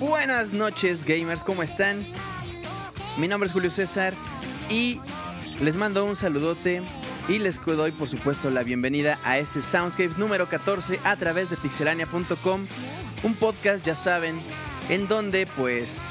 [0.00, 2.06] Buenas noches gamers, ¿cómo están?
[3.16, 4.14] Mi nombre es Julio César
[4.70, 5.00] y
[5.60, 6.82] les mando un saludote
[7.28, 11.56] y les doy por supuesto la bienvenida a este Soundscapes número 14 a través de
[11.56, 12.66] pixelania.com,
[13.24, 14.40] un podcast ya saben,
[14.88, 16.10] en donde pues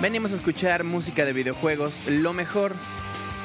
[0.00, 2.72] venimos a escuchar música de videojuegos, lo mejor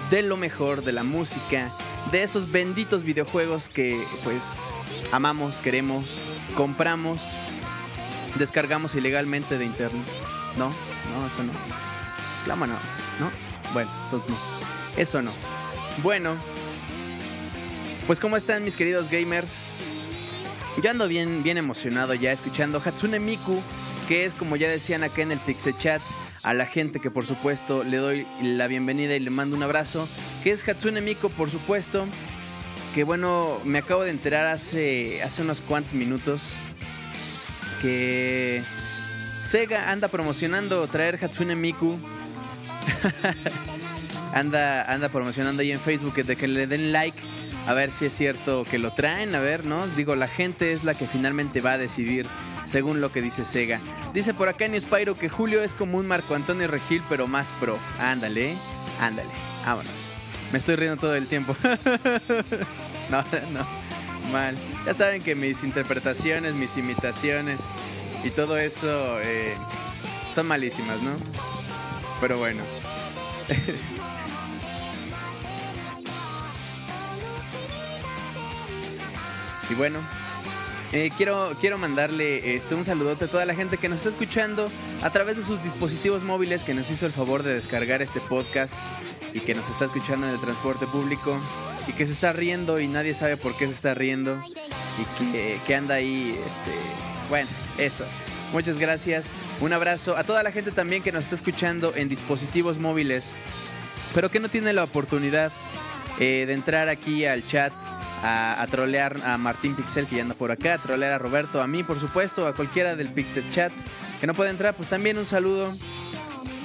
[0.09, 1.73] de lo mejor de la música,
[2.13, 4.73] de esos benditos videojuegos que pues
[5.11, 6.17] amamos, queremos,
[6.55, 7.21] compramos
[8.38, 10.06] descargamos ilegalmente de internet.
[10.57, 11.54] No, no, eso no.
[12.45, 12.80] Clámanos,
[13.19, 13.31] ¿no?
[13.74, 14.38] Bueno, entonces no.
[15.01, 15.31] Eso no.
[16.04, 16.36] Bueno,
[18.06, 19.72] pues ¿cómo están mis queridos gamers?
[20.81, 23.62] Yo ando bien, bien emocionado ya escuchando Hatsune Miku,
[24.07, 26.01] que es como ya decían acá en el Pixel Chat,
[26.44, 30.07] a la gente que por supuesto le doy la bienvenida y le mando un abrazo,
[30.44, 32.07] que es Hatsune Miku por supuesto,
[32.94, 36.57] que bueno, me acabo de enterar hace, hace unos cuantos minutos
[37.81, 38.63] que
[39.44, 41.97] Sega anda promocionando traer Hatsune Miku.
[44.33, 47.18] anda, anda promocionando ahí en Facebook de que le den like.
[47.65, 49.85] A ver si es cierto que lo traen, a ver, ¿no?
[49.88, 52.25] Digo, la gente es la que finalmente va a decidir
[52.65, 53.79] según lo que dice Sega.
[54.13, 57.51] Dice por acá en Spyro que Julio es como un Marco Antonio Regil, pero más
[57.59, 57.77] pro.
[58.00, 58.53] Ándale,
[59.01, 59.29] ándale,
[59.65, 60.13] vámonos.
[60.51, 61.56] Me estoy riendo todo el tiempo.
[63.09, 63.65] no, no,
[64.27, 64.56] mal.
[64.85, 67.62] Ya saben que mis interpretaciones, mis imitaciones
[68.24, 69.56] y todo eso eh,
[70.31, 71.12] son malísimas, ¿no?
[72.19, 72.63] Pero bueno.
[79.69, 80.00] y bueno,
[80.94, 84.71] eh, quiero, quiero mandarle este, un saludote a toda la gente que nos está escuchando
[85.01, 88.77] a través de sus dispositivos móviles, que nos hizo el favor de descargar este podcast
[89.33, 91.38] y que nos está escuchando en el transporte público
[91.88, 95.60] y que se está riendo y nadie sabe por qué se está riendo y que,
[95.66, 96.72] que anda ahí, este,
[97.30, 98.06] bueno, eso.
[98.54, 99.30] Muchas gracias.
[99.60, 103.34] Un abrazo a toda la gente también que nos está escuchando en dispositivos móviles,
[104.13, 105.51] pero que no tiene la oportunidad
[106.19, 107.74] eh, de entrar aquí al chat
[108.24, 111.62] a, a trolear a Martín Pixel que ya anda por acá, a trolear a Roberto,
[111.62, 113.74] a mí por supuesto, a cualquiera del Pixel Chat
[114.19, 115.74] que no puede entrar, pues también un saludo.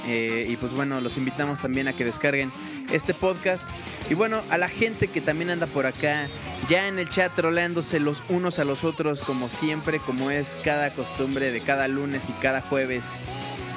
[0.07, 2.51] Eh, y pues bueno, los invitamos también a que descarguen
[2.93, 3.67] este podcast.
[4.09, 6.29] Y bueno, a la gente que también anda por acá,
[6.69, 10.93] ya en el chat troleándose los unos a los otros, como siempre, como es cada
[10.93, 13.17] costumbre de cada lunes y cada jueves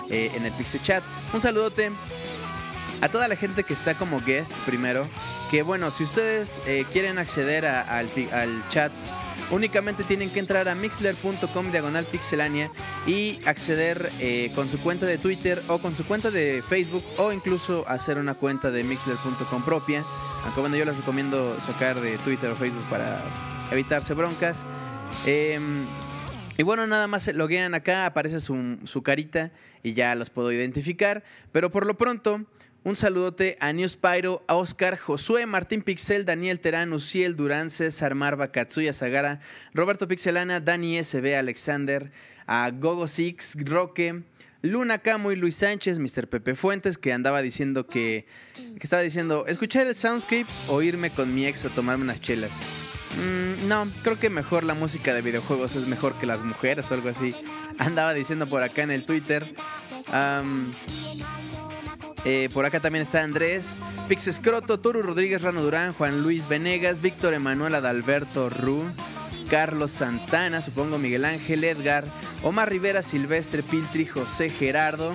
[0.10, 1.04] eh, en el Pixel Chat.
[1.34, 1.92] Un saludote
[3.02, 5.08] a toda la gente que está como guest primero.
[5.52, 8.10] Que bueno, si ustedes eh, quieren acceder al
[8.70, 8.92] chat,
[9.52, 12.72] únicamente tienen que entrar a mixler.com diagonal pixelania
[13.06, 17.32] y acceder eh, con su cuenta de Twitter o con su cuenta de Facebook o
[17.32, 20.04] incluso hacer una cuenta de mixler.com propia.
[20.46, 23.22] Aunque bueno, yo les recomiendo sacar de Twitter o Facebook para
[23.72, 24.66] evitarse broncas.
[25.26, 25.86] Em,
[26.58, 29.52] y bueno, nada más loguean acá, aparece su, su carita
[29.84, 31.24] y ya los puedo identificar.
[31.52, 32.46] Pero por lo pronto,
[32.86, 38.14] un saludote a News Pyro, a Oscar, Josué, Martín Pixel, Daniel Terán, Uciel, Durán, César
[38.14, 39.42] Marva, Katsuya Sagara,
[39.74, 42.12] Roberto Pixelana, Dani SB, Alexander,
[42.46, 44.22] a Gogo Six, Roque,
[44.62, 46.28] Luna Camo y Luis Sánchez, Mr.
[46.28, 51.34] Pepe Fuentes, que andaba diciendo que, que estaba diciendo, escuchar el Soundscapes o irme con
[51.34, 52.62] mi ex a tomarme unas chelas.
[53.18, 56.94] Mm, no, creo que mejor la música de videojuegos es mejor que las mujeres o
[56.94, 57.34] algo así.
[57.80, 59.44] Andaba diciendo por acá en el Twitter.
[62.25, 63.77] Eh, por acá también está Andrés,
[64.10, 68.84] Pix Escroto, Toro Rodríguez Rano Durán, Juan Luis Venegas, Víctor Emanuel Adalberto Ru,
[69.50, 72.03] Carlos Santana, supongo Miguel Ángel, Edgar,
[72.41, 75.13] Omar Rivera, Silvestre Piltri, José Gerardo.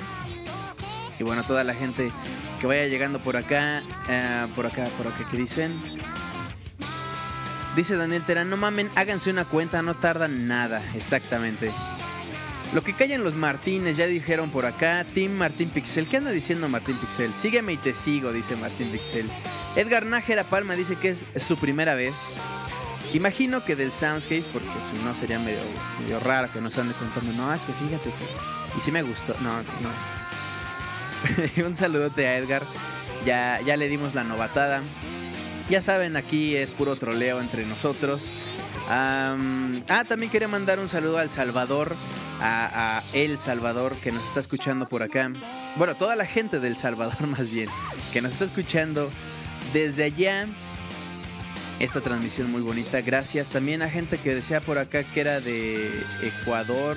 [1.19, 2.13] Y bueno, toda la gente
[2.61, 5.73] que vaya llegando por acá, eh, por acá, por acá, ¿qué dicen?
[7.75, 11.73] Dice Daniel Terán, no mamen, háganse una cuenta, no tardan nada, exactamente.
[12.73, 16.07] Lo que callan los Martínez, ya dijeron por acá, Team Martín Pixel.
[16.07, 17.35] ¿Qué anda diciendo Martín Pixel?
[17.35, 19.29] Sígueme y te sigo, dice Martín Pixel.
[19.75, 22.15] Edgar Nájera Palma dice que es su primera vez.
[23.13, 25.59] Imagino que del Soundscape, porque si no sería medio,
[26.01, 27.33] medio raro que nos ande contando.
[27.33, 28.79] No, es que fíjate que...
[28.79, 29.35] Y si me gustó.
[29.41, 29.65] No, no.
[31.67, 32.63] Un saludote a Edgar.
[33.27, 34.81] Ya, ya le dimos la novatada.
[35.69, 38.31] Ya saben, aquí es puro troleo entre nosotros.
[38.93, 41.95] Ah, también quería mandar un saludo al Salvador,
[42.41, 45.31] a, a El Salvador, que nos está escuchando por acá.
[45.77, 47.69] Bueno, toda la gente del Salvador más bien,
[48.13, 49.09] que nos está escuchando
[49.73, 50.47] desde allá.
[51.79, 53.49] Esta transmisión muy bonita, gracias.
[53.49, 55.89] También a gente que decía por acá que era de
[56.23, 56.97] Ecuador.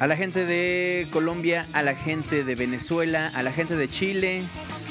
[0.00, 4.42] A la gente de Colombia, a la gente de Venezuela, a la gente de Chile,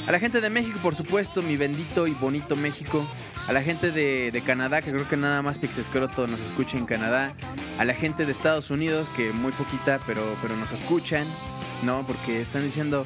[0.08, 3.05] a la gente de México, por supuesto, mi bendito y bonito México.
[3.48, 7.34] A la gente de, Canadá, que creo que nada más Pixescroto nos escucha en Canadá.
[7.79, 11.25] A la gente de Estados Unidos, que muy poquita, pero, pero nos escuchan,
[11.84, 12.03] ¿no?
[12.05, 13.05] Porque están diciendo,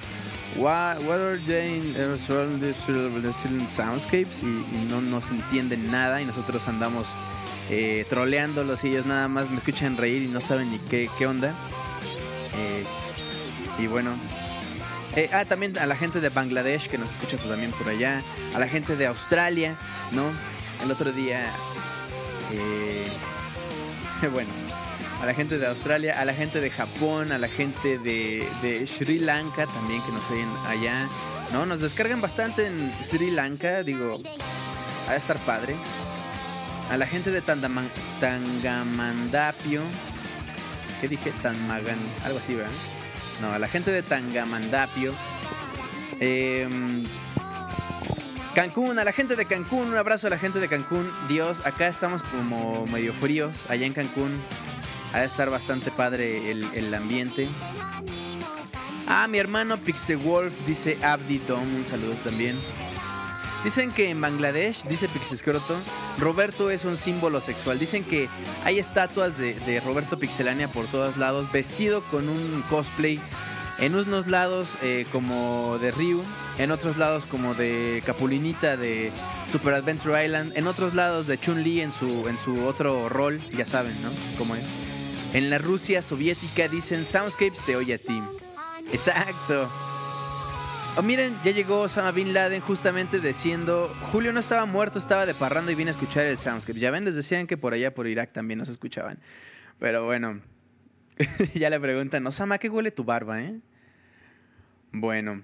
[0.57, 2.73] what, what are they in, uh, the-
[3.21, 4.43] the soundscapes?
[4.43, 7.07] Y, y no nos entienden nada y nosotros andamos
[7.69, 11.27] eh, troleándolos y ellos nada más me escuchan reír y no saben ni qué, qué
[11.27, 11.53] onda.
[12.57, 12.83] Eh,
[13.79, 14.11] y bueno,
[15.15, 18.21] eh, ah, también a la gente de Bangladesh que nos escucha pues, también por allá.
[18.55, 19.75] A la gente de Australia,
[20.11, 20.23] ¿no?
[20.83, 21.45] El otro día.
[22.51, 23.07] eh,
[24.33, 24.49] bueno.
[25.21, 28.85] a la gente de Australia, a la gente de Japón, a la gente de, de
[28.87, 31.07] Sri Lanka también que nos oyen allá.
[31.53, 35.75] No, nos descargan bastante en Sri Lanka, digo, de estar padre.
[36.91, 39.81] A la gente de Tandaman- Tangamandapio.
[41.01, 41.31] ¿Qué dije?
[41.41, 42.71] Tanmagan, algo así, ¿verdad?
[43.41, 45.13] No, a la gente de Tangamandapio.
[46.19, 47.03] Em,
[48.53, 51.11] Cancún, a la gente de Cancún, un abrazo a la gente de Cancún.
[51.27, 53.65] Dios, acá estamos como medio fríos.
[53.69, 54.31] Allá en Cancún
[55.13, 57.47] ha de estar bastante padre el, ambiente.
[59.07, 62.57] Ah, mi hermano Pixewolf dice Abdi Dom, un saludo también.
[63.65, 65.75] Dicen que en Bangladesh, dice Pixescroto,
[66.19, 67.79] Roberto es un símbolo sexual.
[67.79, 68.29] Dicen que
[68.63, 73.19] hay estatuas de, Roberto Pixelania por todos lados, vestido con un cosplay.
[73.79, 76.21] En unos lados eh, como de Ryu,
[76.59, 79.11] en otros lados como de Capulinita de
[79.47, 83.65] Super Adventure Island, en otros lados de Chun-Li en su, en su otro rol, ya
[83.65, 84.11] saben, ¿no?
[84.37, 84.65] ¿Cómo es?
[85.33, 88.21] En la Rusia soviética dicen Soundscapes te oye a ti.
[88.91, 89.67] Exacto.
[90.97, 95.33] Oh, miren, ya llegó Osama Bin Laden justamente diciendo, Julio no estaba muerto, estaba de
[95.33, 96.79] parranda y vine a escuchar el Soundscape.
[96.79, 99.19] Ya ven, les decían que por allá, por Irak también nos escuchaban.
[99.77, 100.39] Pero bueno,
[101.53, 103.59] ya le preguntan, Osama, ¿qué huele tu barba, eh?
[104.93, 105.43] Bueno,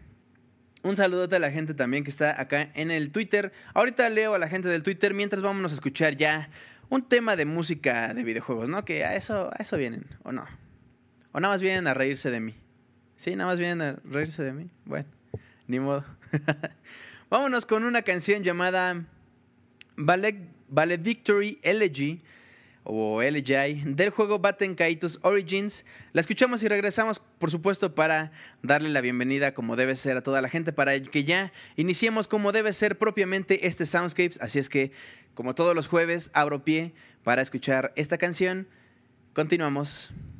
[0.83, 3.51] un saludote a la gente también que está acá en el Twitter.
[3.73, 6.49] Ahorita leo a la gente del Twitter mientras vámonos a escuchar ya
[6.87, 8.85] un tema de música de videojuegos, ¿no?
[8.85, 10.45] Que a eso, a eso vienen, ¿o no?
[11.33, 12.55] O nada más vienen a reírse de mí.
[13.17, 14.69] Sí, nada más vienen a reírse de mí.
[14.85, 15.09] Bueno,
[15.71, 16.05] ni modo.
[17.29, 19.05] Vámonos con una canción llamada
[19.95, 22.21] Valedictory Elegy
[22.83, 25.85] o Elegy del juego Batten Kaitos Origins.
[26.11, 30.41] La escuchamos y regresamos, por supuesto, para darle la bienvenida como debe ser a toda
[30.41, 34.41] la gente, para que ya iniciemos como debe ser propiamente este Soundscapes.
[34.41, 34.91] Así es que,
[35.33, 38.67] como todos los jueves, abro pie para escuchar esta canción.
[39.33, 40.30] Continuamos.「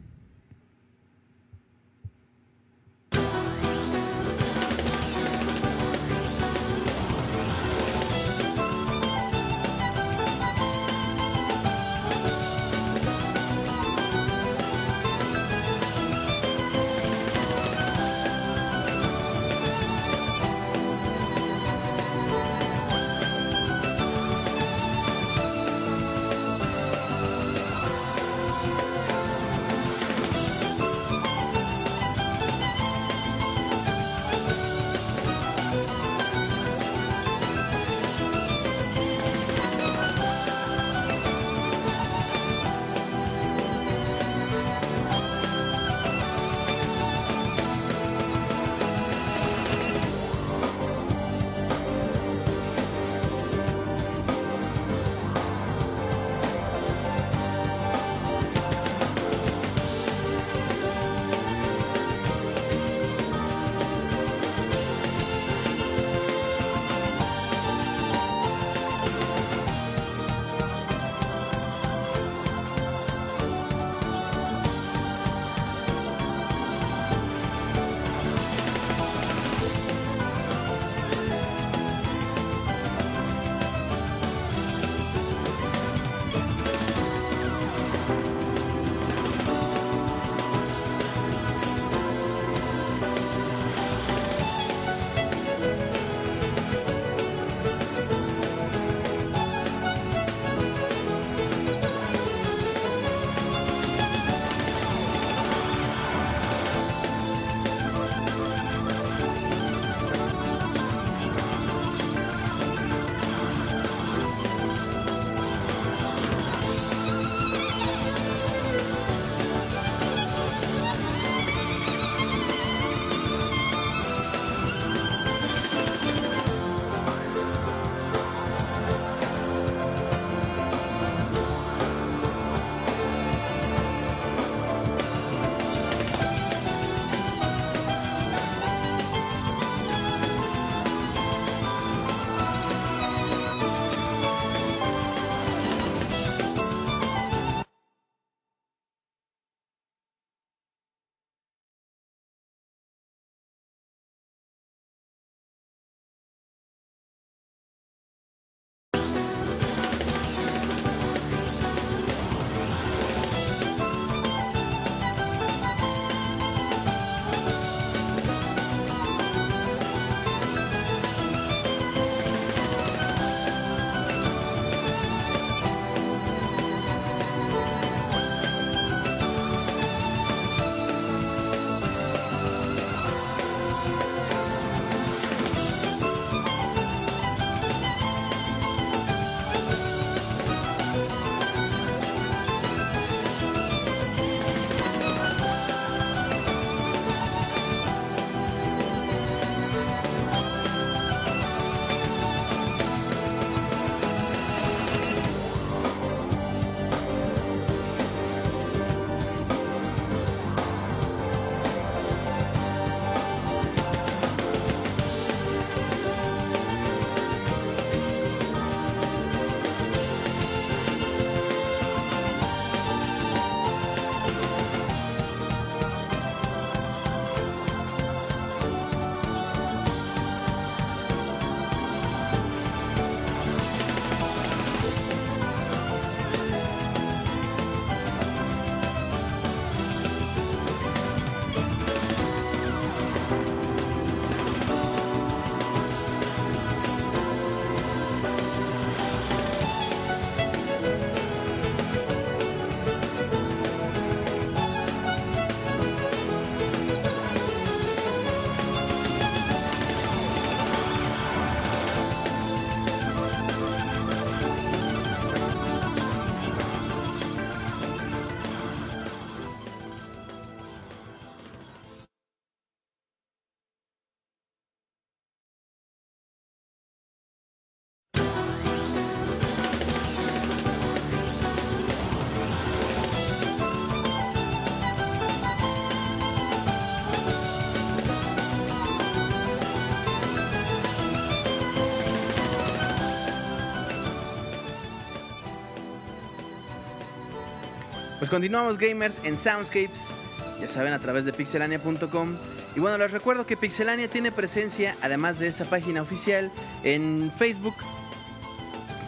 [298.31, 300.13] continuamos gamers en Soundscapes,
[300.61, 302.37] ya saben, a través de pixelania.com.
[302.77, 306.49] Y bueno, les recuerdo que Pixelania tiene presencia, además de esa página oficial,
[306.83, 307.75] en Facebook,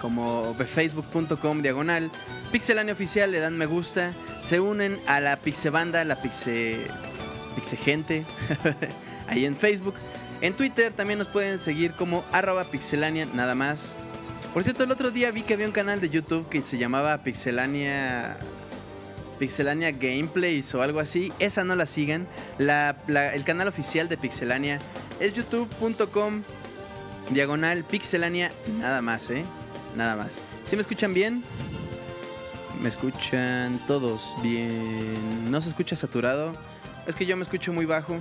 [0.02, 2.12] como facebook.com diagonal.
[2.52, 6.80] Pixelania oficial, le dan me gusta, se unen a la Pixebanda, la Pixe,
[7.56, 8.26] Pixegente,
[9.30, 9.96] ahí en Facebook.
[10.42, 13.96] En Twitter también nos pueden seguir como arroba pixelania nada más.
[14.54, 17.18] Por cierto, el otro día vi que había un canal de YouTube que se llamaba
[17.20, 18.38] Pixelania
[19.40, 21.32] Pixelania Gameplays o algo así.
[21.40, 22.28] Esa no la sigan.
[22.58, 24.80] El canal oficial de Pixelania
[25.20, 26.44] es youtube.com
[27.30, 29.44] diagonal Pixelania nada más, ¿eh?
[29.96, 30.42] Nada más.
[30.68, 31.44] ¿Sí me escuchan bien?
[32.82, 35.52] Me escuchan todos bien.
[35.52, 36.54] ¿No se escucha saturado?
[37.06, 38.18] Es que yo me escucho muy bajo.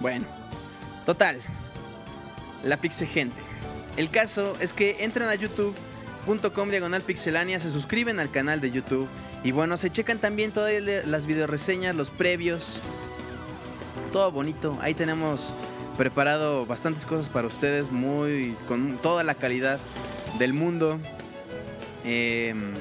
[0.00, 0.26] Bueno,
[1.04, 1.40] total.
[2.64, 3.40] La Pixegente.
[3.96, 5.34] El caso es que entran a
[6.26, 9.08] youtube.com diagonal pixelania, se suscriben al canal de YouTube
[9.44, 10.72] y bueno, se checan también todas
[11.04, 12.80] las videoreseñas, los previos.
[14.12, 14.76] Todo bonito.
[14.80, 15.52] Ahí tenemos
[15.96, 19.78] preparado bastantes cosas para ustedes, muy con toda la calidad
[20.38, 20.98] del mundo.
[22.04, 22.72] Em,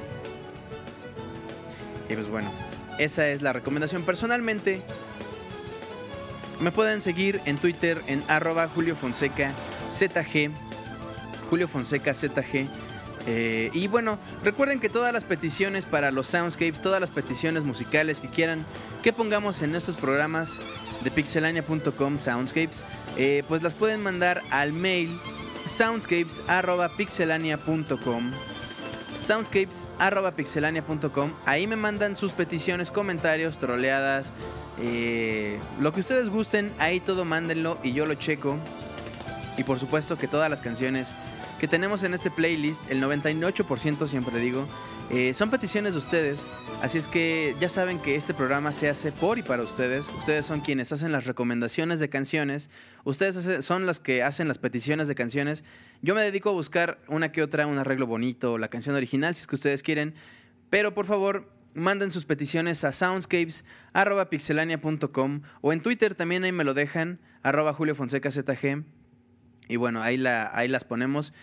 [2.09, 2.51] y pues bueno,
[2.97, 4.03] esa es la recomendación.
[4.03, 4.81] Personalmente,
[6.61, 9.53] me pueden seguir en Twitter en arroba Julio Fonseca
[9.91, 10.51] ZG.
[11.49, 12.84] Julio Fonseca ZG.
[13.27, 18.21] Eh, y bueno, recuerden que todas las peticiones para los soundscapes, todas las peticiones musicales
[18.21, 18.63] que quieran
[19.01, 20.61] que pongamos en estos programas
[21.03, 22.85] de pixelania.com soundscapes,
[23.17, 25.19] eh, pues las pueden mandar al mail
[25.65, 28.31] soundscapes.pixelania.com
[29.19, 34.33] soundscapes.pixelania.com Ahí me mandan sus peticiones, comentarios, troleadas,
[34.79, 38.57] eh, lo que ustedes gusten, ahí todo mándenlo y yo lo checo.
[39.57, 41.15] Y por supuesto que todas las canciones
[41.59, 44.67] que tenemos en este playlist, el 98% siempre digo,
[45.09, 46.49] eh, son peticiones de ustedes.
[46.81, 50.09] Así es que ya saben que este programa se hace por y para ustedes.
[50.17, 52.71] Ustedes son quienes hacen las recomendaciones de canciones.
[53.03, 55.63] Ustedes son los que hacen las peticiones de canciones.
[56.01, 59.41] Yo me dedico a buscar una que otra, un arreglo bonito, la canción original, si
[59.41, 60.15] es que ustedes quieren.
[60.69, 66.73] Pero por favor, manden sus peticiones a soundscapes.pixelania.com o en Twitter también ahí me lo
[66.73, 68.83] dejan, arroba Julio Fonseca ZG.
[69.67, 71.33] Y bueno, ahí, la, ahí las ponemos.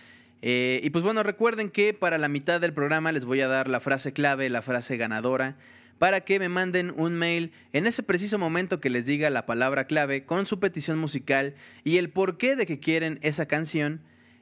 [0.41, 3.69] Eh, y pues bueno, recuerden que para la mitad del programa les voy a dar
[3.69, 5.55] la frase clave, la frase ganadora,
[5.99, 9.87] para que me manden un mail en ese preciso momento que les diga la palabra
[9.87, 11.55] clave con su petición musical
[11.85, 14.01] y el porqué de que quieren esa canción.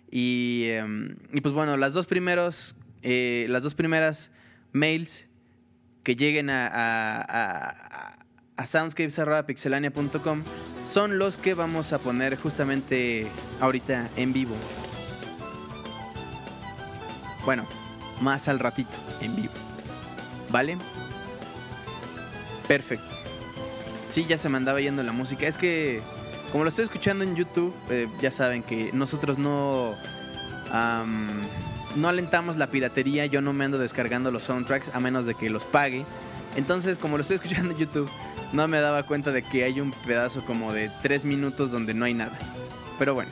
[0.10, 4.32] Y, em, y pues bueno, las dos primeros, eh, las dos primeras
[4.72, 5.28] mails
[6.04, 8.21] que lleguen a,
[8.62, 10.44] a soundscapes.pixelania.com
[10.86, 13.28] son los que vamos a poner justamente
[13.60, 14.56] ahorita en vivo.
[17.44, 17.66] Bueno,
[18.22, 19.54] más al ratito, en vivo.
[20.50, 20.78] ¿Vale?
[22.68, 23.16] Perfecto.
[24.12, 25.48] Sí, ya se me andaba yendo la música.
[25.48, 26.02] Es que,
[26.52, 29.96] como lo estoy escuchando en YouTube, eh, ya saben que nosotros no...
[31.96, 35.50] no alentamos la piratería, yo no me ando descargando los soundtracks a menos de que
[35.50, 36.06] los pague.
[36.56, 38.10] Entonces, como lo estoy escuchando en YouTube,
[38.54, 42.06] no me daba cuenta de que hay un pedazo como de 3 minutos donde no
[42.06, 42.38] hay nada.
[43.00, 43.32] Pero bueno.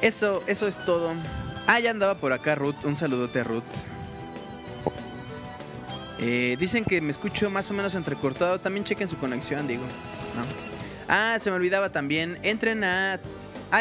[0.00, 1.12] Eso, eso es todo.
[1.66, 2.76] Ah, ya andaba por acá Ruth.
[2.84, 3.62] Un saludote a Ruth.
[6.18, 8.60] Eh, dicen que me escucho más o menos entrecortado.
[8.60, 9.82] También chequen su conexión, digo.
[9.82, 10.44] ¿no?
[11.08, 12.38] Ah, se me olvidaba también.
[12.42, 13.20] Entren a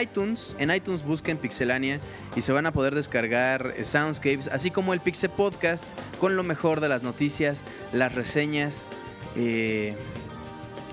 [0.02, 0.56] iTunes.
[0.60, 2.00] En iTunes busquen Pixelania
[2.36, 6.44] y se van a poder descargar eh, Soundscapes, así como el Pixel Podcast con lo
[6.44, 8.90] mejor de las noticias, las reseñas,
[9.36, 9.96] eh,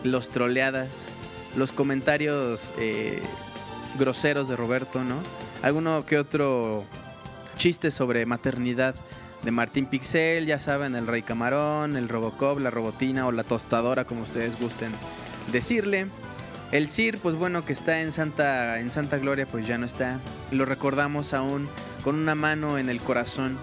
[0.05, 1.07] los troleadas,
[1.57, 3.23] los comentarios eh,
[3.99, 5.17] groseros de Roberto, ¿no?
[5.63, 6.85] Alguno que otro
[7.57, 8.95] chiste sobre maternidad
[9.43, 14.05] de Martín Pixel, ya saben, el Rey Camarón, el Robocop, la Robotina o la Tostadora,
[14.05, 14.93] como ustedes gusten
[15.51, 16.07] decirle.
[16.73, 20.21] El Sir, pues bueno, que está en Santa, en Santa Gloria, pues ya no está.
[20.51, 21.69] Lo recordamos aún
[22.03, 23.59] con una mano en el corazón.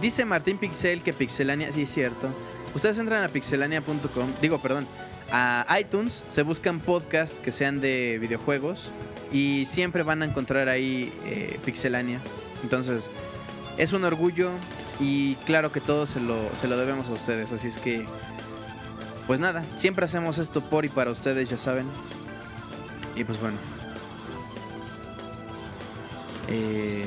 [0.00, 2.30] Dice Martín Pixel que Pixelania, sí es cierto.
[2.74, 4.86] Ustedes entran a pixelania.com, digo, perdón,
[5.30, 8.90] a iTunes, se buscan podcasts que sean de videojuegos
[9.30, 12.20] y siempre van a encontrar ahí eh, Pixelania.
[12.62, 13.10] Entonces,
[13.76, 14.50] es un orgullo
[14.98, 17.52] y claro que todo se lo, se lo debemos a ustedes.
[17.52, 18.06] Así es que,
[19.30, 21.86] pues nada, siempre hacemos esto por y para ustedes, ya saben.
[23.14, 23.58] Y pues bueno.
[26.48, 27.06] Eh,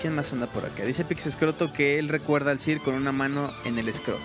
[0.00, 0.84] ¿Quién más anda por acá?
[0.84, 4.22] Dice Pixescroto que él recuerda al Sir con una mano en el escroto.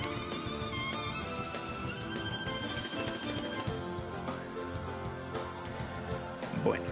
[6.64, 6.86] Bueno,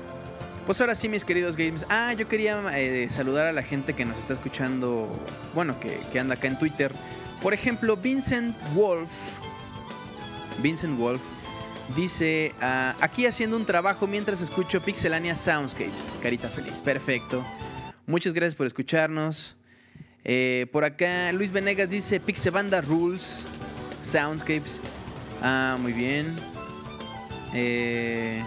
[0.65, 1.85] Pues ahora sí, mis queridos games.
[1.87, 5.07] Ah, yo quería eh, saludar a la gente que nos está escuchando,
[5.55, 6.91] bueno, que, que anda acá en Twitter.
[7.41, 9.36] Por ejemplo, Vincent Wolf.
[10.61, 11.21] Vincent Wolf
[11.95, 16.15] dice, ah, aquí haciendo un trabajo mientras escucho Pixelania Soundscapes.
[16.21, 17.45] Carita feliz, perfecto.
[18.05, 19.55] Muchas gracias por escucharnos.
[20.23, 23.47] Eh, por acá, Luis Venegas dice Pixebanda Rules
[24.01, 24.81] Soundscapes.
[25.41, 26.35] Ah, muy bien.
[27.53, 28.43] Eh,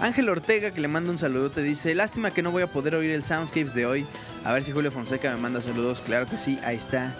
[0.00, 3.10] Ángel Ortega, que le manda un saludote, dice: Lástima que no voy a poder oír
[3.10, 4.06] el Soundscapes de hoy.
[4.44, 6.00] A ver si Julio Fonseca me manda saludos.
[6.00, 7.16] Claro que sí, ahí está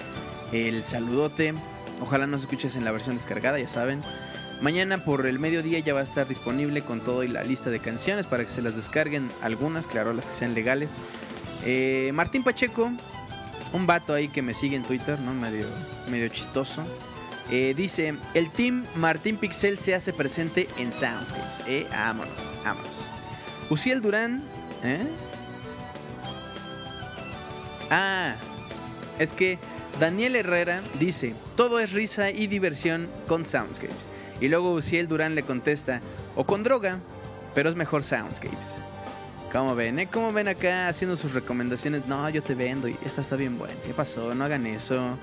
[0.52, 1.54] el saludote.
[2.02, 4.02] Ojalá nos escuches en la versión descargada, ya saben.
[4.60, 7.78] Mañana por el mediodía ya va a estar disponible con todo y la lista de
[7.78, 10.96] canciones para que se las descarguen algunas, claro, las que sean legales.
[11.64, 12.90] Eh, Martín Pacheco,
[13.72, 15.32] un vato ahí que me sigue en Twitter, ¿no?
[15.32, 15.66] Medio,
[16.10, 16.84] medio chistoso.
[17.50, 21.62] Eh, dice, el team Martín Pixel se hace presente en Soundscapes.
[21.66, 23.04] Eh, vámonos, vámonos.
[23.70, 24.42] Uciel Durán,
[24.82, 25.06] ¿eh?
[27.90, 28.34] Ah,
[29.18, 29.58] es que
[30.00, 34.08] Daniel Herrera dice, todo es risa y diversión con Soundscapes.
[34.40, 36.00] Y luego Uciel Durán le contesta,
[36.34, 36.98] o con droga,
[37.54, 38.78] pero es mejor Soundscapes.
[39.52, 39.98] ¿Cómo ven?
[39.98, 40.08] Eh?
[40.10, 42.06] ¿Cómo ven acá haciendo sus recomendaciones?
[42.06, 43.74] No, yo te vendo y esta está bien buena.
[43.86, 44.34] ¿Qué pasó?
[44.34, 45.18] No hagan eso.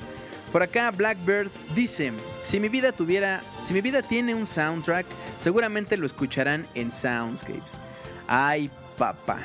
[0.51, 2.11] Por acá Blackbird dice,
[2.43, 5.05] si mi vida tuviera, si mi vida tiene un soundtrack,
[5.39, 7.79] seguramente lo escucharán en Soundscapes.
[8.27, 9.39] Ay, papá.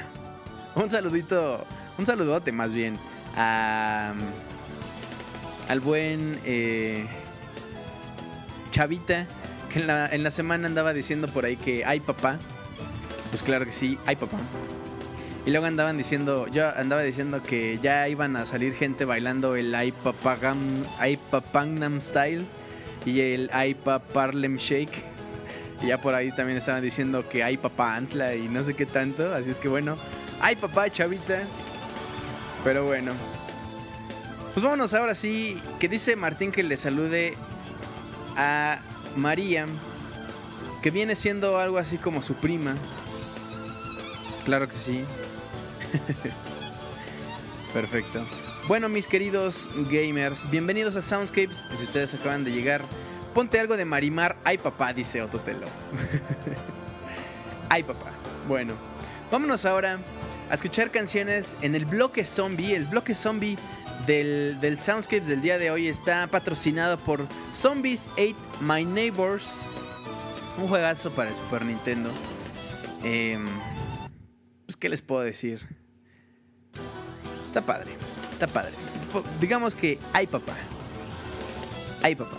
[0.75, 1.65] Un saludito,
[1.97, 2.99] un saludote más bien
[3.37, 4.15] a,
[5.69, 7.07] al buen eh,
[8.71, 9.27] Chavita,
[9.73, 12.39] que en la, en la semana andaba diciendo por ahí que, ay, papá.
[13.31, 14.39] Pues claro que sí, ay, papá.
[15.47, 19.75] Y luego andaban diciendo, yo andaba diciendo que ya iban a salir gente bailando el
[19.75, 20.87] Aipapangnam
[22.01, 22.47] Style
[23.05, 25.05] y el Aipaparlem Shake.
[25.83, 28.87] Y ya por ahí también estaban diciendo que hay papá Antla y no sé qué
[28.87, 29.35] tanto.
[29.35, 29.99] Así es que bueno,
[30.41, 31.43] hay papá chavita.
[32.65, 33.13] Pero bueno.
[34.55, 35.61] Pues vámonos ahora sí.
[35.81, 37.35] Que dice Martín que le salude
[38.37, 38.79] a
[39.17, 39.67] María.
[40.81, 42.77] Que viene siendo algo así como su prima.
[44.45, 45.05] Claro que sí.
[47.73, 48.25] Perfecto.
[48.69, 51.67] Bueno, mis queridos gamers, bienvenidos a Soundscapes.
[51.73, 52.83] Si ustedes acaban de llegar,
[53.35, 54.37] ponte algo de Marimar.
[54.45, 55.67] Ay, papá, dice Ototelo.
[57.69, 58.13] Ay, papá.
[58.47, 58.75] Bueno,
[59.33, 59.99] vámonos ahora
[60.49, 62.75] a escuchar canciones en el bloque zombie.
[62.75, 63.59] El bloque zombie
[64.07, 69.69] del, del Soundscapes del día de hoy está patrocinado por Zombies 8 My Neighbors.
[70.59, 72.11] Un juegazo para el Super Nintendo.
[73.03, 73.47] Em,
[74.67, 75.61] pues, ¿qué les puedo decir?
[77.47, 77.93] Está padre,
[78.33, 78.73] está padre.
[79.41, 80.55] Digamos que hay papá.
[82.03, 82.39] Hay papá.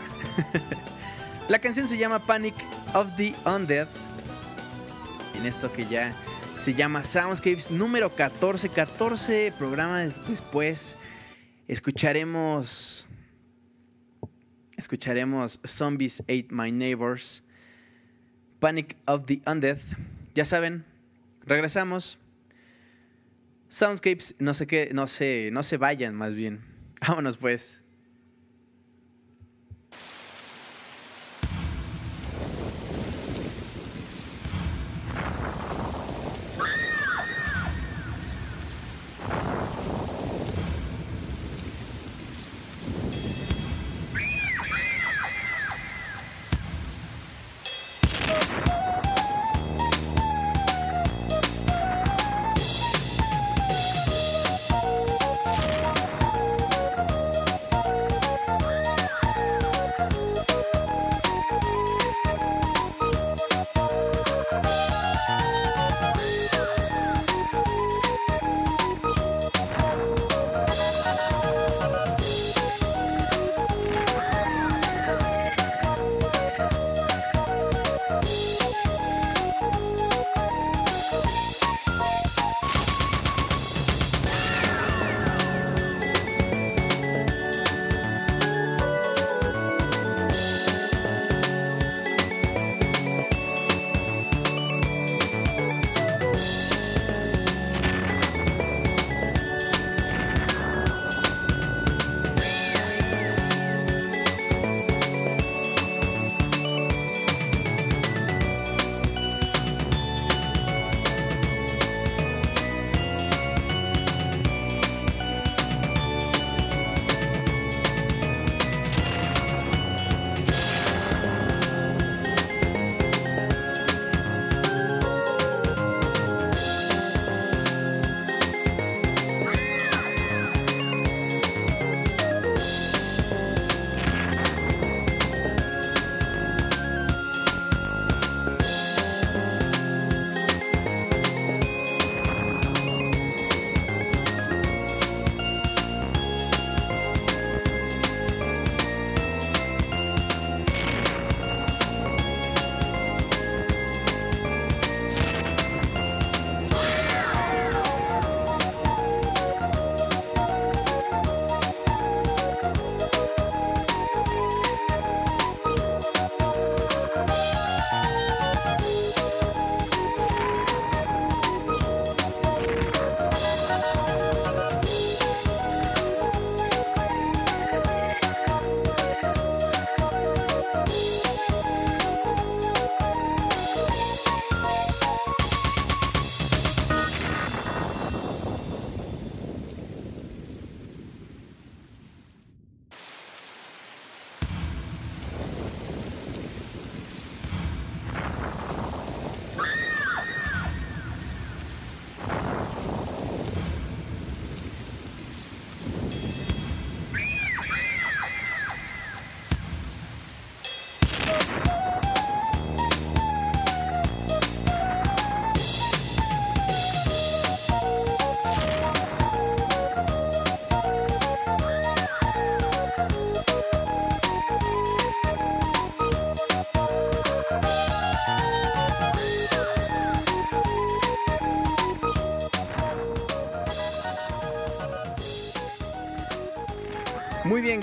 [1.49, 2.55] La canción se llama Panic
[2.93, 3.87] of the Undead.
[5.33, 6.13] En esto que ya
[6.55, 8.69] se llama Soundscapes número 14.
[8.69, 10.97] 14 programas después
[11.67, 13.05] escucharemos.
[14.77, 17.41] Escucharemos Zombies Ate My Neighbors.
[18.59, 19.79] Panic of the Undead.
[20.33, 20.83] Ya saben,
[21.45, 22.17] regresamos.
[23.69, 26.61] Soundscapes, no sé qué, no sé, no se vayan más bien.
[27.07, 27.84] Vámonos pues.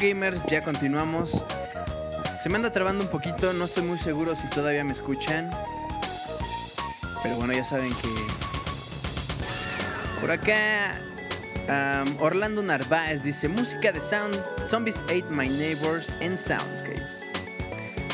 [0.03, 1.45] Gamers, ya continuamos.
[2.39, 5.49] Se me anda trabando un poquito, no estoy muy seguro si todavía me escuchan.
[7.23, 8.09] Pero bueno, ya saben que.
[10.21, 10.99] Por acá.
[12.19, 14.37] Orlando Narváez dice: Música de Sound
[14.67, 17.33] Zombies Ate My Neighbors en Soundscapes.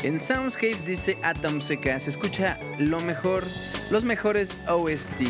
[0.03, 3.43] En Soundscapes dice Atom CK, se escucha lo mejor,
[3.89, 5.21] los mejores OST,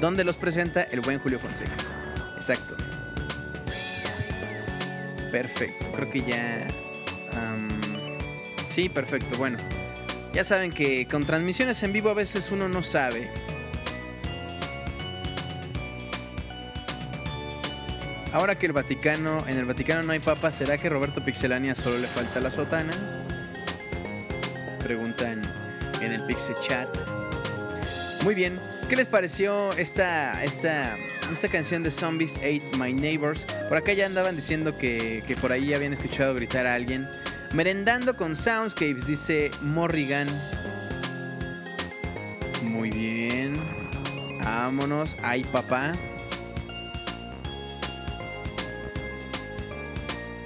[0.00, 1.70] donde los presenta el buen Julio Fonseca.
[2.34, 2.74] Exacto.
[5.30, 6.66] Perfecto, creo que ya...
[8.68, 9.58] sí, perfecto, bueno.
[10.32, 13.30] Ya saben que con transmisiones en vivo a veces uno no sabe.
[18.32, 21.96] Ahora que el Vaticano, en el Vaticano no hay papa, ¿será que Roberto Pixelania solo
[21.96, 22.92] le falta la sotana?
[24.80, 25.40] Preguntan
[26.02, 26.88] en el Pixel Chat.
[28.24, 30.96] Muy bien, ¿qué les pareció esta, esta,
[31.30, 33.46] esta canción de Zombies Ate My Neighbors?
[33.68, 37.08] Por acá ya andaban diciendo que, que por ahí habían escuchado gritar a alguien.
[37.54, 40.28] Merendando con Soundscapes, dice Morrigan.
[42.62, 43.54] Muy bien.
[44.42, 45.16] Vámonos.
[45.22, 45.92] Ay, papá.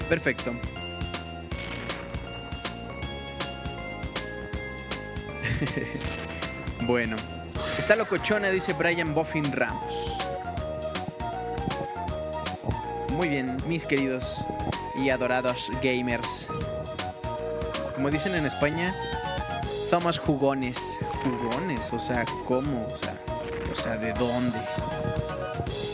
[0.08, 0.52] Perfecto.
[6.86, 7.16] bueno.
[7.90, 10.16] Está locochona, dice Brian Boffin Ramos.
[13.14, 14.44] Muy bien, mis queridos
[14.94, 16.50] y adorados gamers.
[17.96, 18.94] Como dicen en España,
[19.90, 21.00] somos jugones.
[21.24, 22.86] Jugones, o sea, ¿cómo?
[22.86, 23.14] O sea,
[23.72, 24.60] o sea, ¿de dónde?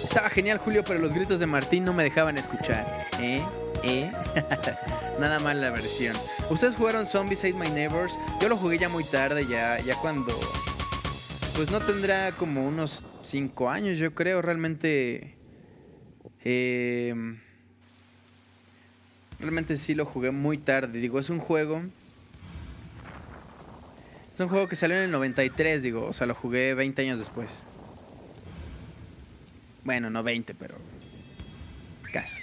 [0.04, 3.08] Estaba genial, Julio, pero los gritos de Martín no me dejaban escuchar.
[3.20, 3.42] ¿Eh?
[3.84, 4.12] ¿Eh?
[5.18, 6.14] Nada mal la versión.
[6.50, 8.18] ¿Ustedes jugaron Zombies Ate My Neighbors?
[8.38, 10.38] Yo lo jugué ya muy tarde, ya, ya cuando...
[11.56, 14.42] Pues no tendrá como unos 5 años, yo creo.
[14.42, 15.34] Realmente...
[16.44, 17.14] eh,
[19.40, 21.00] realmente sí lo jugué muy tarde.
[21.00, 21.82] Digo, es un juego...
[24.34, 26.04] Es un juego que salió en el 93, digo.
[26.04, 27.64] O sea, lo jugué 20 años después.
[29.82, 30.74] Bueno, no 20, pero...
[32.12, 32.42] Casi.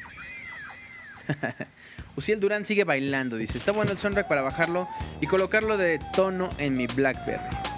[2.15, 3.59] Uciel Durán sigue bailando, dice.
[3.59, 4.87] Está bueno el soundtrack para bajarlo
[5.21, 7.72] y colocarlo de tono en mi Blackberry.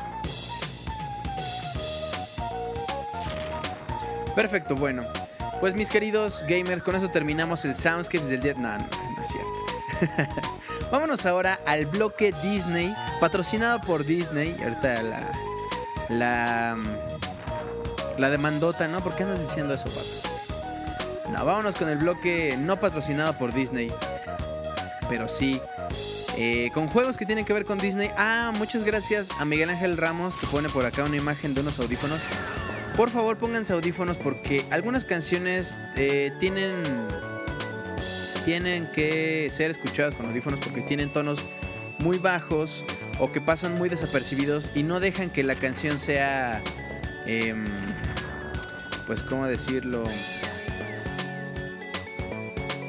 [4.35, 5.03] Perfecto, bueno.
[5.59, 8.53] Pues mis queridos gamers, con eso terminamos el Soundscapes del día.
[8.55, 10.31] No, no, no es cierto.
[10.91, 14.55] Vámonos ahora al bloque Disney, patrocinado por Disney.
[14.61, 15.31] Ahorita la.
[16.09, 16.77] La.
[18.17, 19.01] La demandota, ¿no?
[19.01, 21.31] ¿Por qué andas diciendo eso, pato?
[21.31, 23.91] No, vámonos con el bloque no patrocinado por Disney.
[25.09, 25.59] Pero sí.
[26.37, 28.09] eh, con juegos que tienen que ver con Disney.
[28.17, 31.79] Ah, muchas gracias a Miguel Ángel Ramos que pone por acá una imagen de unos
[31.79, 32.21] audífonos.
[32.95, 36.75] Por favor, pónganse audífonos porque algunas canciones eh, tienen
[38.45, 41.43] tienen que ser escuchadas con audífonos porque tienen tonos
[41.99, 42.85] muy bajos
[43.19, 46.61] o que pasan muy desapercibidos y no dejan que la canción sea,
[47.25, 47.65] em,
[49.07, 50.03] pues, ¿cómo decirlo?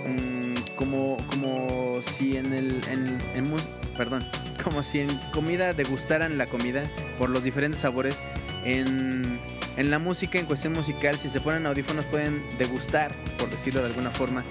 [0.06, 3.50] Mm, como, como si en el, en, en
[3.96, 4.22] perdón,
[4.66, 6.82] como si en comida degustaran la comida
[7.18, 8.20] por los diferentes sabores.
[8.64, 9.38] En,
[9.76, 13.86] en la música, en cuestión musical, si se ponen audífonos pueden degustar, por decirlo de
[13.86, 14.42] alguna forma,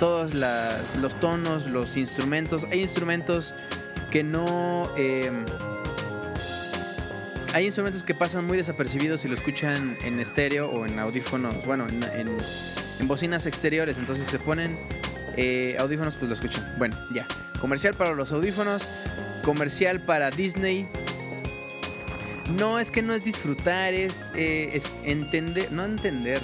[0.00, 2.66] todos las- los tonos, los instrumentos.
[2.72, 3.54] Hay instrumentos
[4.10, 4.90] que no...
[4.96, 5.30] eh,
[7.54, 11.86] hay instrumentos que pasan muy desapercibidos si lo escuchan en estéreo o en audífonos, bueno,
[11.88, 12.36] en, en-
[12.98, 13.98] en bocinas exteriores.
[13.98, 14.76] Entonces se ponen
[15.36, 16.74] eh, audífonos, pues lo escuchan.
[16.76, 17.24] Bueno, ya.
[17.60, 18.82] Comercial para los audífonos,
[19.50, 20.86] comercial para Disney.
[22.56, 26.40] No, es que no es disfrutar, es, eh, entender, no entender,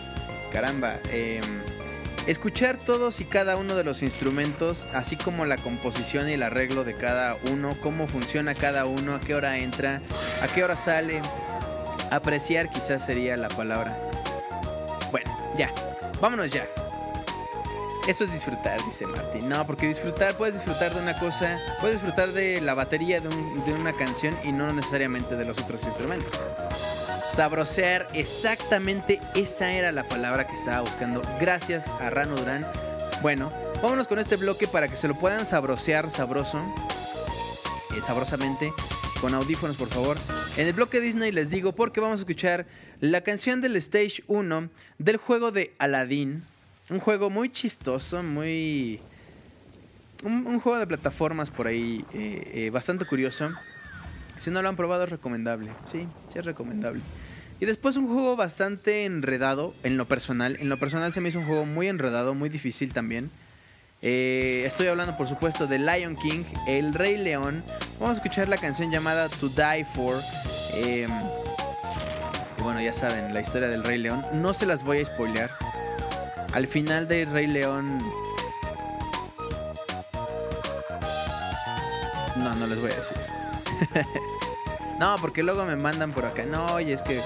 [0.52, 0.98] caramba.
[1.12, 1.40] eh,
[2.26, 6.82] escuchar todos y cada uno de los instrumentos, así como la composición y el arreglo
[6.82, 10.00] de cada uno, cómo funciona cada uno, a qué hora entra,
[10.42, 11.22] a qué hora sale.
[12.10, 13.96] Apreciar quizás sería la palabra.
[15.12, 15.72] Bueno, ya,
[16.20, 16.66] vámonos ya.
[18.06, 19.48] Eso es disfrutar, dice Martín.
[19.48, 23.72] No, porque disfrutar, puedes disfrutar de una cosa, puedes disfrutar de la batería de, de
[23.72, 26.32] una canción y no necesariamente de los otros instrumentos.
[27.28, 31.20] Sabrosear, exactamente esa era la palabra que estaba buscando.
[31.40, 32.64] Gracias a Rano Durán.
[33.22, 33.50] Bueno,
[33.82, 36.62] vámonos con este bloque para que se lo puedan sabrosear sabroso,
[37.96, 38.72] eh, sabrosamente,
[39.20, 40.16] con audífonos por favor.
[40.56, 42.66] En el bloque Disney les digo porque vamos a escuchar
[43.00, 46.44] la canción del Stage 1 del juego de Aladdin.
[46.88, 49.00] Un juego muy chistoso, muy...
[50.22, 53.50] Un, juego de plataformas por ahí eh, eh, bastante curioso.
[54.36, 55.70] Si no lo han probado es recomendable.
[55.84, 57.02] Sí, sí es recomendable.
[57.60, 60.56] Y después un juego bastante enredado en lo personal.
[60.60, 63.30] En lo personal se me hizo un juego muy enredado, muy difícil también.
[64.02, 67.62] Eh, estoy hablando, por supuesto, de Lion King, El Rey León.
[67.98, 70.22] Vamos a escuchar la canción llamada To Die For.
[70.74, 71.06] Y
[72.62, 74.24] bueno, ya saben, la historia del Rey León.
[74.34, 75.50] No se las voy a spoilear.
[76.52, 77.98] Al final del Rey León.
[82.36, 83.16] No, no les voy a decir.
[85.00, 86.44] no, porque luego me mandan por acá.
[86.44, 87.20] No, y es que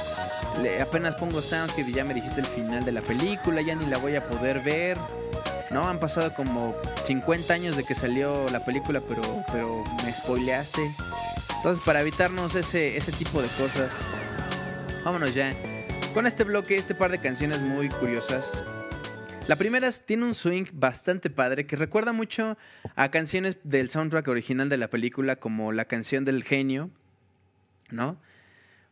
[0.80, 3.62] apenas pongo Soundscape y ya me dijiste el final de la película.
[3.62, 4.98] Ya ni la voy a poder ver.
[5.70, 10.94] No, han pasado como 50 años de que salió la película, pero, pero me spoileaste.
[11.56, 14.04] Entonces, para evitarnos ese, ese tipo de cosas,
[15.04, 15.52] vámonos ya.
[16.12, 18.64] Con este bloque, este par de canciones muy curiosas.
[19.50, 22.56] La primera tiene un swing bastante padre que recuerda mucho
[22.94, 26.88] a canciones del soundtrack original de la película, como la canción del genio,
[27.90, 28.16] ¿no?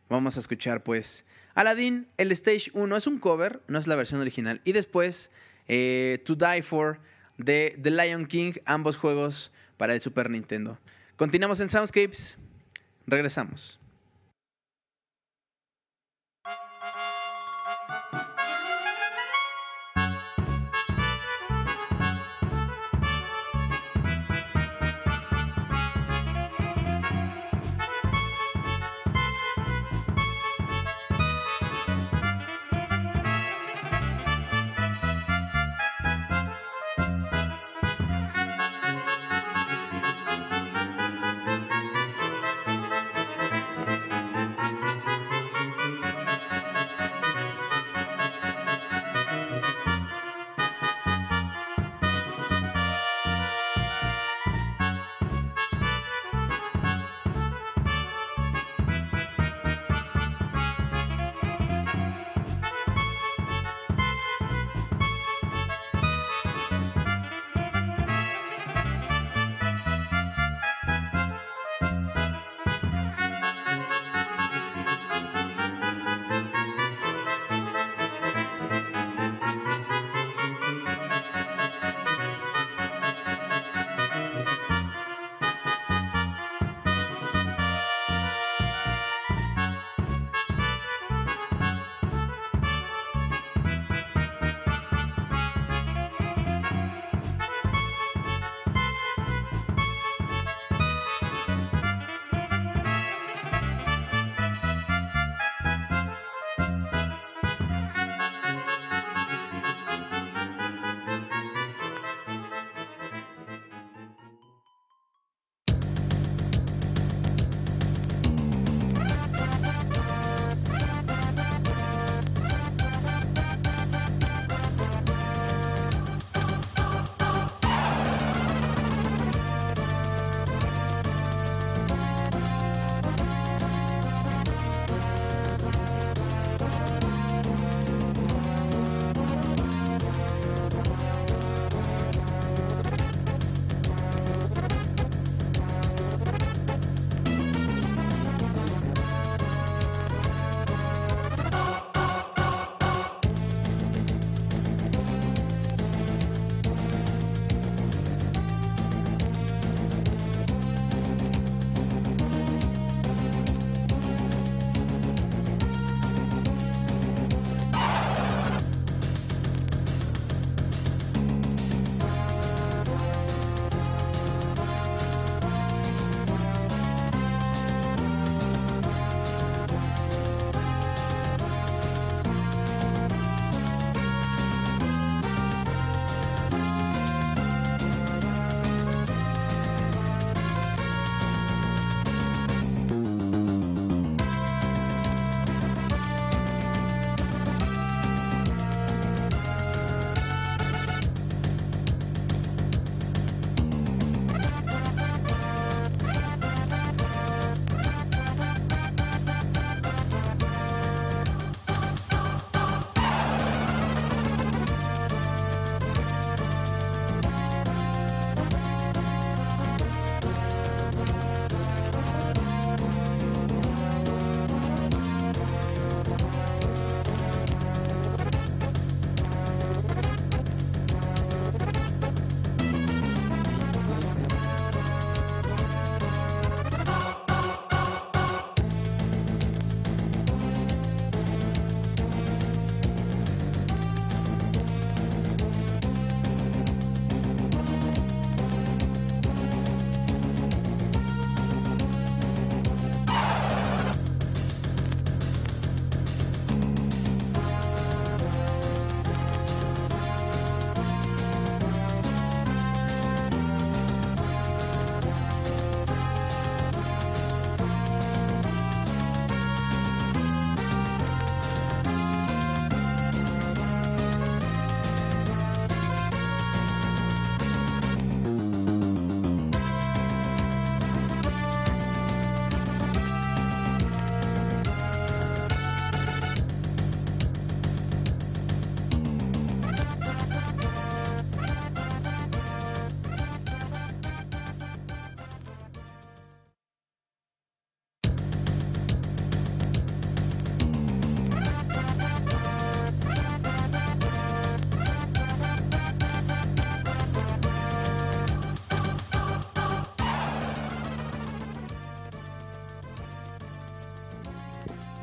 [0.09, 1.23] Vamos a escuchar pues
[1.55, 4.59] Aladdin, el Stage 1 es un cover, no es la versión original.
[4.65, 5.31] Y después
[5.69, 6.99] eh, To Die For
[7.37, 10.77] de The Lion King, ambos juegos para el Super Nintendo.
[11.15, 12.37] Continuamos en Soundscapes,
[13.07, 13.78] regresamos.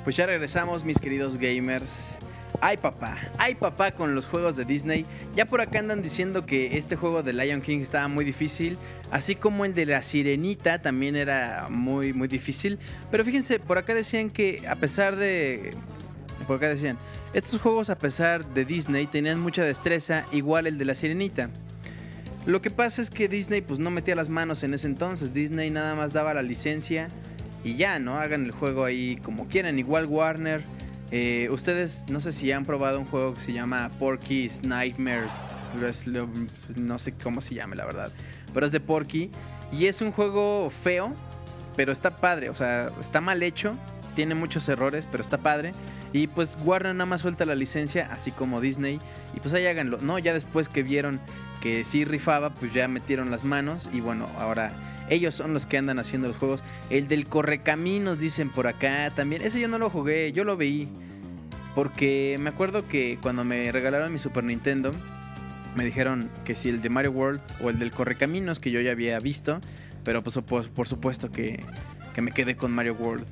[0.06, 2.18] Pues ya regresamos, mis queridos gamers.
[2.60, 5.04] Ay papá, ay papá con los juegos de Disney.
[5.34, 8.78] Ya por acá andan diciendo que este juego de Lion King estaba muy difícil,
[9.10, 12.78] así como el de la Sirenita también era muy muy difícil.
[13.10, 15.72] Pero fíjense, por acá decían que a pesar de
[16.46, 16.96] por acá decían,
[17.34, 21.50] estos juegos a pesar de Disney tenían mucha destreza, igual el de la Sirenita.
[22.46, 25.70] Lo que pasa es que Disney pues no metía las manos en ese entonces, Disney
[25.70, 27.08] nada más daba la licencia
[27.64, 28.18] y ya, ¿no?
[28.18, 30.62] Hagan el juego ahí como quieran, igual Warner.
[31.10, 35.26] Eh, ustedes no sé si han probado un juego que se llama Porky's Nightmare,
[36.76, 38.10] no sé cómo se llama la verdad,
[38.52, 39.30] pero es de Porky
[39.70, 41.14] y es un juego feo,
[41.76, 43.76] pero está padre, o sea, está mal hecho,
[44.16, 45.72] tiene muchos errores, pero está padre.
[46.12, 48.98] Y pues Warner nada más suelta la licencia, así como Disney.
[49.34, 49.98] Y pues ahí háganlo.
[50.00, 51.20] No, ya después que vieron
[51.60, 53.90] que sí rifaba, pues ya metieron las manos.
[53.92, 54.72] Y bueno, ahora
[55.08, 56.62] ellos son los que andan haciendo los juegos.
[56.90, 59.42] El del Correcaminos, dicen por acá también.
[59.42, 60.88] Ese yo no lo jugué, yo lo veí.
[61.74, 64.92] Porque me acuerdo que cuando me regalaron mi Super Nintendo,
[65.74, 68.92] me dijeron que si el de Mario World o el del Correcaminos, que yo ya
[68.92, 69.60] había visto.
[70.04, 71.62] Pero pues por, por supuesto que,
[72.14, 73.26] que me quedé con Mario World.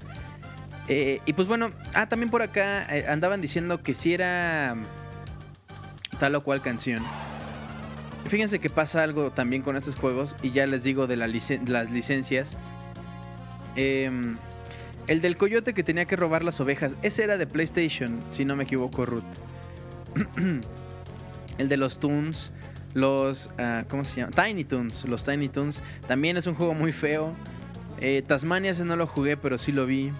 [0.88, 4.76] Eh, y pues bueno, ah, también por acá eh, andaban diciendo que si era
[6.18, 7.02] tal o cual canción.
[8.28, 12.56] Fíjense que pasa algo también con estos juegos y ya les digo de las licencias.
[13.76, 14.36] Em,
[15.06, 18.56] el del coyote que tenía que robar las ovejas, ese era de PlayStation, si no
[18.56, 19.24] me equivoco, Ruth.
[21.58, 22.52] el de los Toons,
[22.94, 23.50] los...
[23.58, 24.32] ah, ¿Cómo se llama?
[24.32, 25.82] Tiny Toons, los Tiny Toons.
[26.06, 27.34] También es un juego muy feo.
[28.00, 30.10] Eh, Tasmania ese no lo jugué, pero sí lo vi.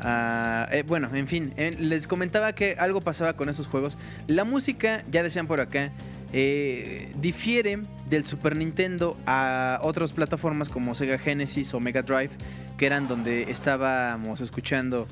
[0.00, 3.98] Ah, eh, bueno, en fin, eh, les comentaba que algo pasaba con esos juegos.
[4.26, 5.90] La música, ya decían por acá,
[6.32, 12.30] eh, difiere del Super Nintendo a otras plataformas como Sega Genesis o Mega Drive,
[12.76, 15.08] que eran donde estábamos escuchando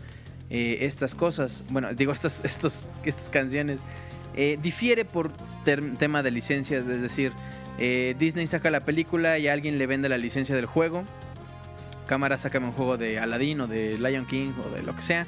[0.48, 1.64] estas cosas.
[1.70, 3.80] Bueno, digo, estas, estos, estas canciones.
[4.62, 5.32] Difiere por
[5.98, 7.32] tema de licencias, es decir,
[8.18, 11.04] Disney saca la película y alguien le vende la licencia del juego
[12.06, 15.26] cámara, sácame un juego de Aladdin o de Lion King o de lo que sea.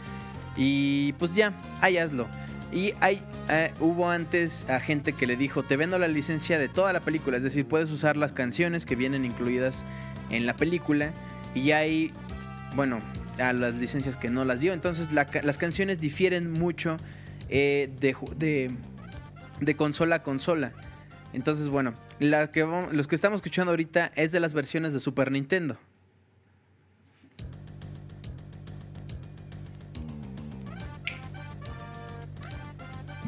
[0.57, 2.26] Y pues ya, ahí hazlo.
[2.72, 6.68] Y hay, eh, hubo antes a gente que le dijo, te vendo la licencia de
[6.68, 9.85] toda la película, es decir, puedes usar las canciones que vienen incluidas
[10.31, 11.12] en la película.
[11.55, 12.12] Y hay,
[12.74, 13.01] bueno,
[13.39, 14.72] a las licencias que no las dio.
[14.72, 16.97] Entonces las canciones difieren mucho
[17.49, 18.70] eh, de, de,
[19.61, 20.72] de consola a consola.
[21.33, 25.31] Entonces, bueno, la que, los que estamos escuchando ahorita es de las versiones de Super
[25.31, 25.79] Nintendo.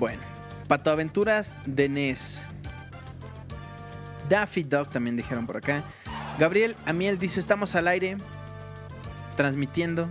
[0.00, 0.22] Bueno,
[0.66, 2.42] Pato Aventuras de NES.
[4.30, 5.84] Daffy Dog también dijeron por acá.
[6.38, 8.16] Gabriel Amiel dice, estamos al aire,
[9.36, 10.08] transmitiendo.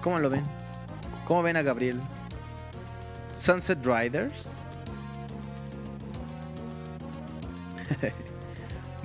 [0.00, 0.44] ¿Cómo lo ven?
[1.26, 1.98] ¿Cómo ven a Gabriel?
[3.34, 4.54] Sunset Riders.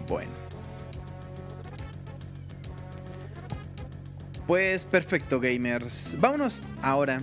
[0.07, 0.29] bueno.
[4.45, 6.15] Pues perfecto, gamers.
[6.19, 7.21] Vámonos ahora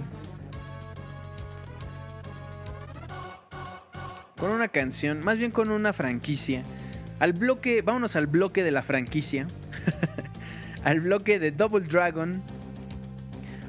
[4.45, 6.64] con una canción, más bien con una franquicia.
[7.18, 9.47] Al bloque, vámonos al bloque de la franquicia.
[10.84, 12.42] al bloque de Double Dragon.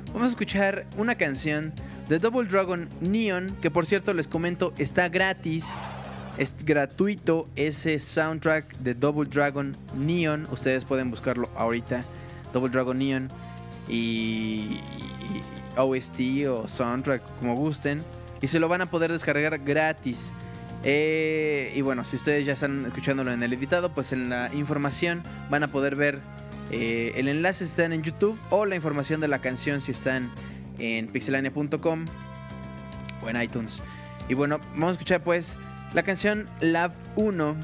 [0.07, 1.71] Vamos a escuchar una canción
[2.09, 5.75] de Double Dragon Neon, que por cierto les comento está gratis.
[6.37, 10.45] Es gratuito ese soundtrack de Double Dragon Neon.
[10.51, 12.03] Ustedes pueden buscarlo ahorita.
[12.51, 13.29] Double Dragon Neon
[13.87, 14.81] y,
[15.77, 16.19] OST
[16.49, 18.01] o soundtrack como gusten.
[18.41, 20.33] Y se lo van a poder descargar gratis.
[20.87, 25.23] Eh, y bueno, si ustedes ya están escuchándolo en el editado, pues en la información
[25.49, 26.19] van a poder ver
[26.69, 30.29] eh, el enlace si están en YouTube o la información de la canción si están
[30.77, 32.05] en pixelania.com
[33.23, 33.81] o en iTunes.
[34.29, 35.57] Y bueno, vamos a escuchar pues
[35.93, 37.55] la canción Love 1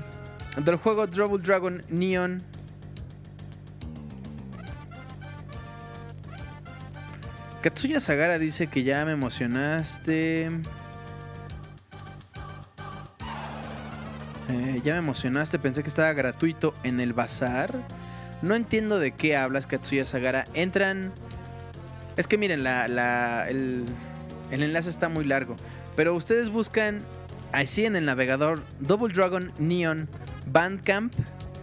[0.65, 2.41] del juego Double Dragon Neon.
[7.61, 10.49] Katsuya Sagara dice que ya me emocionaste.
[14.51, 17.73] Eh, ya me emocionaste, pensé que estaba gratuito en el bazar.
[18.41, 20.45] No entiendo de qué hablas, Katsuya Sagara.
[20.53, 21.13] Entran.
[22.17, 23.85] Es que miren, la, el,
[24.51, 25.55] el enlace está muy largo.
[25.95, 27.01] Pero ustedes buscan
[27.51, 30.09] así en el navegador Double Dragon Neon
[30.47, 31.13] Bandcamp.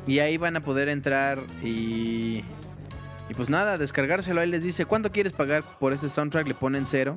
[0.07, 2.45] Y ahí van a poder entrar y.
[3.29, 4.41] Y pues nada, descargárselo.
[4.41, 6.49] Ahí les dice cuánto quieres pagar por este soundtrack.
[6.49, 7.15] Le ponen cero.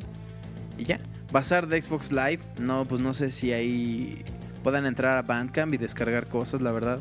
[0.77, 0.99] Y ya.
[1.31, 2.39] Bazar de Xbox Live.
[2.59, 4.25] No, pues no sé si ahí
[4.63, 6.99] puedan entrar a Bandcamp y descargar cosas, la verdad.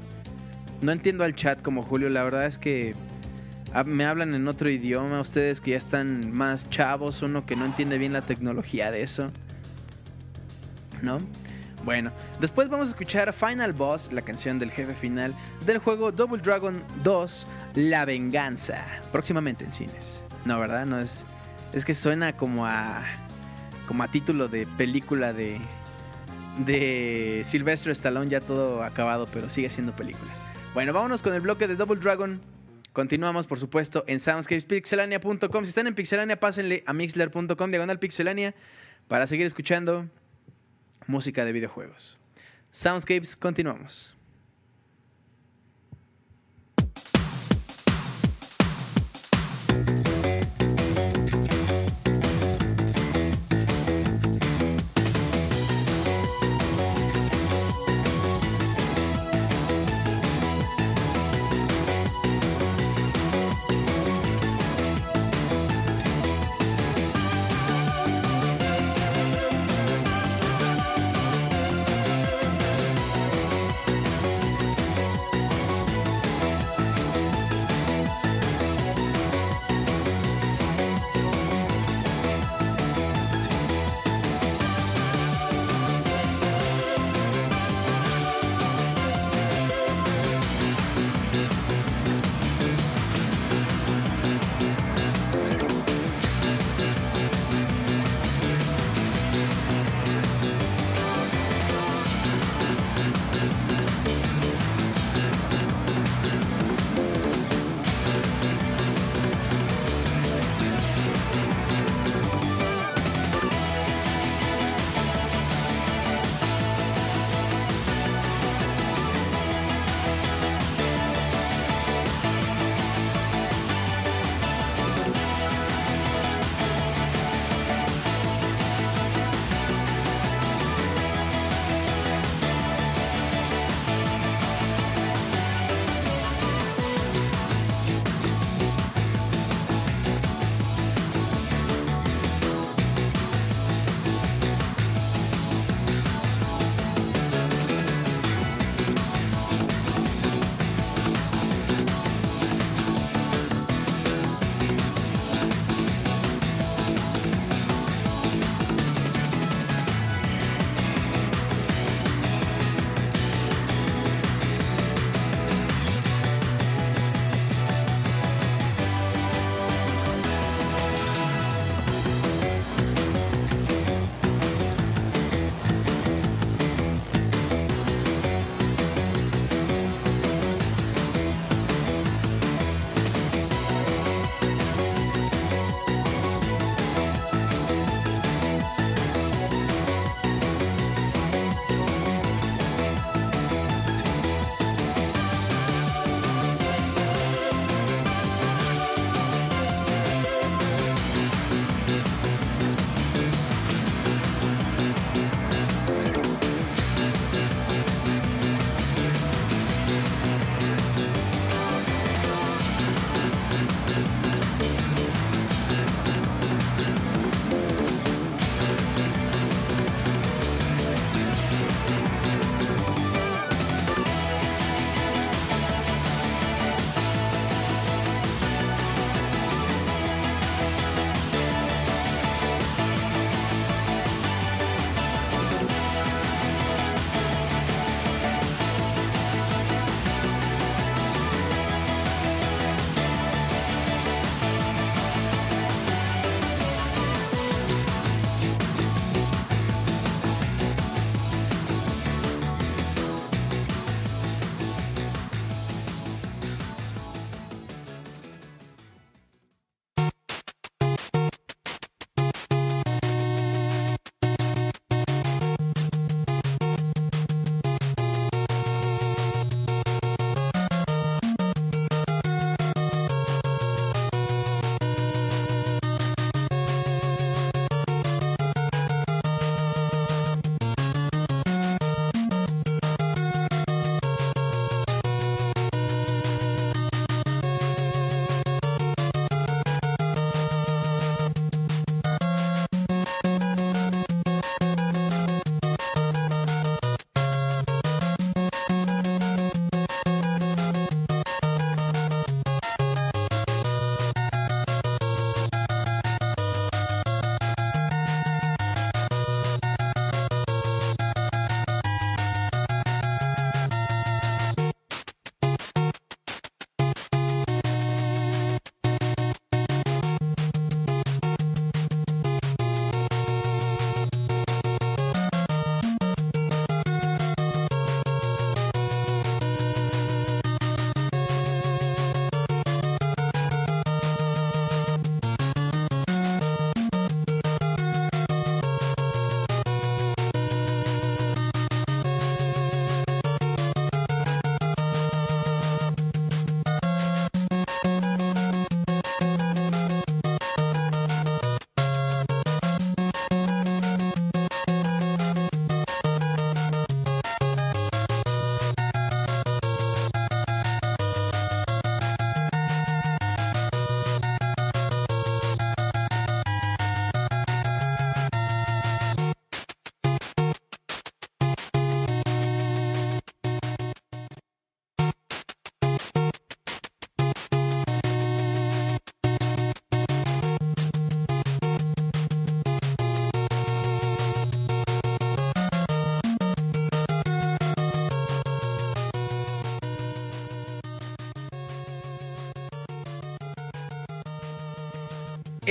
[0.83, 2.95] No entiendo al chat como Julio, la verdad es que
[3.85, 7.99] me hablan en otro idioma, ustedes que ya están más chavos, uno que no entiende
[7.99, 9.31] bien la tecnología de eso.
[11.03, 11.19] ¿No?
[11.85, 15.35] Bueno, después vamos a escuchar Final Boss, la canción del jefe final
[15.65, 20.23] del juego Double Dragon 2, La Venganza, próximamente en cines.
[20.45, 20.85] No, ¿verdad?
[20.85, 21.25] No es
[21.73, 23.03] es que suena como a
[23.87, 25.61] como a título de película de
[26.65, 30.41] de Sylvester Stallone ya todo acabado, pero sigue siendo películas.
[30.75, 32.41] Bueno, vámonos con el bloque de Double Dragon.
[32.93, 35.65] Continuamos, por supuesto, en soundscapespixelania.com.
[35.65, 38.55] Si están en Pixelania, pásenle a mixler.com, diagonal Pixelania,
[39.09, 40.09] para seguir escuchando
[41.07, 42.19] música de videojuegos.
[42.71, 44.20] Soundscapes, continuamos.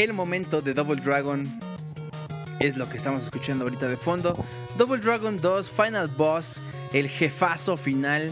[0.03, 1.45] El momento de Double Dragon.
[2.59, 4.45] Es lo que estamos escuchando ahorita de fondo.
[4.77, 6.61] Double Dragon 2 Final Boss,
[6.93, 8.31] el jefazo final.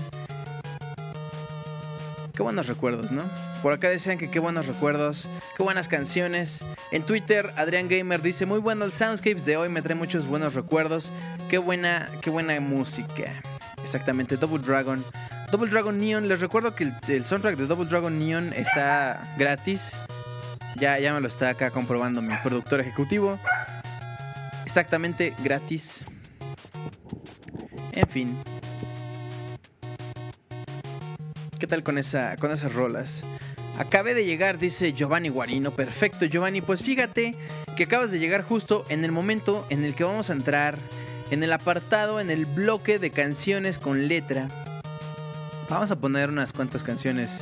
[2.33, 3.23] Qué buenos recuerdos, ¿no?
[3.61, 6.63] Por acá decían que qué buenos recuerdos, qué buenas canciones.
[6.91, 10.53] En Twitter, Adrián Gamer dice, muy bueno el Soundscapes de hoy, me trae muchos buenos
[10.53, 11.11] recuerdos.
[11.49, 13.41] Qué buena, qué buena música.
[13.81, 15.03] Exactamente, Double Dragon.
[15.51, 19.97] Double Dragon Neon, les recuerdo que el, el soundtrack de Double Dragon Neon está gratis.
[20.79, 23.39] Ya, ya me lo está acá comprobando mi productor ejecutivo.
[24.63, 26.03] Exactamente gratis.
[27.93, 28.37] En fin.
[31.59, 33.23] ¿Qué tal con, esa, con esas rolas?
[33.79, 35.71] Acabé de llegar, dice Giovanni Guarino.
[35.71, 36.61] Perfecto, Giovanni.
[36.61, 37.33] Pues fíjate
[37.75, 40.77] que acabas de llegar justo en el momento en el que vamos a entrar
[41.31, 44.47] en el apartado, en el bloque de canciones con letra.
[45.69, 47.41] Vamos a poner unas cuantas canciones.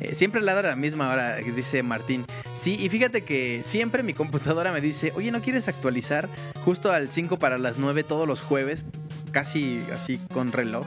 [0.00, 2.24] Eh, siempre ladra a la misma hora, dice Martín.
[2.54, 6.28] Sí, y fíjate que siempre mi computadora me dice, oye, ¿no quieres actualizar
[6.64, 8.84] justo al 5 para las 9 todos los jueves?
[9.32, 10.86] Casi así con reloj.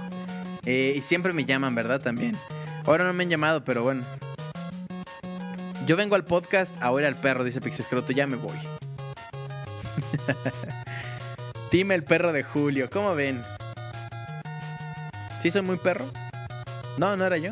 [0.65, 2.01] Eh, y siempre me llaman, ¿verdad?
[2.01, 2.37] También.
[2.85, 4.03] Ahora no me han llamado, pero bueno.
[5.85, 8.57] Yo vengo al podcast a oír al perro, dice Pixescroto, ya me voy.
[11.69, 13.43] Tim el perro de Julio, ¿cómo ven?
[15.41, 16.05] ¿Sí soy muy perro?
[16.97, 17.51] No, no era yo.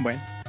[0.00, 0.39] Bueno.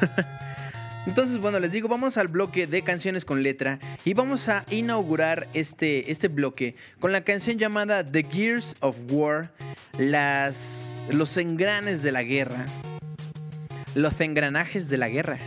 [1.06, 5.48] Entonces, bueno, les digo, vamos al bloque de canciones con letra y vamos a inaugurar
[5.54, 9.50] este, este bloque con la canción llamada The Gears of War,
[9.98, 12.66] las, los engranes de la guerra.
[13.94, 15.38] Los engranajes de la guerra.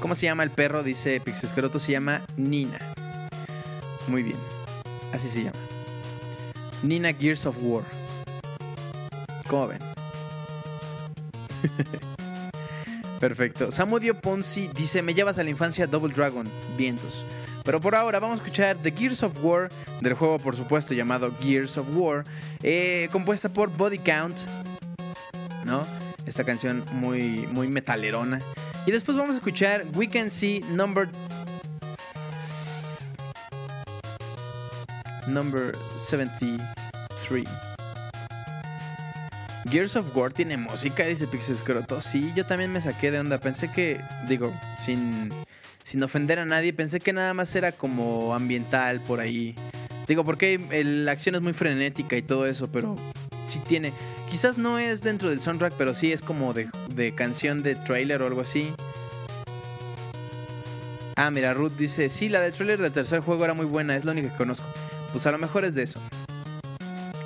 [0.00, 0.82] ¿Cómo se llama el perro?
[0.82, 2.78] Dice Pixescroto, se llama Nina.
[4.06, 4.38] Muy bien,
[5.12, 5.58] así se llama.
[6.82, 7.84] Nina Gears of War.
[9.46, 9.78] ¿Cómo ven?
[13.20, 13.70] Perfecto.
[13.70, 16.48] Samudio Ponzi dice, me llevas a la infancia Double Dragon,
[16.78, 17.22] vientos.
[17.64, 21.30] Pero por ahora vamos a escuchar The Gears of War, del juego por supuesto llamado
[21.42, 22.24] Gears of War,
[22.62, 24.38] eh, compuesta por Body Count,
[25.66, 25.86] ¿no?
[26.24, 28.40] Esta canción muy, muy metalerona.
[28.86, 31.08] Y después vamos a escuchar We Can See Number...
[35.26, 37.69] Number 73.
[39.68, 42.00] Gears of War tiene música, dice Pixescroto.
[42.00, 43.38] Sí, yo también me saqué de onda.
[43.38, 45.30] Pensé que, digo, sin,
[45.82, 49.54] sin ofender a nadie, pensé que nada más era como ambiental por ahí.
[50.08, 52.96] Digo, porque la acción es muy frenética y todo eso, pero
[53.46, 53.92] sí tiene.
[54.30, 58.22] Quizás no es dentro del soundtrack, pero sí es como de, de canción de trailer
[58.22, 58.72] o algo así.
[61.16, 64.04] Ah, mira, Ruth dice, sí, la del trailer del tercer juego era muy buena, es
[64.04, 64.66] la única que conozco.
[65.12, 66.00] Pues a lo mejor es de eso.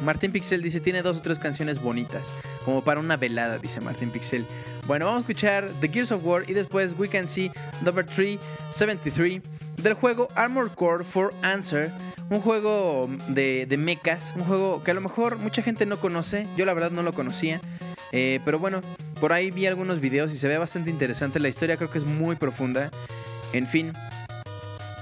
[0.04, 2.32] Martín Pixel dice, tiene dos o tres canciones bonitas,
[2.64, 4.44] como para una velada, dice Martín Pixel.
[4.86, 7.50] Bueno, vamos a escuchar The Gears of War y después We Can See
[7.82, 9.42] Number 373
[9.82, 11.90] del juego Armored Core for Answer,
[12.30, 16.46] un juego de, de mechas, un juego que a lo mejor mucha gente no conoce,
[16.56, 17.60] yo la verdad no lo conocía,
[18.12, 18.80] eh, pero bueno,
[19.20, 22.04] por ahí vi algunos videos y se ve bastante interesante, la historia creo que es
[22.04, 22.90] muy profunda,
[23.52, 23.92] en fin.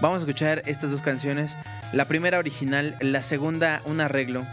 [0.01, 1.57] Vamos a escuchar estas dos canciones.
[1.93, 4.45] La primera original, la segunda un arreglo.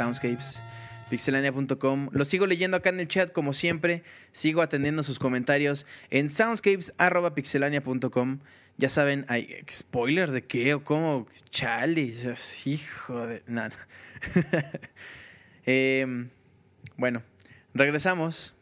[0.00, 0.62] Soundscapes.
[1.10, 2.08] Pixelania.com.
[2.12, 4.02] Lo sigo leyendo acá en el chat como siempre.
[4.32, 8.38] Sigo atendiendo sus comentarios en soundscapes.pixelania.com.
[8.78, 11.26] Ya saben, hay spoiler de qué o cómo.
[11.50, 12.14] Chale,
[12.64, 13.42] hijo de.
[13.46, 13.64] No.
[15.66, 16.30] Em,
[16.96, 17.22] bueno,
[17.74, 18.54] regresamos.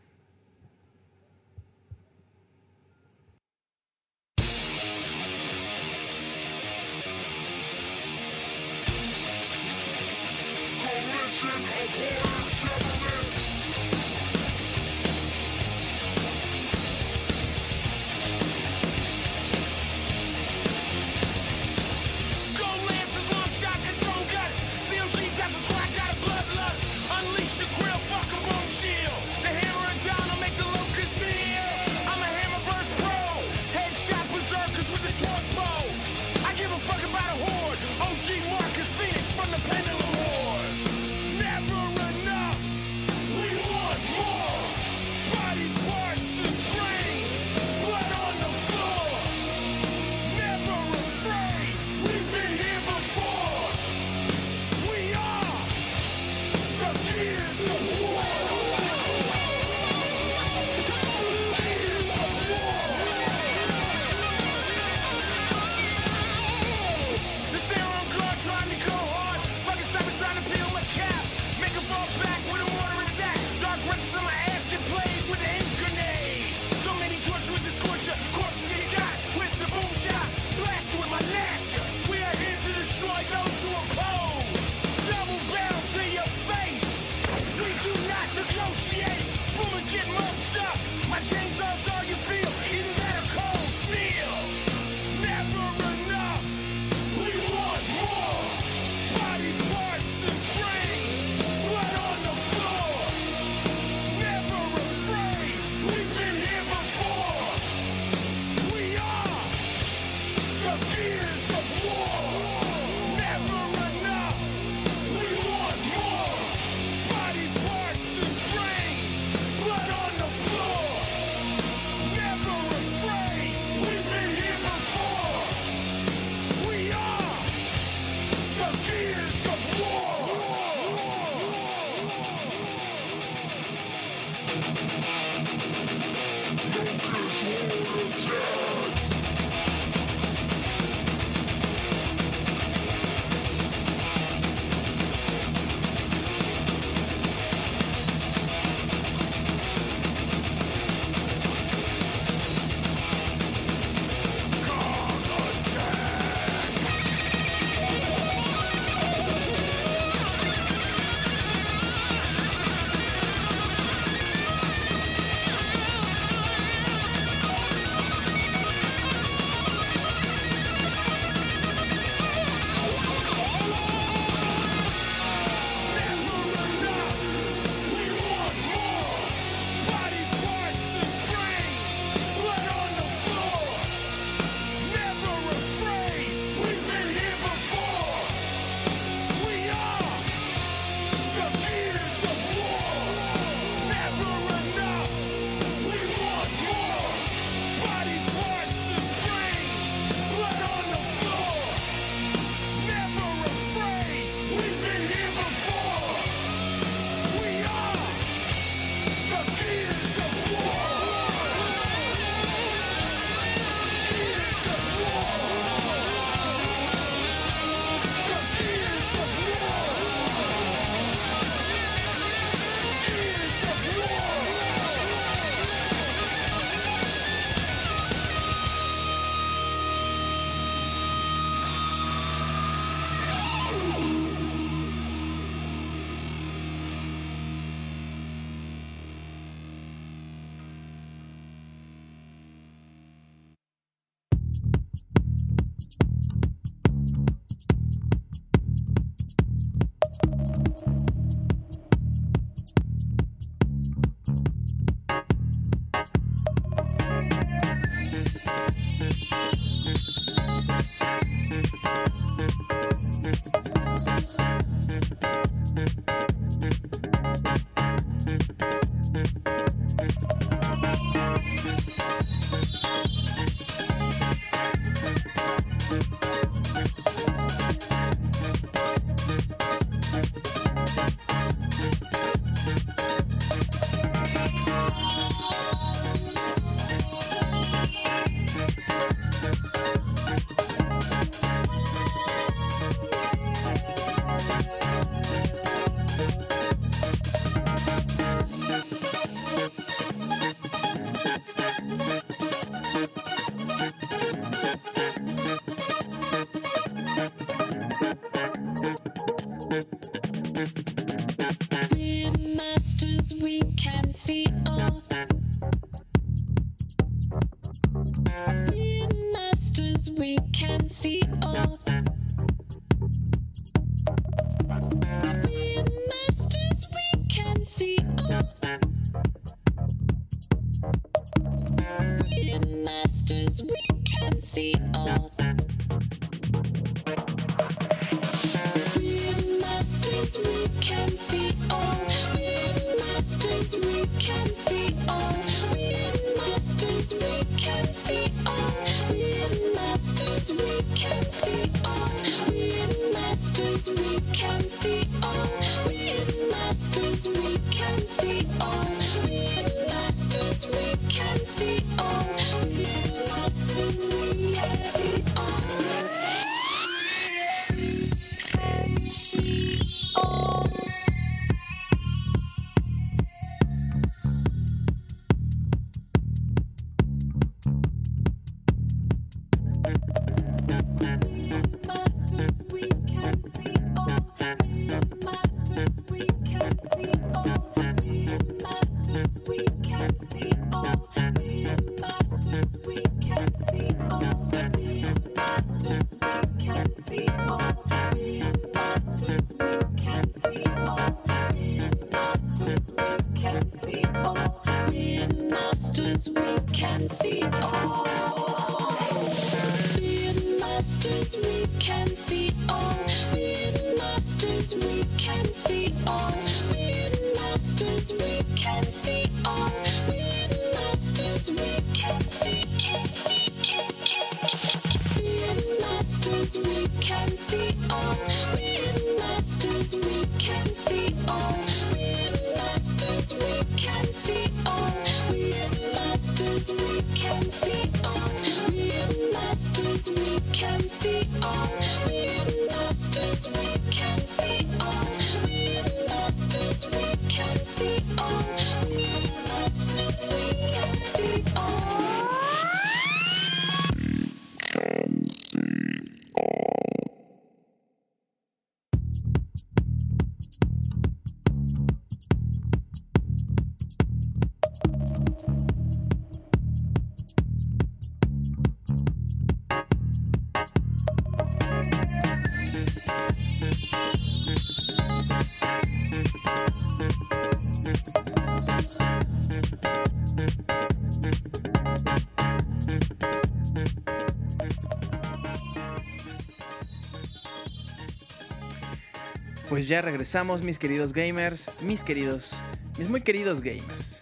[489.89, 492.53] Ya regresamos, mis queridos gamers, mis queridos,
[492.99, 494.21] mis muy queridos gamers.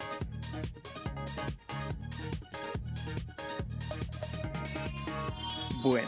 [5.83, 6.07] Bueno.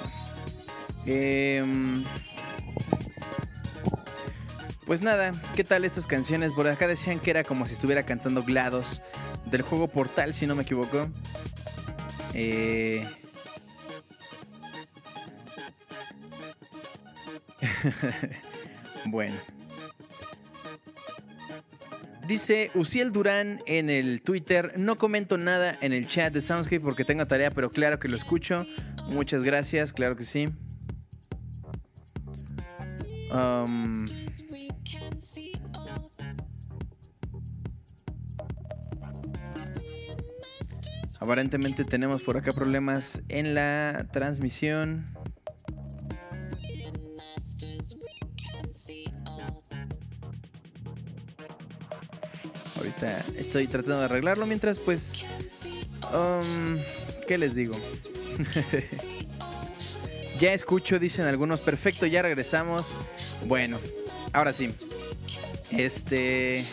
[1.06, 2.06] em,
[4.86, 6.54] pues nada, ¿qué tal estas canciones?
[6.54, 9.02] Por acá decían que era como si estuviera cantando GLaDOS
[9.48, 11.10] del juego Portal, si no me equivoco.
[12.34, 13.06] Eh...
[19.12, 19.36] Bueno.
[22.28, 27.04] Dice Uciel Durán en el Twitter, no comento nada en el chat de Soundscape porque
[27.04, 28.68] tengo tarea, pero claro que lo escucho.
[29.08, 30.48] Muchas gracias, claro que sí.
[33.32, 34.06] Um,
[41.20, 45.06] aparentemente tenemos por acá problemas en la transmisión.
[53.38, 55.14] Estoy tratando de arreglarlo mientras pues...
[56.14, 56.78] um,
[57.28, 57.74] ¿Qué les digo?
[60.40, 61.62] ya escucho, dicen algunos.
[61.62, 62.94] Perfecto, ya regresamos.
[63.46, 63.80] Bueno,
[64.34, 64.72] ahora sí.
[65.72, 66.66] Este...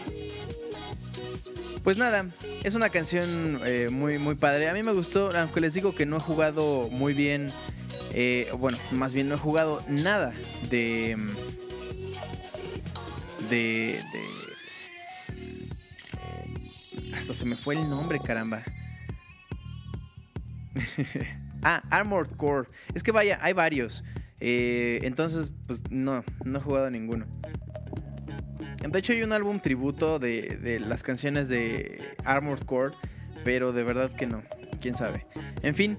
[1.84, 2.26] Pues nada,
[2.64, 4.68] es una canción eh, muy, muy padre.
[4.68, 7.46] A mí me gustó, aunque les digo que no he jugado muy bien.
[8.12, 10.34] eh, bueno, más bien no he jugado nada
[10.68, 11.16] de.
[13.48, 14.02] De.
[14.12, 14.24] de
[17.26, 18.62] hasta se me fue el nombre, caramba.
[21.64, 22.68] ah, Armored Core.
[22.94, 24.04] Es que vaya, hay varios.
[24.38, 27.26] Eh, entonces, pues no, no he jugado ninguno.
[28.88, 32.94] De hecho, hay un álbum tributo de, de las canciones de Armored Core,
[33.42, 34.44] pero de verdad que no.
[34.80, 35.26] Quién sabe.
[35.62, 35.98] En fin.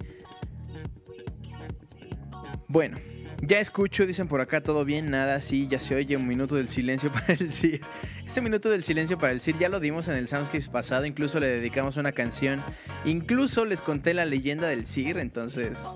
[2.70, 3.00] Bueno,
[3.42, 6.70] ya escucho, dicen por acá todo bien, nada, sí, ya se oye un minuto del
[6.70, 7.82] silencio para el CIR.
[8.26, 11.40] Ese minuto del silencio para el CIR ya lo dimos en el Soundscapes pasado, incluso
[11.40, 12.64] le dedicamos una canción,
[13.06, 15.88] incluso les conté la leyenda del CIR, entonces,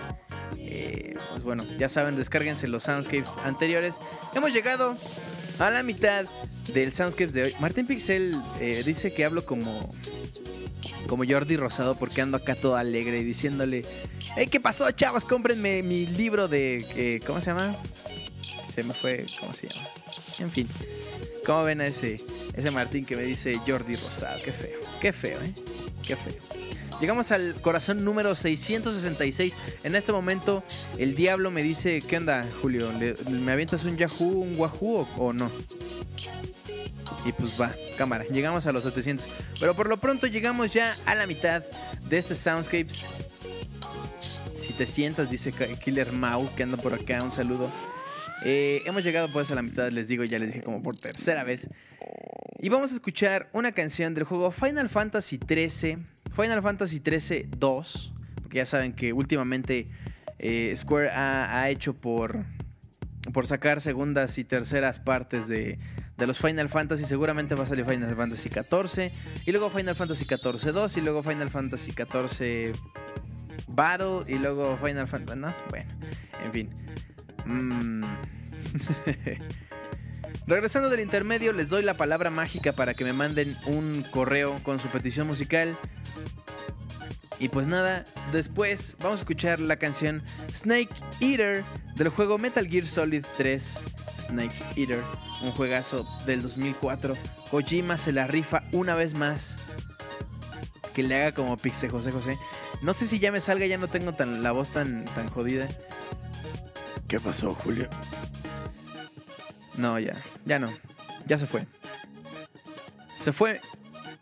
[0.58, 4.00] eh, pues bueno, ya saben, descárguense los Soundscapes anteriores.
[4.34, 4.98] Hemos llegado
[5.60, 6.26] a la mitad
[6.74, 7.56] del Soundscapes de hoy.
[7.60, 9.94] Martín Pixel eh, dice que hablo como
[11.08, 13.84] como Jordi Rosado porque ando acá todo alegre y diciéndole,
[14.36, 15.26] hey, ¿qué pasó, chavos?
[15.26, 17.76] Cómprenme mi libro de, eh, ¿cómo se llama?
[18.74, 19.88] Se me fue, ¿cómo se llama?
[20.40, 20.68] En fin,
[21.46, 22.24] ¿cómo ven a ese,
[22.56, 24.40] ese Martín que me dice Jordi Rosado?
[24.44, 25.54] Qué feo, qué feo, ¿eh?
[26.06, 26.34] Qué feo.
[27.00, 29.58] Llegamos al corazón número 666.
[29.84, 30.64] En este momento,
[31.00, 32.92] el diablo me dice: ¿Qué onda, Julio?
[32.94, 35.52] ¿Le- ¿Me avientas un Yahoo, un Wahoo o no?
[37.26, 39.28] Y pues va, cámara, llegamos a los 700.
[39.60, 41.64] Pero por lo pronto llegamos ya a la mitad
[42.10, 43.08] de este Soundscapes.
[44.56, 45.52] Si te sientas, dice
[45.84, 47.72] Killer Mau, que anda por acá, un saludo.
[48.44, 51.44] Eh, hemos llegado pues a la mitad, les digo, ya les dije como por tercera
[51.44, 51.70] vez.
[52.60, 55.98] Y vamos a escuchar una canción del juego Final Fantasy XIII,
[56.36, 59.88] Final Fantasy XIII 2, porque ya saben que últimamente
[60.40, 62.46] eh, Square ha, ha hecho por,
[63.34, 65.78] por sacar segundas y terceras partes de,
[66.22, 67.04] de los Final Fantasy.
[67.04, 69.12] Seguramente va a salir Final Fantasy XIV,
[69.44, 72.76] y luego Final Fantasy XIV 2, y luego Final Fantasy XIV
[73.70, 75.40] Battle, y luego Final Fantasy...
[75.40, 75.56] ¿No?
[75.70, 75.90] Bueno,
[76.46, 76.70] en fin.
[77.46, 78.06] Mm.
[80.46, 84.78] Regresando del intermedio, les doy la palabra mágica para que me manden un correo con
[84.78, 85.76] su petición musical.
[87.40, 90.22] Y pues nada, después vamos a escuchar la canción
[90.54, 91.64] Snake Eater
[91.96, 93.80] del juego Metal Gear Solid 3.
[94.20, 95.02] Snake Eater,
[95.42, 97.16] un juegazo del 2004.
[97.50, 99.58] Kojima se la rifa una vez más.
[100.94, 102.38] Que le haga como Pixe José José.
[102.82, 105.68] No sé si ya me salga, ya no tengo tan, la voz tan, tan jodida.
[107.08, 107.90] ¿Qué pasó, Julio?
[109.78, 110.72] No, ya, ya no.
[111.26, 111.66] Ya se fue.
[113.16, 113.62] Se fue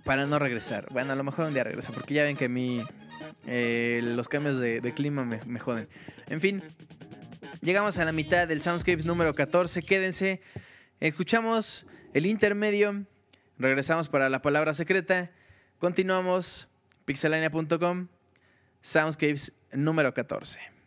[0.10, 0.88] para no regresar.
[0.90, 2.84] Bueno, a lo mejor un día regresa, porque ya ven que a mí
[3.46, 5.88] eh, los cambios de, clima me joden.
[6.30, 6.64] En fin,
[7.62, 9.84] llegamos a la mitad del Soundscapes número 14.
[9.84, 10.42] Quédense.
[11.00, 11.86] Escuchamos
[12.16, 13.06] el intermedio.
[13.60, 15.30] Regresamos para la palabra secreta.
[15.78, 16.70] Continuamos.
[17.06, 18.08] Pixelania.com.
[18.82, 20.79] Soundscapes número 14.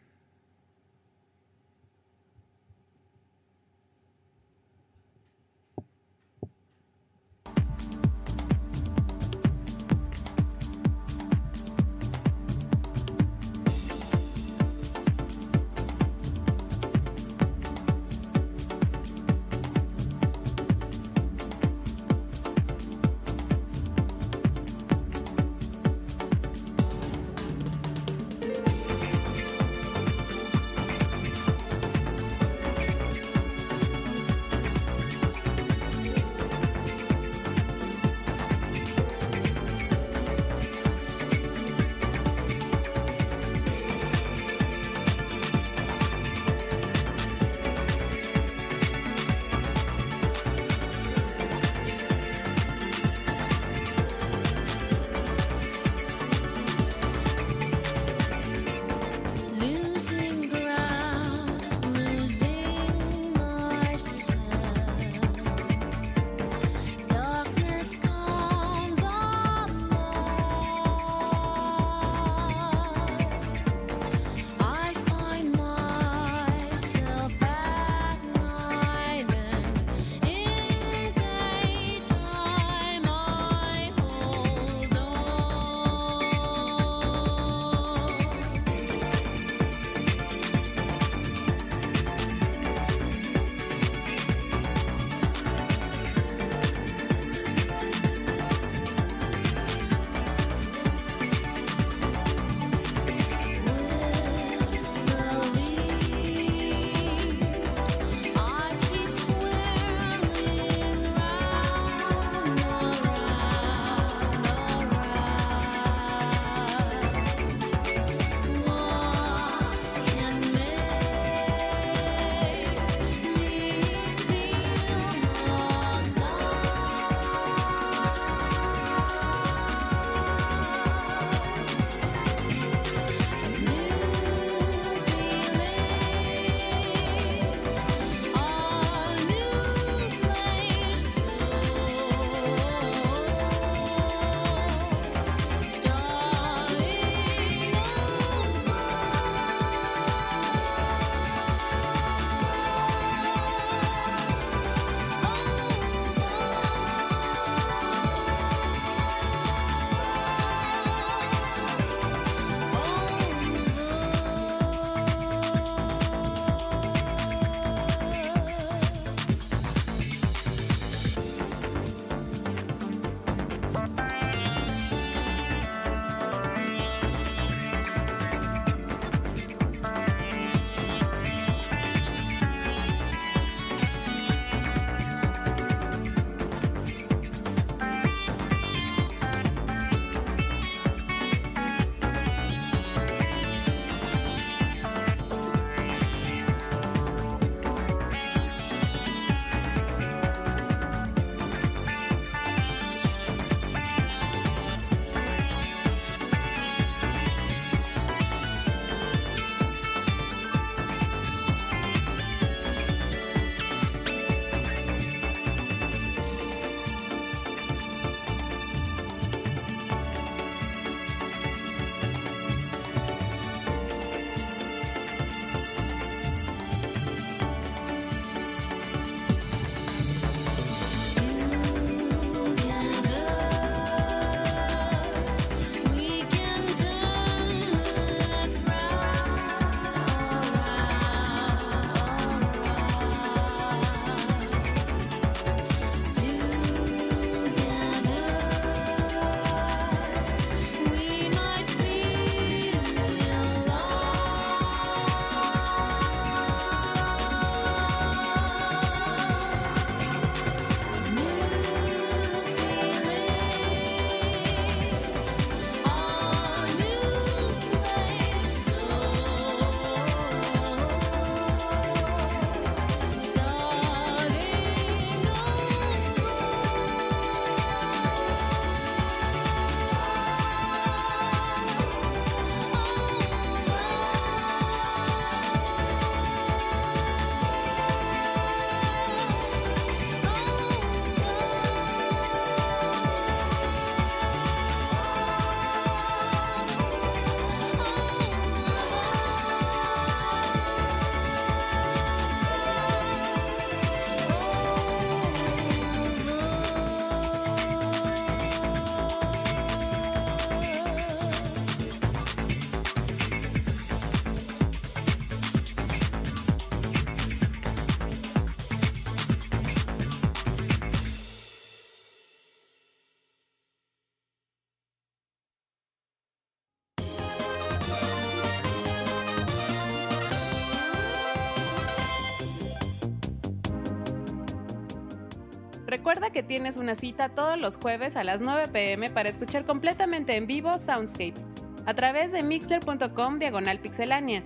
[336.03, 340.35] Recuerda que tienes una cita todos los jueves a las 9 pm para escuchar completamente
[340.35, 341.47] en vivo Soundscapes
[341.87, 344.43] a través de mixler.com diagonal pixelánea.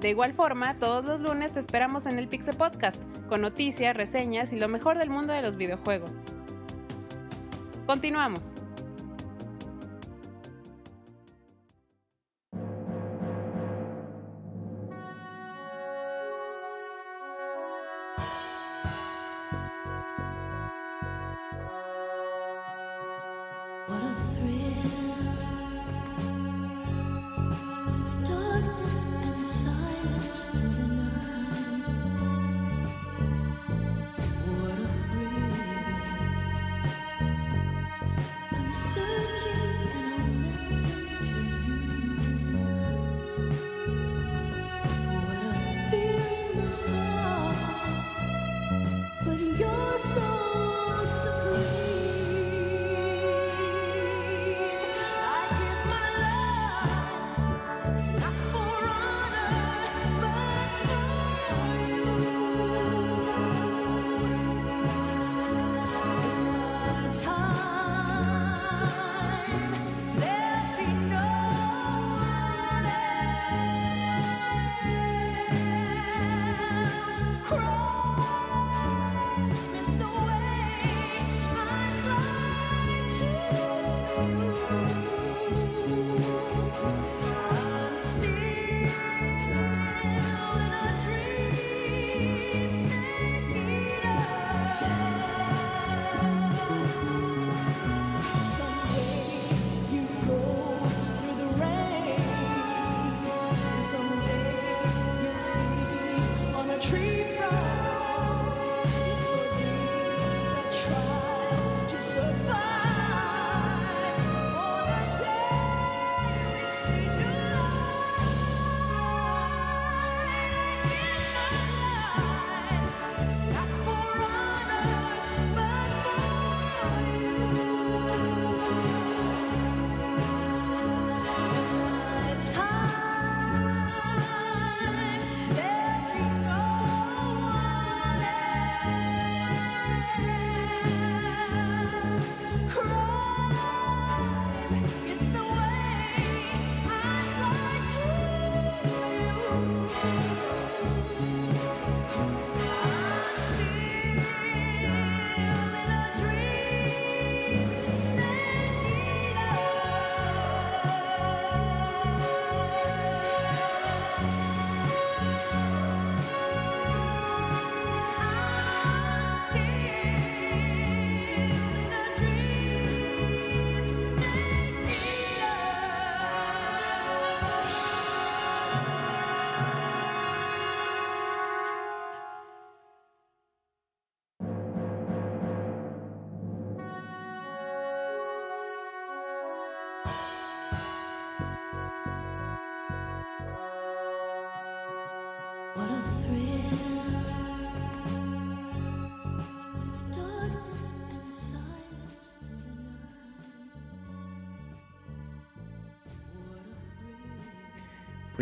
[0.00, 4.54] De igual forma, todos los lunes te esperamos en el Pixel Podcast, con noticias, reseñas
[4.54, 6.18] y lo mejor del mundo de los videojuegos.
[7.84, 8.51] Continuamos.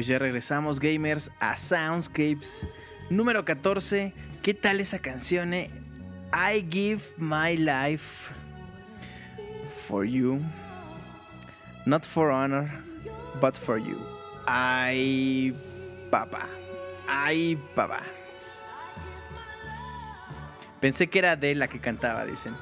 [0.01, 2.67] Pues ya regresamos, gamers, a Soundscapes
[3.11, 4.15] número 14.
[4.43, 5.53] ¿Qué tal esa canción?
[5.53, 5.69] eh?
[6.33, 8.31] I give my life
[9.87, 10.41] for you.
[11.85, 12.71] Not for honor,
[13.43, 13.99] but for you.
[14.47, 15.55] Ay,
[16.11, 16.47] papá.
[17.07, 18.01] Ay, papá.
[20.81, 22.57] Pensé que era de la que cantaba, dicen.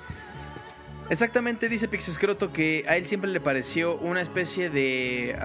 [1.08, 5.36] Exactamente, dice Pixescroto que a él siempre le pareció una especie de.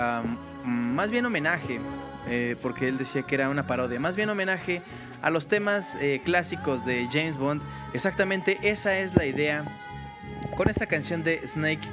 [0.64, 1.80] Más bien homenaje.
[2.26, 4.00] eh, porque él decía que era una parodia.
[4.00, 4.82] Más bien homenaje
[5.22, 7.62] a los temas eh, clásicos de James Bond.
[7.94, 9.66] Exactamente, esa es la idea.
[10.56, 11.86] Con esta canción de Snake,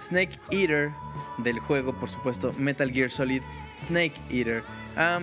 [0.00, 0.92] Snake Eater
[1.38, 3.42] del juego, por supuesto, Metal Gear Solid
[3.78, 4.62] Snake Eater.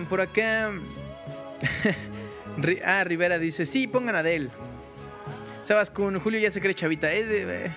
[0.08, 0.70] Por acá.
[2.84, 4.50] Ah, Rivera dice: Sí, pongan a Adele.
[5.62, 7.10] Sebas Kun, Julio ya se cree chavita.
[7.12, 7.70] Eh,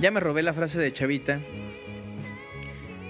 [0.00, 1.38] ya me robé la frase de chavita.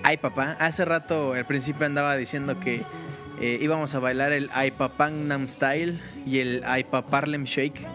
[0.02, 0.56] Ay, papá.
[0.58, 2.82] Hace rato, al principio andaba diciendo que
[3.40, 7.86] eh, íbamos a bailar el Ay Papangnam Style y el Ay Paparlem Shake.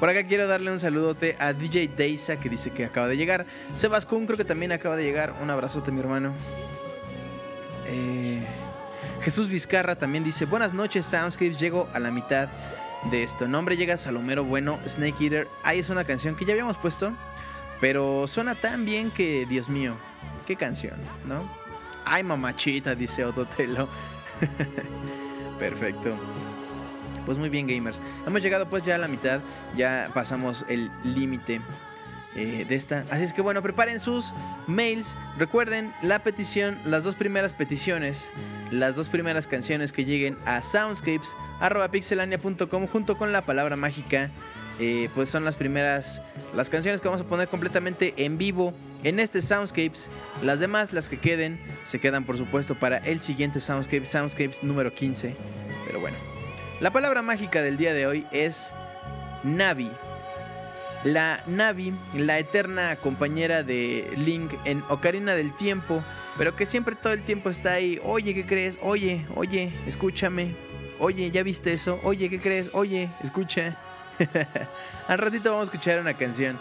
[0.00, 3.46] Por acá quiero darle un saludote a DJ Deisa que dice que acaba de llegar.
[3.74, 5.34] Sebas Kun creo que también acaba de llegar.
[5.42, 6.32] Un abrazote, mi hermano.
[7.86, 8.40] Eh,
[9.22, 11.58] Jesús Vizcarra también dice: Buenas noches, Soundscapes.
[11.58, 12.48] Llego a la mitad.
[13.10, 13.46] de esto.
[13.46, 15.48] Nombre llega Salomero Bueno, Snake Eater.
[15.62, 17.12] Ahí es una canción que ya habíamos puesto,
[17.80, 19.94] pero suena tan bien que, Dios mío,
[20.46, 20.94] qué canción,
[21.26, 21.48] ¿no?
[22.04, 23.88] Ay, mamachita, dice Ototelo.
[25.58, 26.14] Perfecto.
[27.24, 28.00] Pues muy bien, gamers.
[28.26, 29.40] Hemos llegado pues ya a la mitad,
[29.76, 31.60] ya pasamos el límite
[32.36, 33.04] eh, de esta.
[33.10, 34.32] Así es que bueno, preparen sus
[34.66, 35.16] mails.
[35.38, 38.30] Recuerden la petición, las dos primeras peticiones,
[38.70, 44.30] las dos primeras canciones que lleguen a soundscapes.pixelania.com junto con la palabra mágica.
[44.78, 46.20] Eh, pues son las primeras,
[46.54, 48.74] las canciones que vamos a poner completamente en vivo
[49.04, 50.10] en este Soundscapes.
[50.42, 54.94] Las demás, las que queden, se quedan por supuesto para el siguiente Soundscapes, Soundscapes número
[54.94, 55.34] 15.
[55.86, 56.16] Pero bueno,
[56.80, 58.74] la palabra mágica del día de hoy es
[59.44, 59.90] Navi.
[61.04, 66.02] La Navi, la eterna compañera de Link en Ocarina del Tiempo,
[66.36, 68.00] pero que siempre todo el tiempo está ahí.
[68.04, 68.78] Oye, ¿qué crees?
[68.82, 70.54] Oye, oye, escúchame.
[70.98, 72.00] Oye, ¿ya viste eso?
[72.02, 72.70] Oye, ¿qué crees?
[72.72, 73.76] Oye, escucha.
[75.08, 76.56] Al ratito vamos a escuchar una canción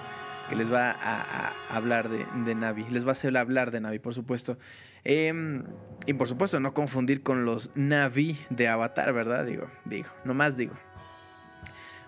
[0.50, 2.86] que les va a, hablar de, de Navi.
[2.90, 4.58] Les va a hacer hablar de Navi, por supuesto.
[5.04, 5.64] Em,
[6.06, 9.46] y por supuesto, no confundir con los Navi de Avatar, ¿verdad?
[9.46, 10.74] Digo, digo, nomás digo.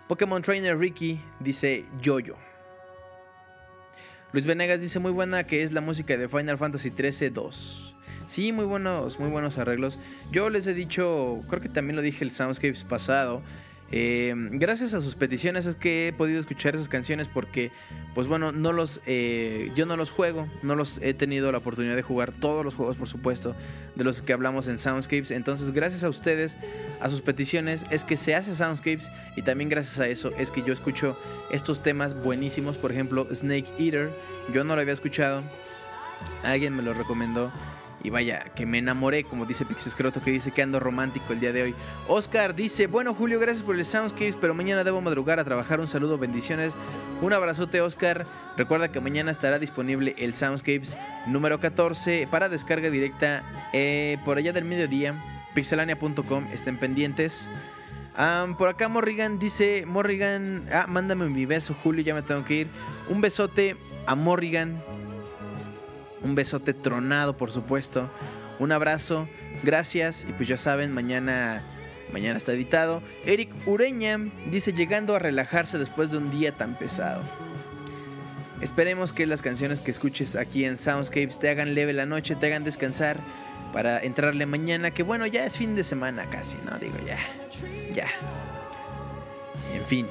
[0.07, 2.35] Pokémon Trainer Ricky dice Yoyo.
[4.33, 7.95] Luis Venegas dice muy buena que es la música de Final Fantasy XIII 2.
[8.25, 9.99] Sí, muy buenos, muy buenos arreglos.
[10.31, 13.41] Yo les he dicho, creo que también lo dije el Soundscapes pasado.
[13.89, 17.71] Eh, gracias a sus peticiones es que he podido escuchar esas canciones porque,
[18.13, 21.95] pues bueno, no los, eh, yo no los juego, no los he tenido la oportunidad
[21.95, 23.55] de jugar todos los juegos, por supuesto,
[23.95, 25.31] de los que hablamos en Soundscapes.
[25.31, 26.57] Entonces, gracias a ustedes,
[26.99, 30.63] a sus peticiones, es que se hace Soundscapes y también gracias a eso es que
[30.63, 31.17] yo escucho
[31.51, 32.75] estos temas buenísimos.
[32.75, 34.09] Por ejemplo, Snake Eater,
[34.53, 35.43] yo no lo había escuchado,
[36.43, 37.51] alguien me lo recomendó.
[38.07, 41.51] Y vaya, que me enamoré, como dice Pixescroto, que dice que ando romántico el día
[41.51, 41.75] de hoy.
[42.07, 45.81] Oscar dice, bueno Julio, gracias por el Soundscapes, pero mañana debo madrugar a trabajar.
[45.81, 46.77] Un saludo, bendiciones.
[47.21, 48.25] Un abrazote, Oscar.
[48.55, 53.43] Recuerda que mañana estará disponible el Soundscapes número 14 para descarga directa
[53.73, 55.21] eh, por allá del mediodía.
[55.53, 57.49] Pixelania.com, estén pendientes.
[58.57, 62.67] Por acá Morrigan dice, Morrigan, ah, mándame mi beso, Julio, ya me tengo que ir.
[63.09, 63.75] Un besote
[64.05, 64.81] a Morrigan.
[66.21, 68.09] Un besote tronado, por supuesto.
[68.59, 69.27] Un abrazo,
[69.63, 70.25] gracias.
[70.27, 71.63] Y pues ya saben, mañana,
[72.11, 73.01] mañana está editado.
[73.25, 74.17] Eric Ureña
[74.49, 77.23] dice, llegando a relajarse después de un día tan pesado.
[78.61, 82.47] Esperemos que las canciones que escuches aquí en Soundscapes te hagan leve la noche, te
[82.47, 83.19] hagan descansar
[83.71, 86.79] para entrarle mañana, que bueno, ya es fin de semana casi, ¿no?
[86.79, 87.19] Digo, ya,
[87.93, 88.07] ya.
[89.75, 90.07] En fin.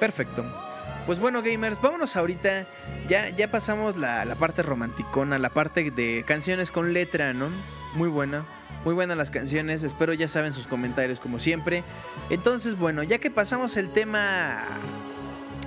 [0.00, 0.65] Perfecto.
[1.06, 2.66] Pues bueno, gamers, vámonos ahorita.
[3.06, 7.48] Ya, ya pasamos la, la parte romanticona, la parte de canciones con letra, ¿no?
[7.94, 8.44] Muy buena.
[8.84, 9.84] Muy buenas las canciones.
[9.84, 11.84] Espero ya saben sus comentarios como siempre.
[12.28, 14.64] Entonces, bueno, ya que pasamos el tema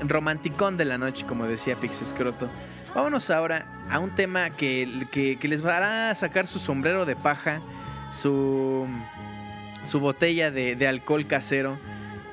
[0.06, 2.50] romanticón de la noche, como decía Pixescroto,
[2.94, 7.62] vámonos ahora a un tema que, que, que les hará sacar su sombrero de paja,
[8.12, 8.88] su,
[9.86, 11.80] su botella de, de alcohol casero.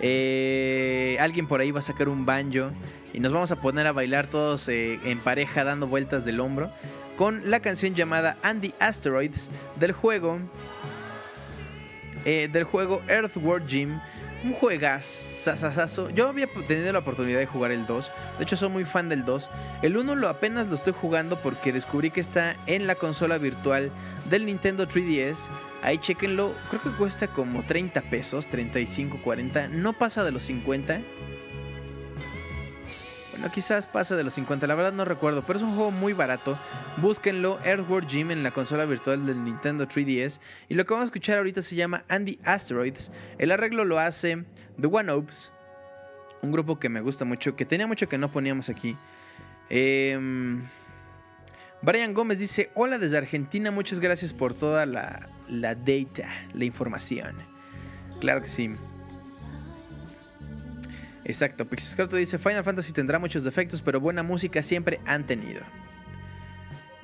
[0.01, 2.71] Eh, alguien por ahí va a sacar un banjo
[3.15, 6.71] y nos vamos a poner a bailar todos eh, en pareja dando vueltas del hombro
[7.17, 9.51] con la canción llamada Andy Asteroids
[9.81, 10.39] del juego
[12.27, 14.01] eh, del juego Earthworm Jim.
[14.47, 16.09] Un juegazazazazo.
[16.11, 18.13] Yo había tenido la oportunidad de jugar el 2.
[18.39, 19.51] De hecho, soy muy fan del 2.
[19.83, 23.91] El 1 lo apenas lo estoy jugando porque descubrí que está en la consola virtual
[24.31, 25.49] del Nintendo 3DS.
[25.83, 26.55] Ahí chequenlo.
[26.71, 29.67] Creo que cuesta como 30 pesos, 35, 40.
[29.67, 31.01] No pasa de los 50.
[33.37, 36.15] Bueno, quizás pasa de los 50, la verdad no recuerdo, pero es un juego muy
[36.15, 36.59] barato.
[36.97, 40.41] Búsquenlo, Earthworm Jim en la consola virtual del Nintendo 3DS.
[40.71, 43.13] Y lo que vamos a escuchar ahorita se llama Andy Asteroids.
[43.37, 44.45] El arreglo lo hace
[44.81, 45.53] The One Ops,
[46.41, 48.97] un grupo que me gusta mucho, que tenía mucho que no poníamos aquí.
[49.69, 50.63] Em,
[51.83, 57.37] Brian Gómez dice: Hola desde Argentina, muchas gracias por toda la, la data, la información.
[58.19, 58.75] Claro que sí.
[61.29, 65.61] Exacto, Pixescroto dice Final Fantasy tendrá muchos defectos, pero buena música siempre han tenido.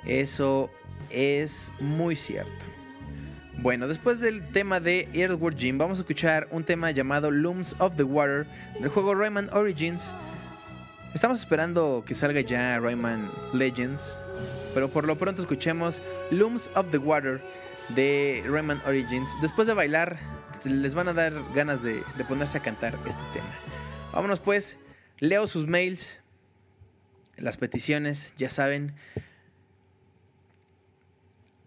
[0.04, 0.70] Eso
[1.10, 2.64] es muy cierto.
[3.58, 7.96] Bueno, después del tema de Earthworm Jim, vamos a escuchar un tema llamado Looms of
[7.96, 8.46] the Water
[8.78, 10.14] del juego Rayman Origins.
[11.14, 14.16] Estamos esperando que salga ya Rayman Legends,
[14.72, 16.00] pero por lo pronto escuchemos
[16.30, 17.42] Looms of the Water
[17.88, 19.34] de Rayman Origins.
[19.42, 20.16] Después de bailar,
[20.64, 23.81] les van a dar ganas de ponerse a cantar este tema.
[24.12, 24.78] Vámonos pues,
[25.18, 26.20] leo sus mails,
[27.36, 28.94] las peticiones, ya saben.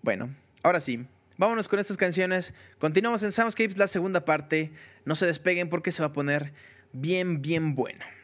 [0.02, 1.08] Bueno, ahora sí,
[1.38, 2.54] Vámonos con estas canciones.
[2.80, 4.72] Continuamos en Soundscapes, la segunda parte.
[5.04, 6.54] No se despeguen porque se va a poner
[6.94, 8.15] bien, bien bueno.「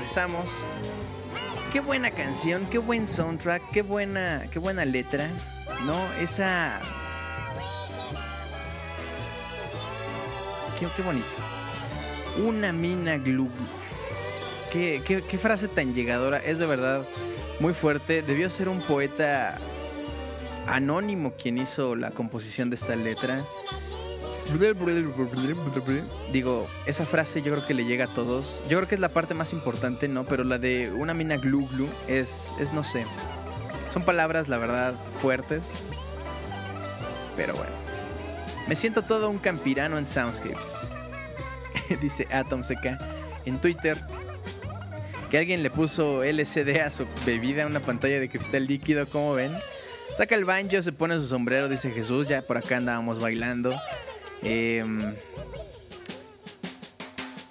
[0.00, 0.64] regresamos.
[1.72, 5.28] Qué buena canción, qué buen soundtrack, qué buena, qué buena letra.
[5.84, 6.80] No, esa.
[10.78, 11.26] Qué, bonito.
[12.44, 13.50] Una mina glue.
[14.72, 16.38] Qué- qué frase tan llegadora.
[16.38, 17.06] Es de verdad
[17.60, 18.22] muy fuerte.
[18.22, 19.58] Debió ser un poeta
[20.66, 23.38] anónimo quien hizo la composición de esta letra.
[26.32, 28.62] Digo, esa frase yo creo que le llega a todos.
[28.68, 30.24] Yo creo que es la parte más importante, ¿no?
[30.24, 33.04] Pero la de una mina glu glu es, es no sé.
[33.88, 35.82] Son palabras, la verdad, fuertes.
[37.36, 37.72] Pero bueno.
[38.68, 40.92] Me siento todo un campirano en Soundscapes.
[42.00, 42.98] Dice Atom CK
[43.46, 44.00] en Twitter.
[45.30, 49.52] Que alguien le puso LCD a su bebida, una pantalla de cristal líquido, ¿cómo ven?
[50.12, 52.26] Saca el banjo, se pone su sombrero, dice Jesús.
[52.26, 53.72] Ya por acá andábamos bailando.
[54.42, 54.98] Em,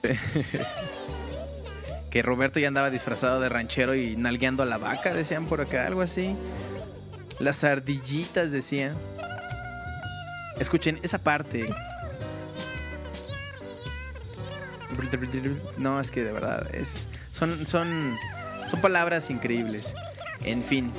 [2.10, 5.86] que Roberto ya andaba disfrazado de ranchero y nalgueando a la vaca, decían por acá,
[5.86, 6.36] algo así.
[7.40, 8.96] Las ardillitas decían.
[10.60, 11.68] Escuchen esa parte.
[15.78, 18.18] No, es que de verdad es son son
[18.68, 19.96] son palabras increíbles.
[20.44, 20.92] En fin.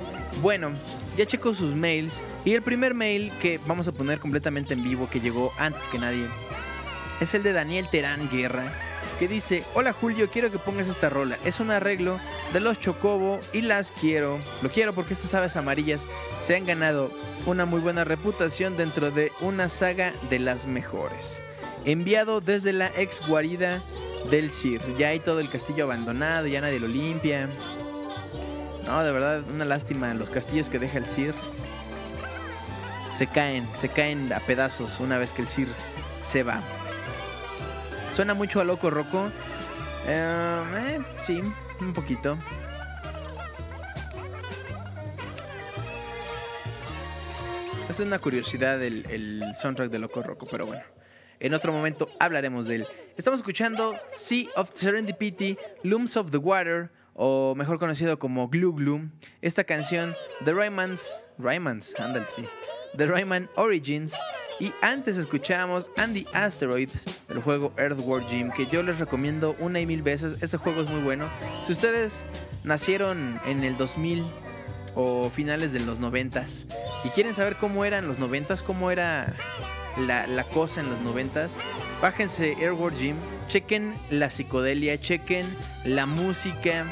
[0.42, 0.72] Bueno,
[1.16, 5.08] ya checo sus mails y el primer mail que vamos a poner completamente en vivo
[5.10, 6.26] que llegó antes que nadie
[7.20, 8.64] es el de Daniel Terán Guerra
[9.18, 11.38] que dice, hola Julio, quiero que pongas esta rola.
[11.44, 12.18] Es un arreglo
[12.54, 14.38] de los Chocobo y las quiero.
[14.62, 16.06] Lo quiero porque estas aves amarillas
[16.38, 17.10] se han ganado
[17.44, 21.42] una muy buena reputación dentro de una saga de las mejores.
[21.84, 23.82] Enviado desde la ex guarida
[24.30, 24.80] del Sir.
[24.98, 27.46] Ya hay todo el castillo abandonado, ya nadie lo limpia.
[28.90, 30.12] No, de verdad, una lástima.
[30.14, 31.32] Los castillos que deja el Sir
[33.12, 35.68] se caen, se caen a pedazos una vez que el Sir
[36.22, 36.60] se va.
[38.10, 39.30] Suena mucho a Loco Roco.
[40.08, 41.40] Eh, eh, sí,
[41.80, 42.36] un poquito.
[47.88, 50.82] Es una curiosidad el soundtrack de Loco Roco, pero bueno.
[51.38, 52.86] En otro momento hablaremos de él.
[53.16, 56.90] Estamos escuchando Sea of Serendipity, Looms of the Water,
[57.22, 59.10] o mejor conocido como Glue Glue.
[59.42, 62.44] Esta canción de Raymans, Raymans, ándale, sí.
[62.96, 64.16] The Rayman Origins.
[64.58, 69.86] Y antes escuchamos Andy Asteroids del juego Earthworm Jim, que yo les recomiendo una y
[69.86, 70.38] mil veces.
[70.40, 71.28] Este juego es muy bueno.
[71.66, 72.24] Si ustedes
[72.64, 74.24] nacieron en el 2000
[74.94, 76.42] o finales de los 90
[77.04, 79.32] y quieren saber cómo eran los 90 cómo era
[79.98, 81.46] la, la cosa en los 90
[82.00, 83.16] bájense Earthworm Jim,
[83.48, 85.46] chequen la psicodelia, chequen
[85.84, 86.86] la música,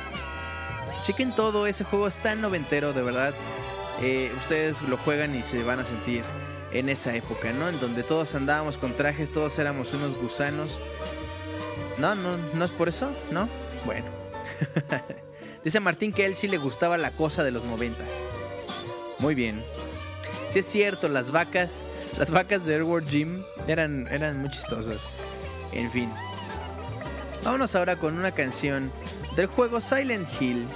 [1.05, 1.66] chequen todo.
[1.66, 3.35] Ese juego es tan noventero, de verdad.
[4.03, 6.23] Eh, ustedes lo juegan y se van a sentir
[6.73, 7.69] en esa época, ¿no?
[7.69, 10.79] En donde todos andábamos con trajes, todos éramos unos gusanos.
[11.97, 13.49] No, no, no es por eso, ¿no?
[13.85, 14.07] Bueno.
[15.65, 18.23] Dice Martín que a él sí le gustaba la cosa de los noventas.
[19.19, 19.62] Muy bien.
[20.49, 21.83] Sí es cierto, las vacas,
[22.19, 24.99] las vacas de Airward Jim eran, eran muy chistosas.
[25.73, 26.11] En fin.
[27.45, 28.93] Vámonos ahora con una canción
[29.36, 30.66] del juego Silent Hill.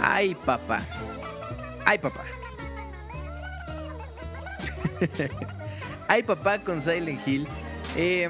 [0.00, 0.82] Ay, papá.
[1.84, 2.24] Ay, papá.
[6.08, 7.46] Ay, papá con Silent Hill.
[7.96, 8.28] Eh,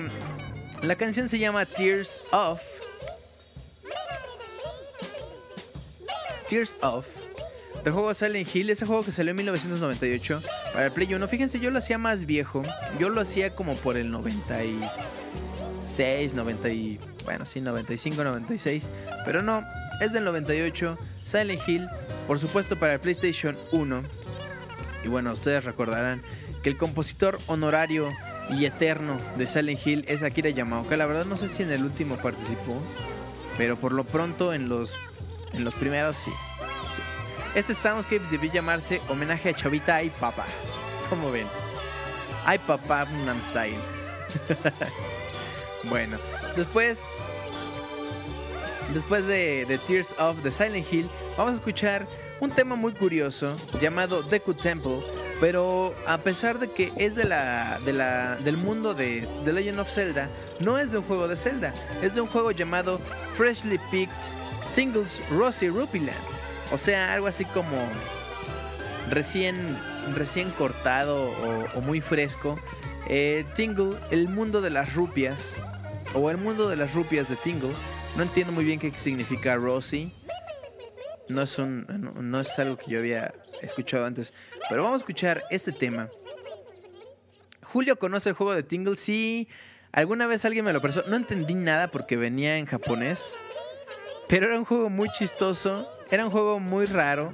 [0.82, 2.60] la canción se llama Tears Off.
[6.48, 7.23] Tears Off.
[7.84, 10.42] Del juego Silent Hill, ese juego que salió en 1998
[10.72, 11.28] para el Play 1.
[11.28, 12.62] Fíjense, yo lo hacía más viejo.
[12.98, 16.98] Yo lo hacía como por el 96, 90 y...
[17.24, 18.90] Bueno, sí, 95, 96.
[19.26, 19.62] Pero no,
[20.00, 20.96] es del 98.
[21.24, 21.86] Silent Hill,
[22.26, 24.02] por supuesto para el PlayStation 1.
[25.04, 26.22] Y bueno, ustedes recordarán
[26.62, 28.08] que el compositor honorario
[28.48, 30.96] y eterno de Silent Hill es Akira Yamaoka.
[30.96, 32.82] La verdad no sé si en el último participó,
[33.58, 34.96] pero por lo pronto en los,
[35.52, 36.30] en los primeros sí.
[37.54, 40.44] Este Soundscapes debió llamarse homenaje a Chavita Ay Papa.
[41.08, 41.46] ¿Cómo ven?
[42.44, 43.78] Ay Papa Nam Style.
[45.88, 46.18] bueno,
[46.56, 47.14] después
[48.92, 51.08] Después de, de Tears of the Silent Hill,
[51.38, 52.06] vamos a escuchar
[52.40, 55.00] un tema muy curioso llamado Deku Temple.
[55.40, 59.80] Pero a pesar de que es de la, de la, del mundo de The Legend
[59.80, 60.28] of Zelda,
[60.60, 61.72] no es de un juego de Zelda,
[62.02, 63.00] es de un juego llamado
[63.36, 64.14] Freshly Picked
[64.74, 66.33] Tingles Rosy Rupiland.
[66.72, 67.76] O sea, algo así como
[69.10, 69.56] recién,
[70.14, 71.30] recién cortado
[71.74, 72.58] o, muy fresco.
[73.08, 75.56] Eh, Tingle, el mundo de las rupias,
[76.14, 77.72] o el mundo de las rupias de Tingle.
[78.16, 80.12] No entiendo muy bien qué significa Rosy.
[81.28, 84.32] No es, un, no, no es algo que yo había escuchado antes.
[84.68, 86.08] Pero vamos a escuchar este tema.
[87.62, 88.96] Julio conoce el juego de Tingle.
[88.96, 89.48] Sí,
[89.94, 91.04] Alguna vez alguien me lo prestó.
[91.06, 93.38] No entendí nada porque venía en japonés.
[94.28, 95.88] Pero era un juego muy chistoso.
[96.10, 97.32] Era un juego muy raro.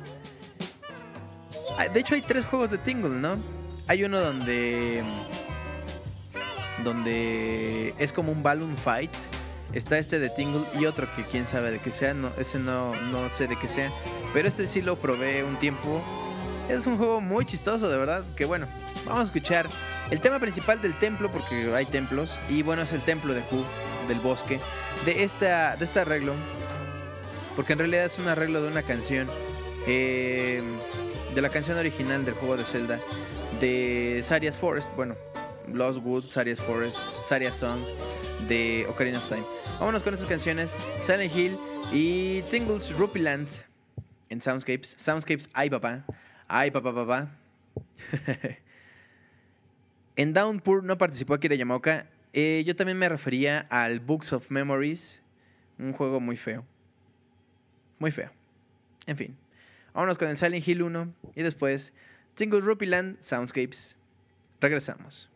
[1.78, 3.38] Ah, De hecho, hay tres juegos de Tingle, ¿no?
[3.86, 5.02] Hay uno donde.
[6.84, 9.10] Donde es como un balloon fight.
[9.72, 12.14] Está este de Tingle y otro que quién sabe de qué sea.
[12.14, 13.90] No, ese no, no sé de qué sea.
[14.32, 16.02] Pero este sí lo probé un tiempo.
[16.68, 18.24] Es un juego muy chistoso, de verdad.
[18.36, 18.66] Que bueno,
[19.04, 19.66] vamos a escuchar
[20.10, 22.38] el tema principal del templo, porque hay templos.
[22.48, 23.64] Y bueno, es el templo de Hu,
[24.08, 24.58] del bosque.
[25.04, 26.34] De, esta, de este arreglo.
[27.56, 29.28] Porque en realidad es un arreglo de una canción.
[29.86, 30.62] eh,
[31.34, 32.98] de la canción original del juego de Zelda.
[33.60, 34.94] De Saria's Forest.
[34.96, 35.14] Bueno,
[35.72, 37.80] Lost Wood, Saria's Forest, Saria's Song.
[38.48, 39.42] De Ocarina of Time.
[39.78, 40.76] Vámonos con estas canciones.
[41.02, 41.56] Silent Hill
[41.92, 43.48] y Tingles Rupee Land.
[44.28, 44.96] En Soundscapes.
[44.98, 46.04] Soundscapes, ay papá.
[46.48, 47.36] Ay papá, papá.
[50.16, 52.06] en Downpour no participó Akira Yamaoka.
[52.32, 55.22] Eh, yo también me refería al Books of Memories.
[55.78, 56.64] Un juego muy feo.
[58.00, 58.32] Muy feo.
[59.06, 59.36] En fin.
[59.94, 61.92] Vámonos con el Silent Hill 1 y después
[62.34, 63.96] Tingles Rupee Land Soundscapes.
[64.60, 65.29] Regresamos.「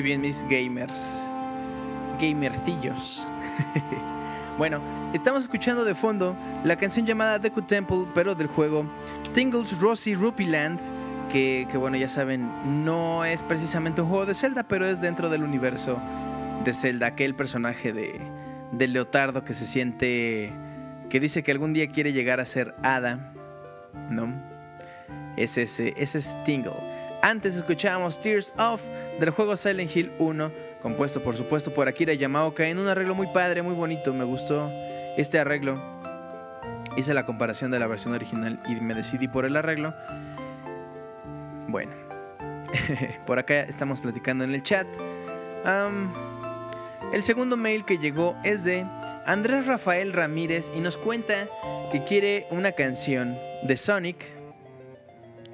[0.00, 1.22] Muy bien, mis gamers.
[2.18, 3.28] Gamercillos.
[4.56, 4.80] bueno,
[5.12, 8.86] estamos escuchando de fondo la canción llamada Deku Temple, pero del juego
[9.34, 10.80] Tingles Rosy Rupee Land.
[11.30, 12.50] Que, que, bueno, ya saben,
[12.82, 15.98] no es precisamente un juego de Zelda, pero es dentro del universo
[16.64, 17.08] de Zelda.
[17.08, 20.50] Aquel personaje de, Leotardo que se siente.
[21.10, 23.34] que dice que algún día quiere llegar a ser hada.
[24.08, 24.32] ¿No?
[25.36, 26.89] Es ese, ese es Tingle.
[27.22, 28.82] Antes escuchábamos Tears Off
[29.18, 33.26] del juego Silent Hill 1, compuesto por supuesto por Akira Yamaoka en un arreglo muy
[33.26, 34.14] padre, muy bonito.
[34.14, 34.70] Me gustó
[35.18, 35.78] este arreglo.
[36.96, 39.94] Hice la comparación de la versión original y me decidí por el arreglo.
[41.68, 41.92] Bueno,
[43.26, 44.86] por acá estamos platicando en el chat.
[47.12, 48.86] El segundo mail que llegó es de
[49.26, 51.48] Andrés Rafael Ramírez y nos cuenta
[51.92, 54.39] que quiere una canción de Sonic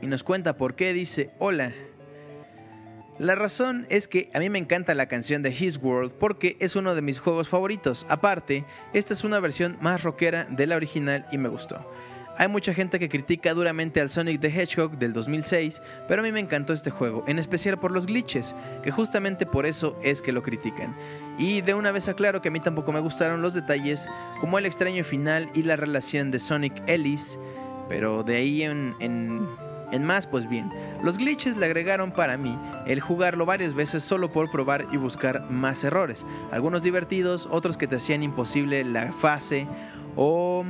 [0.02, 1.73] y nos cuenta por qué dice hola.
[3.18, 6.77] La razón es que a mí me encanta la canción de His World porque es
[6.77, 8.05] uno de mis juegos favoritos.
[8.10, 11.90] Aparte, esta es una versión más rockera de la original y me gustó.
[12.39, 16.32] Hay mucha gente que critica duramente al Sonic the Hedgehog del 2006, pero a mí
[16.32, 20.32] me encantó este juego, en especial por los glitches, que justamente por eso es que
[20.32, 20.94] lo critican.
[21.39, 24.06] Y de una vez aclaro que a mí tampoco me gustaron los detalles,
[24.39, 27.39] como el extraño final y la relación de Sonic Ellis,
[27.89, 29.48] pero de ahí en, en,
[29.97, 30.70] en más, pues bien,
[31.02, 35.51] los glitches le agregaron para mí el jugarlo varias veces solo por probar y buscar
[35.51, 39.66] más errores, algunos divertidos, otros que te hacían imposible la fase
[40.14, 40.64] o...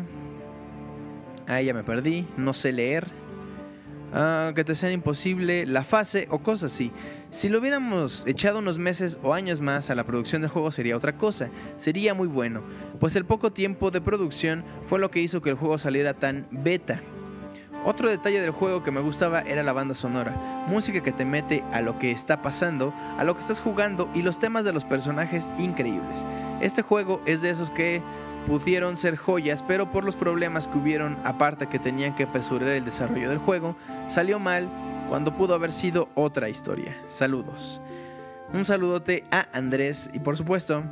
[1.48, 3.06] Ah, ya me perdí, no sé leer.
[4.12, 6.90] Ah, que te hacían imposible la fase o cosas así.
[7.30, 10.96] Si lo hubiéramos echado unos meses o años más a la producción del juego sería
[10.96, 12.62] otra cosa, sería muy bueno,
[12.98, 16.46] pues el poco tiempo de producción fue lo que hizo que el juego saliera tan
[16.50, 17.02] beta.
[17.88, 20.32] Otro detalle del juego que me gustaba era la banda sonora,
[20.66, 24.22] música que te mete a lo que está pasando, a lo que estás jugando y
[24.22, 26.26] los temas de los personajes increíbles.
[26.60, 28.02] Este juego es de esos que
[28.48, 32.84] pudieron ser joyas, pero por los problemas que hubieron, aparte que tenían que apresurar el
[32.84, 33.76] desarrollo del juego,
[34.08, 34.68] salió mal
[35.08, 37.00] cuando pudo haber sido otra historia.
[37.06, 37.80] Saludos.
[38.52, 40.82] Un saludote a Andrés y por supuesto,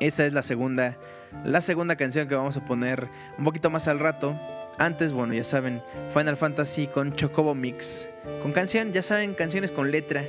[0.00, 0.96] esa es la segunda
[1.44, 4.34] la segunda canción que vamos a poner un poquito más al rato.
[4.78, 5.82] Antes, bueno, ya saben,
[6.12, 8.08] Final Fantasy con Chocobo Mix.
[8.42, 10.24] Con canción, ya saben, canciones con letra.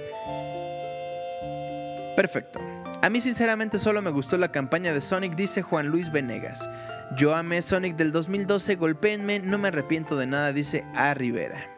[2.15, 2.59] Perfecto.
[3.01, 6.67] A mí sinceramente solo me gustó la campaña de Sonic, dice Juan Luis Venegas.
[7.15, 11.69] Yo amé Sonic del 2012, golpéenme, no me arrepiento de nada, dice A Rivera.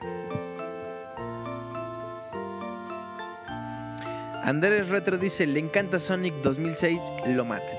[4.44, 7.78] Andrés Retro dice, le encanta Sonic 2006, lo matan.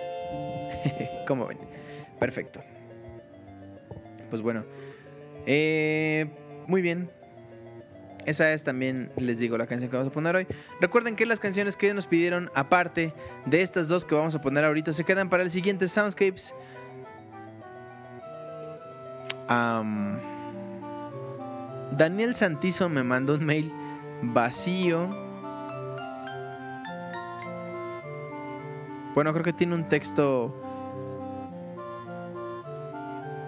[1.26, 1.58] ¿Cómo ven?
[2.20, 2.62] Perfecto.
[4.32, 4.64] Pues bueno.
[5.44, 6.26] Eh,
[6.66, 7.10] muy bien.
[8.24, 10.46] Esa es también, les digo, la canción que vamos a poner hoy.
[10.80, 13.12] Recuerden que las canciones que nos pidieron, aparte
[13.44, 16.54] de estas dos que vamos a poner ahorita, se quedan para el siguiente Soundscapes.
[21.98, 23.70] Daniel Santizo me mandó un mail
[24.22, 25.10] vacío.
[29.14, 30.71] Bueno, creo que tiene un texto.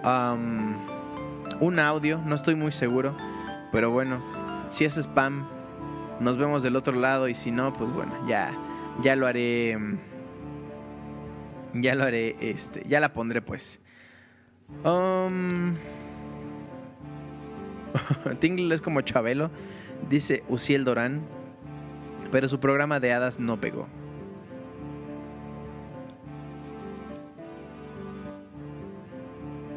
[0.05, 3.15] Un audio, no estoy muy seguro.
[3.71, 4.21] Pero bueno,
[4.69, 5.45] si es spam,
[6.19, 7.27] nos vemos del otro lado.
[7.27, 8.53] Y si no, pues bueno, ya,
[9.01, 9.77] ya lo haré.
[9.77, 9.97] mm,
[11.81, 13.81] Ya lo haré, este, ya la pondré pues.
[18.39, 19.49] Tingle es como Chabelo,
[20.09, 21.21] dice Uciel Dorán,
[22.31, 23.87] pero su programa de hadas no pegó.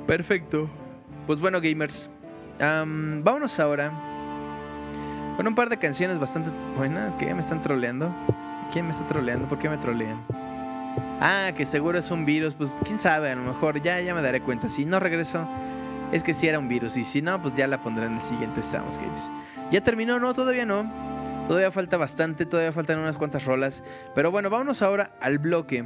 [0.09, 0.71] Perfecto.
[1.27, 2.09] Pues bueno, gamers,
[2.59, 3.93] am, vámonos ahora
[5.37, 6.49] con un par de canciones bastante
[6.79, 8.11] buenas que ya me están troleando.
[8.73, 9.47] ¿Quién me está troleando?
[9.47, 10.25] ¿Por qué me trolean?
[11.21, 12.55] Ah, que seguro es un virus.
[12.55, 14.71] Pues quién sabe, a lo mejor ya, ya me daré cuenta.
[14.71, 15.47] Si no regreso,
[16.11, 16.97] es que si era un virus.
[16.97, 19.31] Y si no, pues ya la pondré en el siguiente Soundscapes.
[19.71, 20.19] ¿Ya terminó?
[20.19, 20.91] No, todavía no.
[21.47, 23.85] Todavía falta bastante, todavía faltan unas cuantas rolas.
[24.15, 25.85] Pero bueno, vámonos ahora al bloque.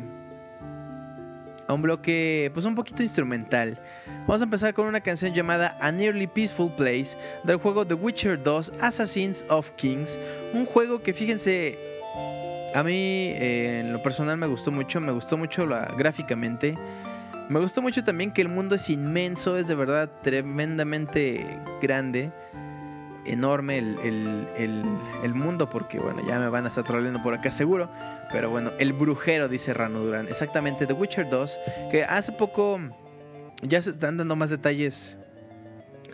[1.69, 3.81] A un bloque, pues un poquito instrumental.
[4.27, 8.43] Vamos a empezar con una canción llamada A Nearly Peaceful Place del juego The Witcher
[8.43, 10.19] 2 Assassins of Kings.
[10.55, 11.79] Un juego que fíjense,
[12.75, 16.77] a mí eh, en lo personal me gustó mucho, me gustó mucho la, gráficamente.
[17.49, 21.45] Me gustó mucho también que el mundo es inmenso, es de verdad tremendamente
[21.81, 22.33] grande,
[23.25, 24.47] enorme el, el-
[25.23, 27.89] el- mundo, porque bueno, ya me van a estar troleando por acá seguro.
[28.33, 30.27] Pero bueno, el brujero, dice Rano Durán.
[30.29, 31.61] Exactamente, The Witcher 2,
[31.91, 32.81] que hace poco
[33.63, 35.19] ya se están dando más detalles.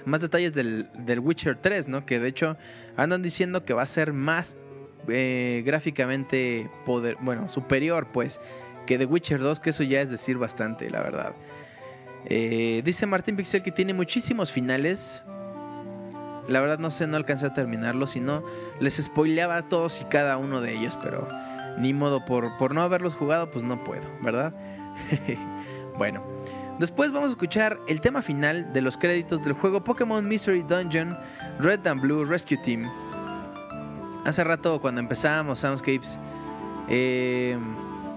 [0.05, 2.05] Más detalles del, del Witcher 3, ¿no?
[2.05, 2.57] Que de hecho
[2.97, 4.57] andan diciendo que va a ser más
[5.09, 8.41] eh, gráficamente poder, bueno, superior, pues,
[8.87, 11.35] que The Witcher 2, que eso ya es decir bastante, la verdad.
[12.25, 15.25] Eh, dice Martín Pixel que tiene muchísimos finales.
[16.49, 18.43] La verdad no sé, no alcancé a terminarlo, si no
[18.81, 21.29] les spoileaba a todos y cada uno de ellos, pero
[21.81, 24.53] ni modo, por, por no haberlos jugado, pues no puedo, ¿verdad?
[25.99, 26.23] bueno,
[26.79, 31.17] después vamos a escuchar el tema final de los créditos del juego Pokémon Mystery Dungeon
[31.61, 32.91] Red and Blue Rescue Team.
[34.25, 36.19] Hace rato cuando empezábamos Soundscapes,
[36.89, 37.57] eh,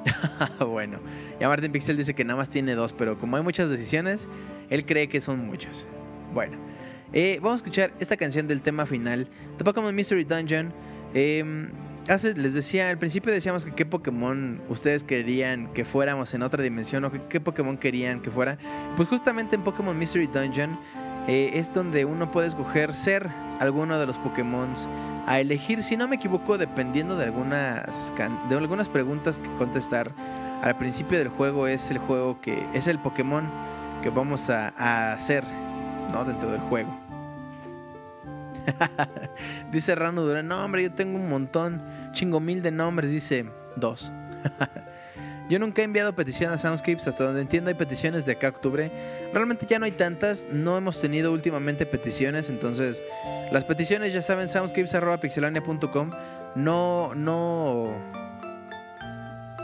[0.67, 0.99] bueno,
[1.39, 4.27] ya Martin Pixel dice que nada más tiene dos, pero como hay muchas decisiones,
[4.69, 5.85] él cree que son muchos.
[6.33, 6.57] Bueno,
[7.13, 9.27] eh, vamos a escuchar esta canción del tema final
[9.57, 10.73] de Pokémon Mystery Dungeon.
[11.13, 11.69] Eh,
[12.07, 17.05] les decía, al principio decíamos que qué Pokémon ustedes querían que fuéramos en otra dimensión
[17.05, 18.57] o que qué Pokémon querían que fuera.
[18.97, 20.77] Pues justamente en Pokémon Mystery Dungeon
[21.27, 23.29] eh, es donde uno puede escoger ser
[23.59, 24.73] alguno de los Pokémon
[25.27, 28.11] a elegir, si no me equivoco, dependiendo de algunas,
[28.49, 30.11] de algunas preguntas que contestar.
[30.63, 33.45] Al principio del juego es el juego que es el Pokémon
[34.03, 35.43] que vamos a, a hacer
[36.11, 36.25] ¿no?
[36.25, 37.00] dentro del juego.
[39.71, 41.81] dice Rano Durán, no hombre, yo tengo un montón,
[42.11, 44.11] chingo mil de nombres, dice dos.
[45.49, 48.49] yo nunca he enviado petición a Soundscapes, hasta donde entiendo hay peticiones de acá a
[48.51, 48.91] octubre.
[49.33, 53.03] Realmente ya no hay tantas, no hemos tenido últimamente peticiones, entonces
[53.51, 56.11] las peticiones ya saben, soundscapes.pixelania.com,
[56.55, 57.93] no, no,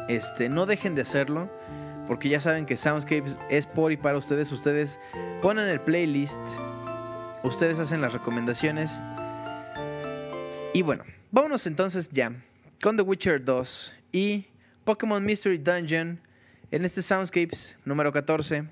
[0.08, 1.50] este, no dejen de hacerlo.
[2.08, 4.52] Porque ya saben que Soundscapes es por y para ustedes.
[4.54, 5.00] Ustedes
[5.42, 6.40] ponen el playlist.
[7.44, 9.02] Ustedes hacen las recomendaciones.
[10.74, 12.34] Y bueno, vámonos entonces ya
[12.82, 14.48] con The Witcher 2 y
[14.84, 16.20] Pokémon Mystery Dungeon
[16.72, 18.68] en este Soundscapes número 14.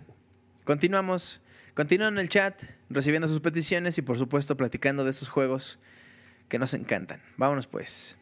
[0.63, 1.41] Continuamos.
[1.73, 5.77] Continúan en el chat, recibiendo sus peticiones y por supuesto platicando de esos juegos
[6.47, 7.21] que nos encantan.
[7.37, 8.17] Vámonos pues.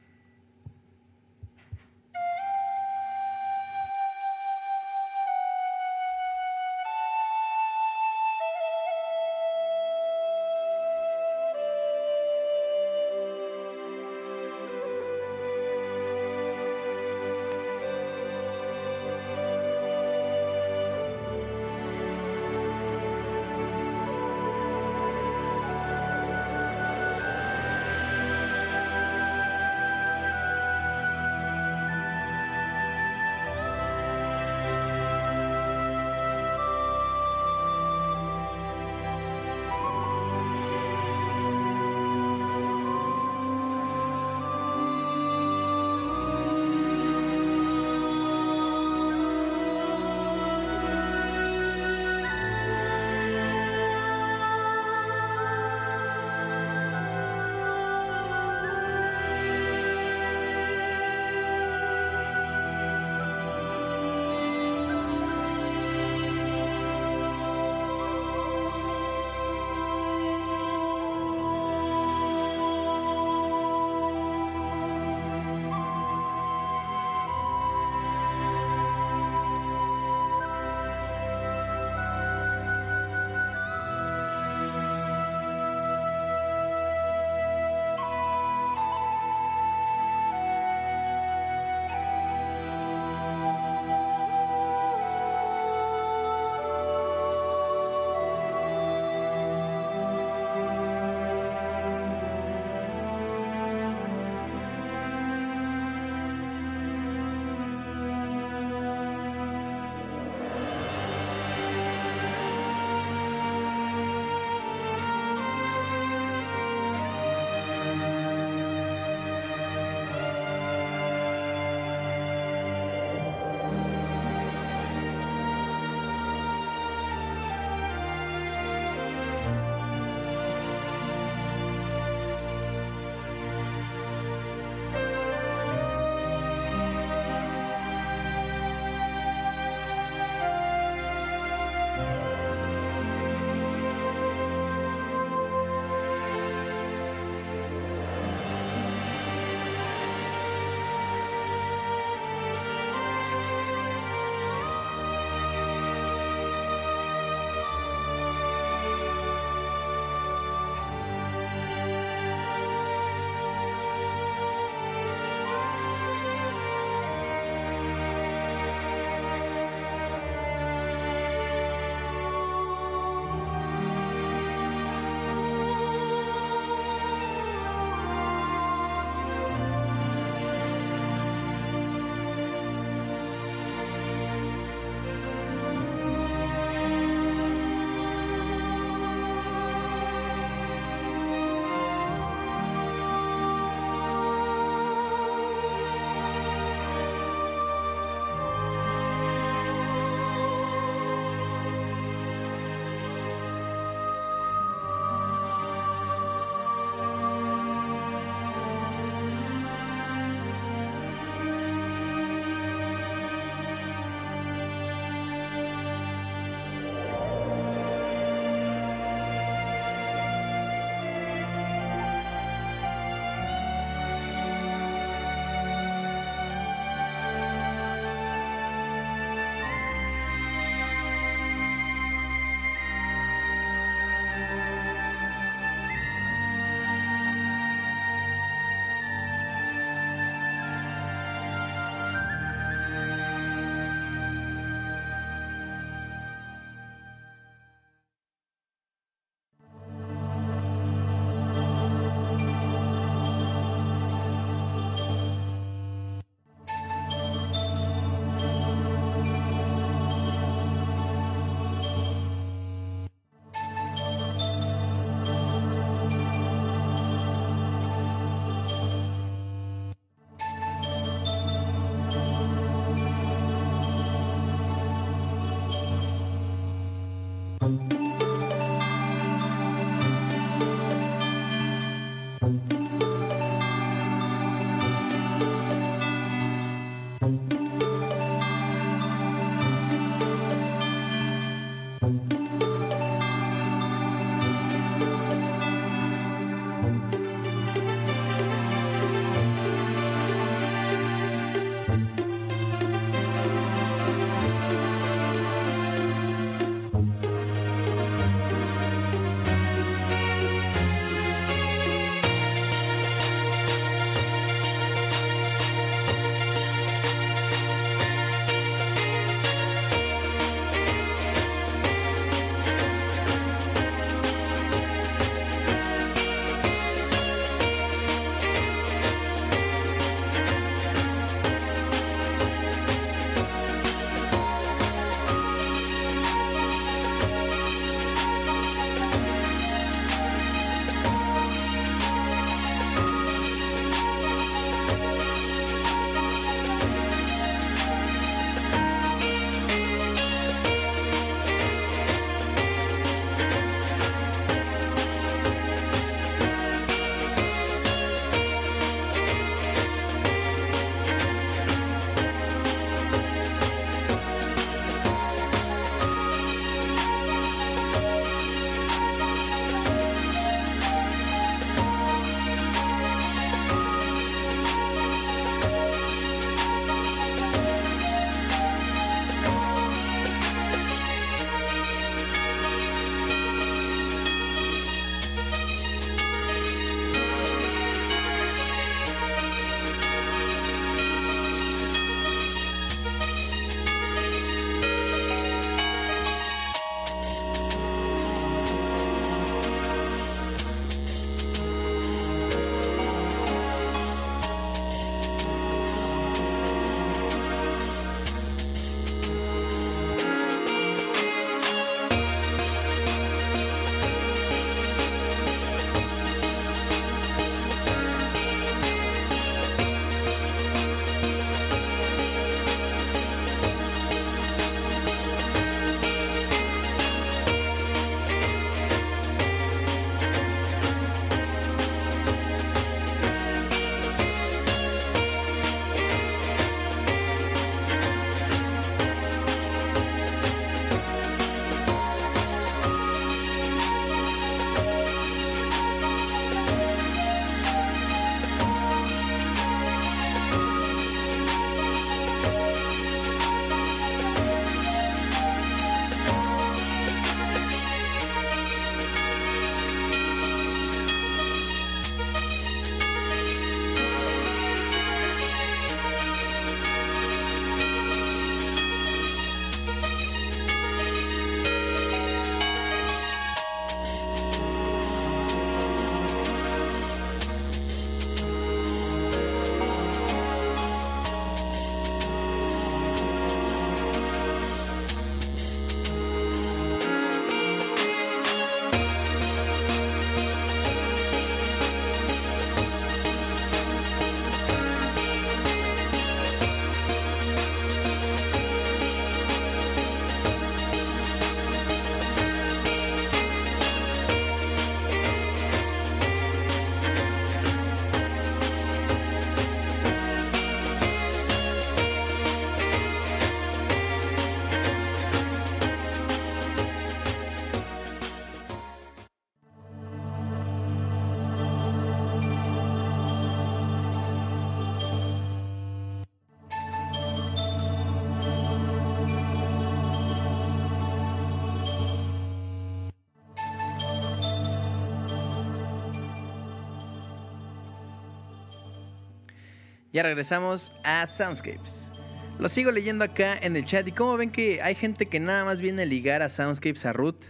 [540.13, 542.11] Ya regresamos a Soundscapes.
[542.59, 545.65] Lo sigo leyendo acá en el chat y como ven que hay gente que nada
[545.65, 547.43] más viene a ligar a Soundscapes a Ruth.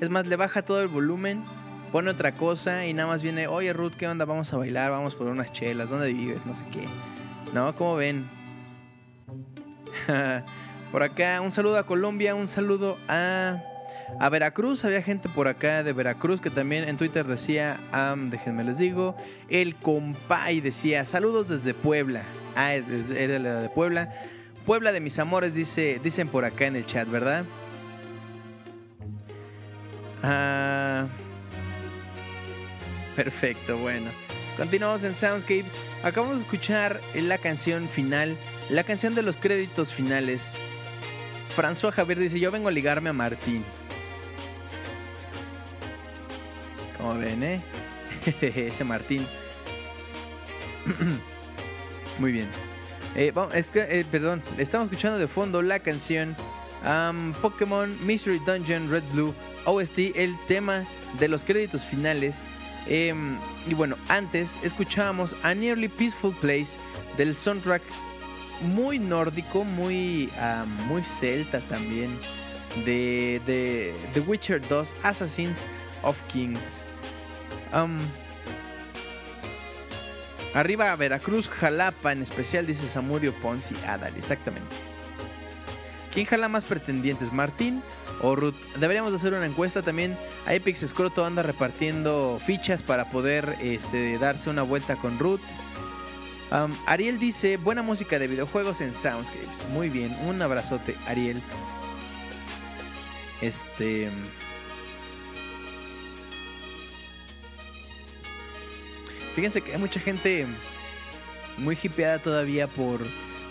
[0.00, 1.44] Es más, le baja todo el volumen,
[1.92, 4.24] pone otra cosa y nada más viene, oye Ruth, ¿qué onda?
[4.24, 6.46] Vamos a bailar, vamos por unas chelas, ¿dónde vives?
[6.46, 6.88] No sé qué.
[7.52, 8.26] No, como ven.
[10.90, 13.62] por acá, un saludo a Colombia, un saludo a,
[14.18, 14.84] a Veracruz.
[14.84, 17.78] Había gente por acá de Veracruz que también en Twitter decía,
[18.30, 19.16] déjenme les digo,
[19.48, 22.22] el compay decía, saludos desde Puebla.
[22.54, 24.12] Ah, era la de Puebla.
[24.64, 27.44] Puebla de mis amores, dice, dicen por acá en el chat, ¿verdad?
[30.22, 31.06] Ah,
[33.14, 34.10] perfecto, bueno.
[34.56, 35.78] Continuamos en Soundscapes.
[36.02, 38.36] Acabamos de escuchar la canción final,
[38.70, 40.56] la canción de los créditos finales.
[41.54, 43.64] François Javier dice, yo vengo a ligarme a Martín.
[46.96, 47.60] Como ven, ¿eh?
[48.40, 49.26] Ese Martín.
[52.18, 52.48] Muy bien.
[53.14, 56.36] Eh, es que, eh, perdón, estamos escuchando de fondo la canción
[57.42, 60.84] Pokémon Mystery Dungeon Red Blue OST, el tema
[61.18, 62.46] de los créditos finales.
[62.86, 63.36] Em,
[63.66, 66.78] y bueno, antes escuchábamos A Nearly Peaceful Place
[67.16, 67.82] del soundtrack
[68.74, 70.30] muy nórdico, muy,
[70.86, 72.16] muy celta también,
[72.84, 75.66] de The Witcher 2 Assassins
[76.06, 76.84] of Kings.
[77.74, 77.98] Um,
[80.54, 83.74] Arriba Veracruz, Jalapa, en especial dice Samudio Ponzi.
[83.84, 84.74] Dale, exactamente.
[86.14, 87.82] ¿Quién jala más pretendientes, Martín
[88.22, 88.54] o Ruth?
[88.78, 90.16] Deberíamos hacer una encuesta también.
[90.46, 95.42] Apex Scroto anda repartiendo fichas para poder este, darse una vuelta con Ruth.
[96.50, 99.68] Um, Ariel dice, buena música de videojuegos en Soundscapes.
[99.68, 101.42] Muy bien, un abrazote, Ariel.
[103.42, 104.10] Este...
[109.36, 110.46] Fíjense que hay mucha gente
[111.58, 113.00] muy hipeada todavía por,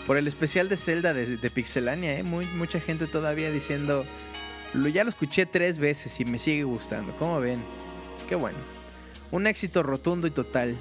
[0.04, 2.18] por el especial de Zelda de, Pixelania.
[2.18, 2.24] ¿eh?
[2.24, 4.04] Muy, mucha gente todavía diciendo,
[4.74, 7.14] lo, ya lo escuché tres veces y me sigue gustando.
[7.20, 7.62] ¿Cómo ven?
[8.28, 8.58] Qué bueno.
[9.30, 10.76] Un éxito rotundo y total.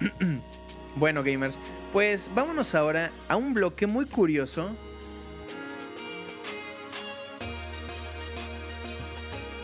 [0.96, 1.58] bueno, gamers,
[1.94, 4.76] pues vámonos ahora a un bloque muy curioso.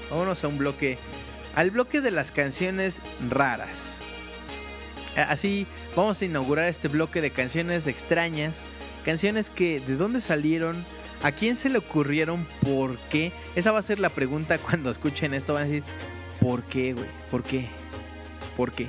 [0.08, 0.96] Vámonos a un bloque
[1.56, 3.96] al bloque de las canciones raras.
[5.16, 5.66] Así
[5.96, 8.64] vamos a inaugurar este bloque de canciones extrañas,
[9.04, 10.76] canciones que de dónde salieron,
[11.22, 13.32] a quién se le ocurrieron, por qué.
[13.56, 15.82] Esa va a ser la pregunta cuando escuchen esto, van a decir,
[16.40, 17.08] ¿por qué, güey?
[17.30, 17.66] ¿Por qué?
[18.54, 18.86] ¿Por qué?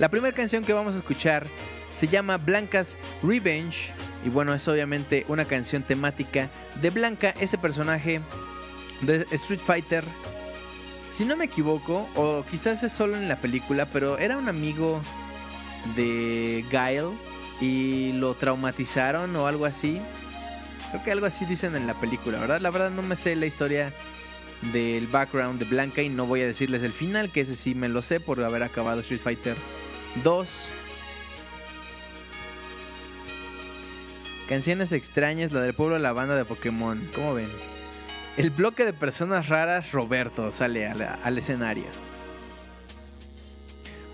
[0.00, 1.46] La primera canción que vamos a escuchar
[1.94, 3.92] se llama Blanca's Revenge
[4.24, 6.50] y bueno, es obviamente una canción temática
[6.80, 8.20] de Blanca, ese personaje
[9.02, 10.02] de Street Fighter
[11.10, 15.00] si no me equivoco, o quizás es solo en la película, pero era un amigo
[15.96, 17.16] de Guile
[17.60, 20.00] y lo traumatizaron o algo así.
[20.90, 22.60] Creo que algo así dicen en la película, ¿verdad?
[22.60, 23.92] La verdad no me sé la historia
[24.72, 27.88] del background de Blanca y no voy a decirles el final, que ese sí me
[27.88, 29.56] lo sé por haber acabado Street Fighter
[30.24, 30.72] 2.
[34.48, 37.06] Canciones extrañas, la del pueblo la banda de Pokémon.
[37.14, 37.50] ¿Cómo ven?
[38.36, 41.86] El bloque de personas raras, Roberto, sale al escenario.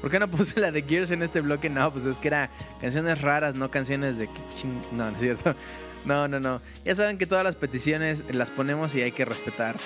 [0.00, 1.70] ¿Por qué no puse la de Gears en este bloque?
[1.70, 2.50] No, pues es que era
[2.80, 4.28] canciones raras, no canciones de...
[4.92, 5.54] No, no es cierto.
[6.04, 6.60] No, no, no.
[6.84, 9.76] Ya saben que todas las peticiones las ponemos y hay que respetar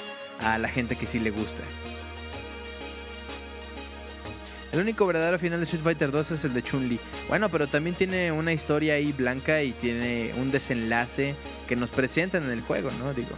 [0.40, 1.62] a la gente que sí le gusta.
[4.72, 7.00] El único verdadero final de Street Fighter 2 es el de Chun-Li.
[7.28, 11.34] Bueno, pero también tiene una historia ahí blanca y tiene un desenlace
[11.66, 13.14] que nos presentan en el juego, ¿no?
[13.14, 13.30] Digo,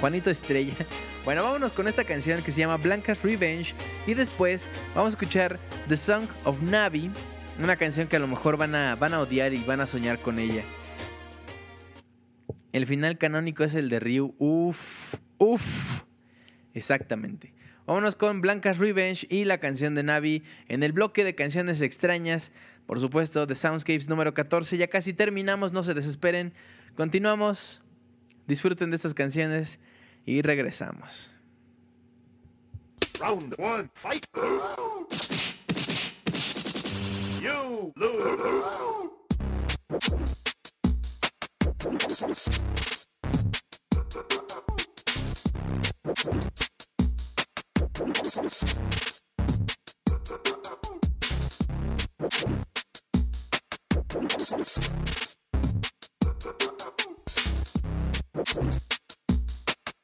[0.00, 0.74] Juanito Estrella.
[1.24, 3.74] Bueno, vámonos con esta canción que se llama Blanca's Revenge.
[4.06, 7.10] Y después vamos a escuchar The Song of Navi.
[7.62, 10.18] Una canción que a lo mejor van a, van a odiar y van a soñar
[10.20, 10.62] con ella.
[12.72, 14.34] El final canónico es el de Ryu.
[14.38, 16.02] Uf, uf.
[16.72, 17.52] Exactamente.
[17.86, 22.52] Vámonos con Blanca's Revenge y la canción de Navi en el bloque de canciones extrañas.
[22.86, 24.78] Por supuesto, de Soundscapes número 14.
[24.78, 26.54] Ya casi terminamos, no se desesperen.
[26.94, 27.82] Continuamos.
[28.46, 29.78] Disfruten de estas canciones
[30.28, 31.30] y regresamos.
[33.18, 34.26] Round one, fight!
[37.40, 38.58] You lose!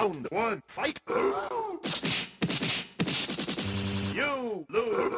[0.00, 0.98] One, fight.
[4.14, 5.10] You lose.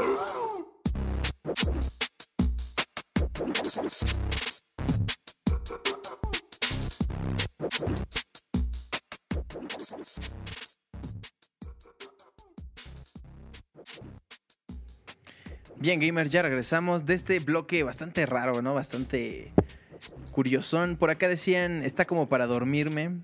[15.77, 18.75] Bien, gamers, ya regresamos de este bloque bastante raro, ¿no?
[18.75, 19.53] Bastante
[20.33, 20.97] curiosón.
[20.97, 23.21] Por acá decían, está como para dormirme.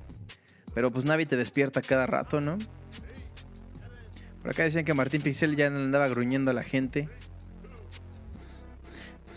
[0.78, 2.56] Pero pues Navi te despierta cada rato, ¿no?
[4.42, 7.08] Por acá decían que Martín Pixel ya andaba gruñendo a la gente.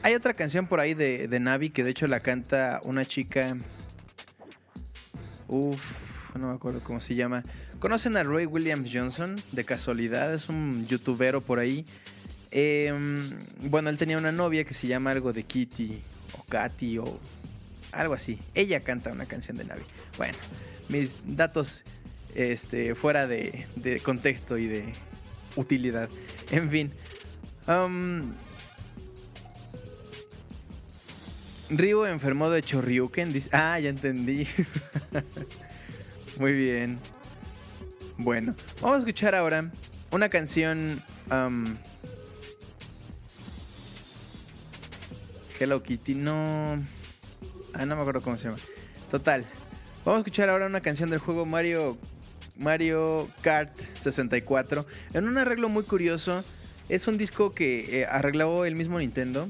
[0.03, 3.57] Hay otra canción por ahí de, Navi que de hecho la canta una chica.
[5.47, 7.41] Uf, no me acuerdo cómo se llama.
[7.79, 9.35] ¿Conocen a Roy Williams Johnson?
[9.51, 11.85] De casualidad, es un youtubero por ahí.
[12.51, 13.31] Em,
[13.63, 16.03] bueno, él tenía una novia que se llama algo de Kitty
[16.37, 17.19] o Katy o
[17.93, 18.37] algo así.
[18.53, 19.81] Ella canta una canción de Navi.
[20.17, 20.37] Bueno,
[20.91, 21.83] mis datos
[22.35, 24.93] este, fuera de, de contexto y de
[25.55, 26.09] utilidad.
[26.51, 26.91] En fin.
[27.67, 28.33] Um,
[31.69, 33.31] Ryu enfermó de Choryuken.
[33.31, 34.47] Dice, ah, ya entendí.
[36.37, 36.99] Muy bien.
[38.17, 39.71] Bueno, vamos a escuchar ahora
[40.11, 41.01] una canción.
[41.31, 41.65] um,
[45.59, 46.81] Hello Kitty, no.
[47.73, 48.57] Ah, no me acuerdo cómo se llama.
[49.09, 49.45] Total.
[50.03, 51.97] Vamos a escuchar ahora una canción del juego Mario.
[52.57, 54.85] Mario Kart 64.
[55.13, 56.43] En un arreglo muy curioso.
[56.89, 59.47] Es un disco que eh, arregló el mismo Nintendo.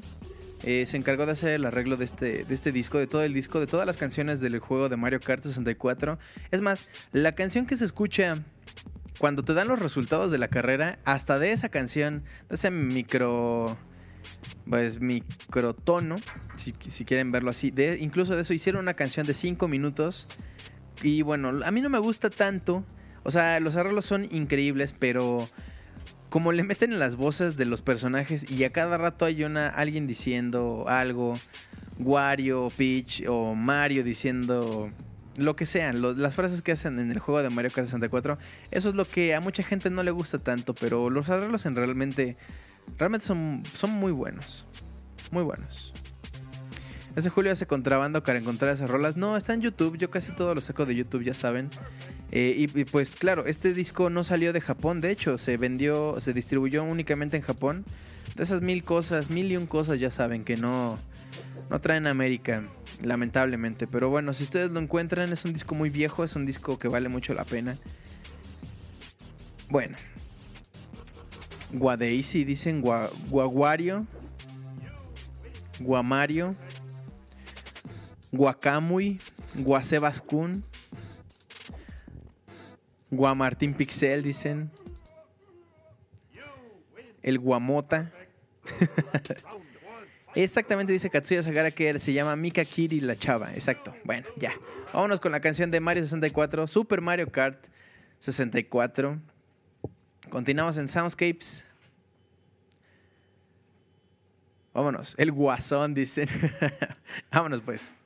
[0.64, 3.34] Eh, se encargó de hacer el arreglo de este, de este disco, de todo el
[3.34, 6.20] disco, de todas las canciones del juego de Mario Kart 64.
[6.52, 8.36] Es más, la canción que se escucha
[9.20, 13.78] cuando te dan los resultados de la carrera, hasta de esa canción, de ese micro
[14.70, 16.16] pues microtono,
[16.56, 17.74] si, si quieren verlo así.
[18.00, 20.28] Incluso de eso hicieron una canción de 5 minutos.
[21.04, 22.84] Y bueno, a mí no me gusta tanto.
[23.24, 25.48] O sea, los arreglos son increíbles, pero
[26.30, 29.68] como le meten en las voces de los personajes y a cada rato hay una
[29.68, 31.34] alguien diciendo algo,
[32.00, 34.90] Wario, Peach o Mario diciendo
[35.36, 38.38] lo que sean, las frases que hacen en el juego de Mario Kart 64,
[38.72, 41.76] eso es lo que a mucha gente no le gusta tanto, pero los arreglos en
[41.76, 42.38] realmente
[42.98, 44.66] realmente son, son muy buenos.
[45.32, 45.94] Muy buenos.
[47.16, 49.18] Ese Julio hace contrabando para encontrar esas rolas.
[49.18, 49.98] No, está en YouTube.
[49.98, 51.70] Yo casi todo lo saco de YouTube, ya saben.
[52.32, 55.02] Eh, y, pues claro, este disco no salió de Japón.
[55.02, 57.86] De hecho, se vendió, se distribuyó únicamente en Japón.
[58.36, 61.00] De esas mil cosas, mil y un cosas, ya saben que no,
[61.70, 62.64] no traen América,
[63.04, 63.88] lamentablemente.
[63.88, 66.88] Pero bueno, si ustedes lo encuentran, es un disco muy viejo, es un disco que
[66.88, 67.76] vale mucho la pena.
[69.70, 69.98] Bueno.
[71.74, 74.06] Guadeisi, dicen Gua- Guaguario.
[75.80, 76.56] Guamario.
[78.32, 79.20] Guacamui.
[79.56, 80.64] Guasebascun.
[83.10, 84.72] Guamartín Pixel, dicen.
[87.22, 88.12] El Guamota.
[90.34, 93.54] Exactamente dice Katsuya Sagara que se llama Mika Kiri la chava.
[93.54, 93.94] Exacto.
[94.06, 94.54] Bueno, ya.
[94.94, 97.68] Vámonos con la canción de Mario 64, Super Mario Kart
[98.20, 99.20] 64.
[100.32, 101.66] Continuamos en Soundscapes.
[104.74, 105.14] Vámonos.
[105.18, 106.30] El guasón, dicen.
[107.32, 108.01] Vámonos pues.「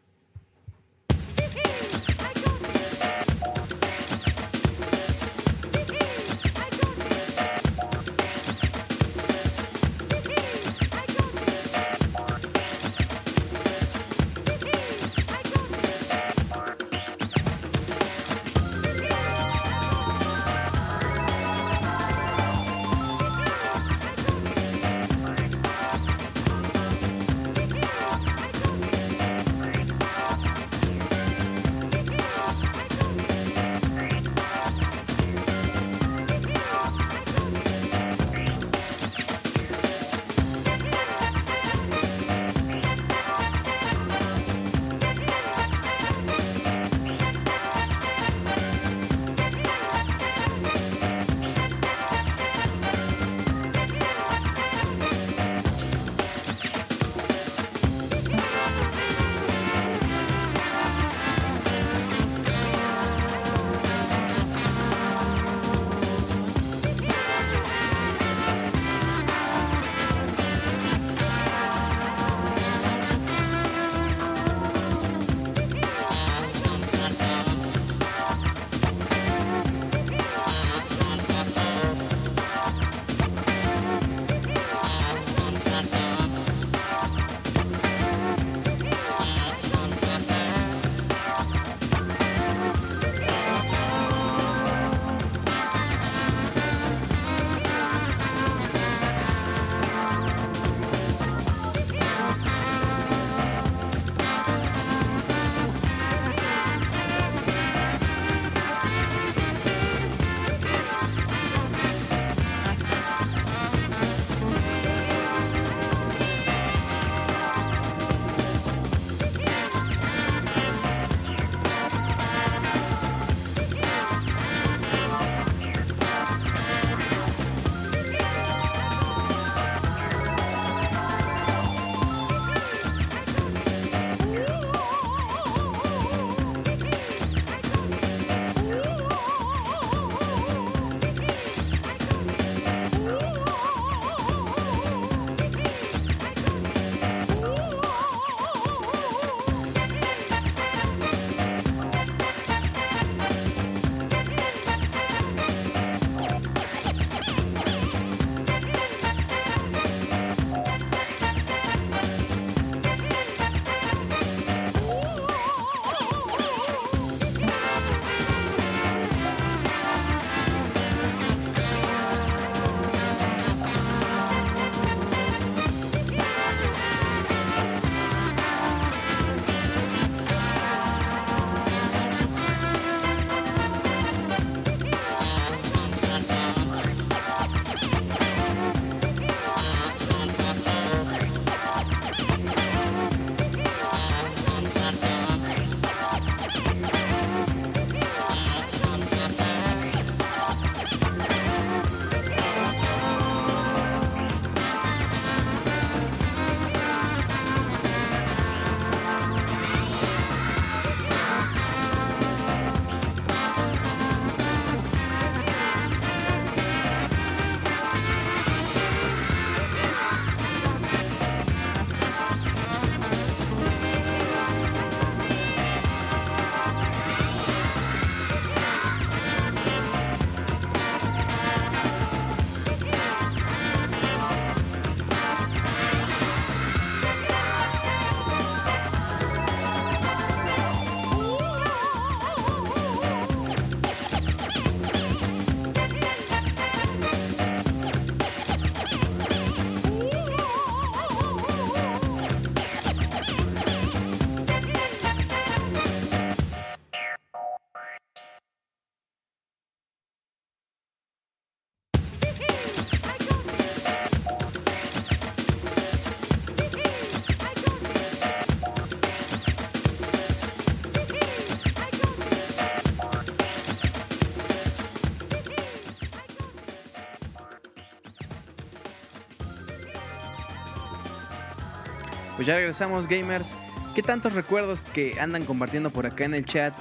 [282.46, 283.56] Pues ya regresamos, gamers.
[283.96, 286.76] ¿Qué tantos recuerdos que andan compartiendo por acá en el chat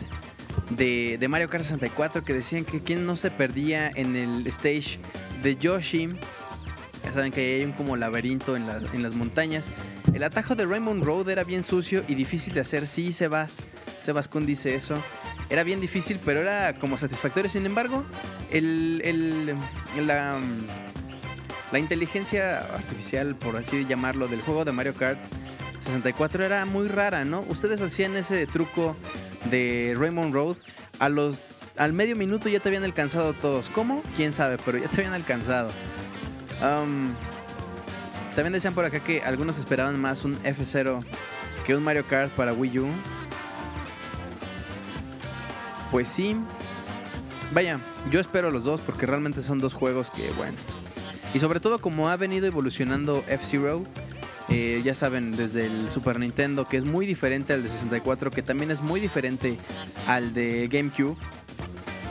[0.69, 4.99] de, de Mario Kart 64 que decían que quien no se perdía en el stage
[5.43, 6.11] de Yoshi?
[7.03, 9.71] Ya saben que hay un como laberinto en, la- en las montañas.
[10.13, 12.87] El atajo de Raymond Road era bien sucio y difícil de hacer.
[12.87, 13.67] Sí, Sebas.
[14.01, 15.03] Sebas Kun dice eso.
[15.49, 17.49] Era bien difícil, pero era como satisfactorio.
[17.49, 18.05] Sin embargo,
[18.51, 19.55] el, el-
[20.07, 20.39] la,
[21.73, 25.19] la inteligencia artificial, por así llamarlo, del juego de Mario Kart
[25.85, 27.45] 64 era muy rara, ¿no?
[27.49, 28.97] Ustedes hacían ese truco
[29.51, 30.57] de Raymond Road.
[30.99, 31.47] A los,
[31.77, 33.71] al medio minuto ya te habían alcanzado todos.
[33.71, 34.03] ¿Cómo?
[34.17, 34.59] ¿Quién sabe?
[34.65, 35.71] Pero ya te habían alcanzado.
[36.63, 37.15] Um,
[38.35, 41.05] también decían por acá que algunos esperaban más un F0
[41.65, 42.89] que un Mario Kart para Wii U.
[45.91, 46.37] Pues sí.
[47.53, 47.79] Vaya,
[48.11, 50.57] yo espero los dos porque realmente son dos juegos que, bueno.
[51.35, 53.83] Y sobre todo como ha venido evolucionando F-Zero,
[54.49, 58.43] eh, ya saben, desde el Super Nintendo, que es muy diferente al de 64, que
[58.43, 59.59] también es muy diferente
[60.07, 61.17] al de GameCube.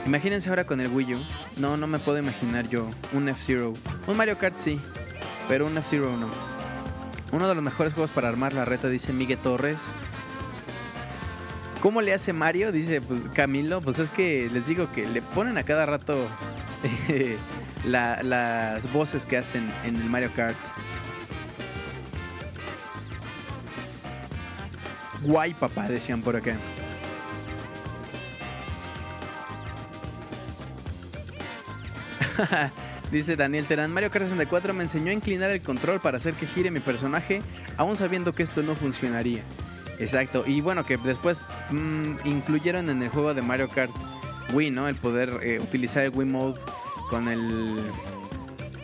[0.06, 1.18] Imagínense ahora con el Wii U.
[1.56, 3.72] No, no me puedo imaginar yo un F-Zero.
[4.06, 4.78] Un Mario Kart sí,
[5.48, 6.28] pero un F-Zero no.
[7.32, 9.92] Uno de los mejores juegos para armar la reta, dice Miguel Torres.
[11.80, 12.72] ¿Cómo le hace Mario?
[12.72, 13.80] Dice pues, Camilo.
[13.80, 16.26] Pues es que les digo que le ponen a cada rato
[17.08, 17.36] eh,
[17.86, 20.56] la- las voces que hacen en el Mario Kart.
[25.24, 26.56] Guay papá, decían por acá.
[33.10, 36.46] Dice Daniel Terán, Mario Kart 64 me enseñó a inclinar el control para hacer que
[36.46, 37.42] gire mi personaje,
[37.76, 39.42] aún sabiendo que esto no funcionaría.
[39.98, 43.92] Exacto, y bueno, que después mm, incluyeron en el juego de Mario Kart
[44.52, 44.88] Wii, ¿no?
[44.88, 46.60] El poder eh, utilizar el Wii Mode
[47.08, 47.76] con el,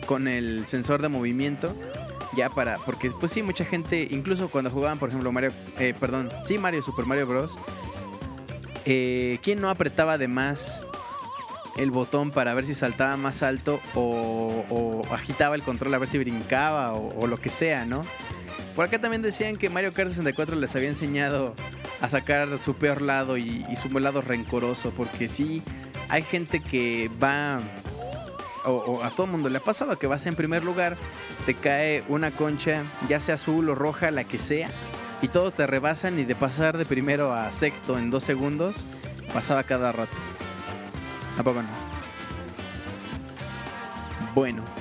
[0.05, 1.75] con el sensor de movimiento.
[2.33, 6.29] Ya para, porque pues sí, mucha gente, incluso cuando jugaban, por ejemplo, Mario, eh, perdón,
[6.45, 7.57] sí, Mario, Super Mario Bros.
[8.85, 10.81] Eh, ¿Quién no apretaba de más
[11.77, 16.07] el botón para ver si saltaba más alto o, o agitaba el control a ver
[16.07, 18.03] si brincaba o, lo que sea, ¿no?
[18.75, 21.53] Por acá también decían que Mario Kart 64 les había enseñado
[21.99, 25.61] a sacar su peor lado y, y su lado rencoroso, porque sí,
[26.09, 27.59] hay gente que va,
[28.65, 30.97] o, a todo mundo le ha pasado que vas en primer lugar,
[31.45, 34.69] te cae una concha, ya sea azul o roja, la que sea,
[35.21, 38.85] y todos te rebasan y de pasar de primero a sexto en dos segundos,
[39.33, 40.15] pasaba cada rato.
[41.37, 41.69] ¿A poco no?
[44.33, 44.80] Bueno.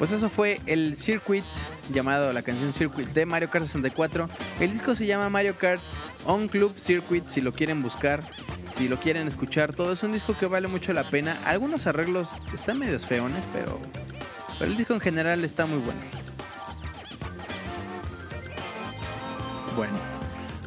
[0.00, 1.44] Pues eso fue el circuit
[1.92, 4.30] llamado la canción Circuit de Mario Kart 64.
[4.58, 5.82] El disco se llama Mario Kart
[6.24, 8.22] On Club Circuit si lo quieren buscar,
[8.72, 9.74] si lo quieren escuchar.
[9.74, 11.38] Todo es un disco que vale mucho la pena.
[11.44, 13.78] Algunos arreglos están medios feones, pero,
[14.58, 16.00] pero el disco en general está muy bueno.
[19.76, 19.98] Bueno,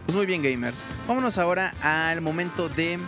[0.05, 0.85] pues muy bien gamers.
[1.07, 2.99] Vámonos ahora al momento de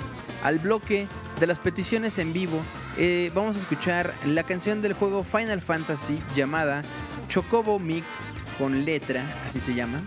[0.41, 1.07] al bloque
[1.39, 2.63] de las peticiones en vivo.
[2.97, 6.83] Eh, vamos a escuchar la canción del juego Final Fantasy llamada
[7.27, 10.01] Chocobo Mix con letra, así se llama.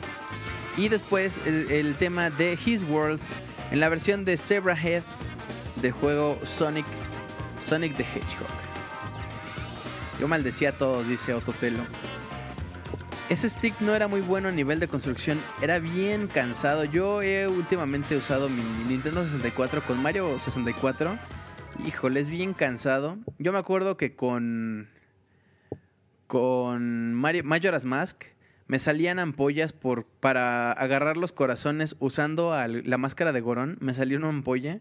[0.77, 3.21] Y después el, el tema de His World
[3.71, 5.03] en la versión de Zebrahead
[5.83, 6.87] del juego Sonic
[7.61, 8.49] Sonic the Hedgehog.
[10.19, 11.83] Yo maldecía a todos, dice Ototelo.
[13.29, 16.85] Ese stick no era muy bueno a nivel de construcción, era bien cansado.
[16.85, 21.19] Yo he últimamente usado mi Nintendo 64 con Mario 64.
[21.87, 23.19] Híjole, es bien cansado.
[23.39, 24.89] Yo me acuerdo que con
[26.27, 28.25] con Mario, Majora's Mask
[28.67, 33.79] me salían ampollas por para agarrar los corazones usando la máscara de Gorón.
[33.81, 34.81] Me salió una ampolla.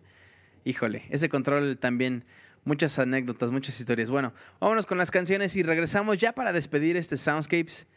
[0.66, 2.26] Híjole, ese control también
[2.66, 4.12] muchas anécdotas, muchas historias.
[4.12, 7.88] Bueno, vámonos con las canciones y regresamos ya para despedir este Soundscapes.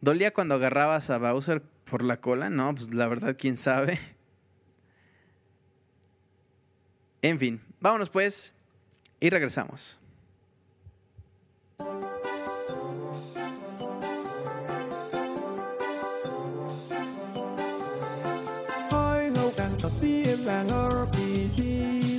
[0.00, 2.50] ¿Dolía cuando agarrabas a Bowser por la cola?
[2.50, 4.00] No, pues la verdad, quién sabe.
[7.22, 8.54] En fin, vámonos pues
[9.20, 9.98] y regresamos.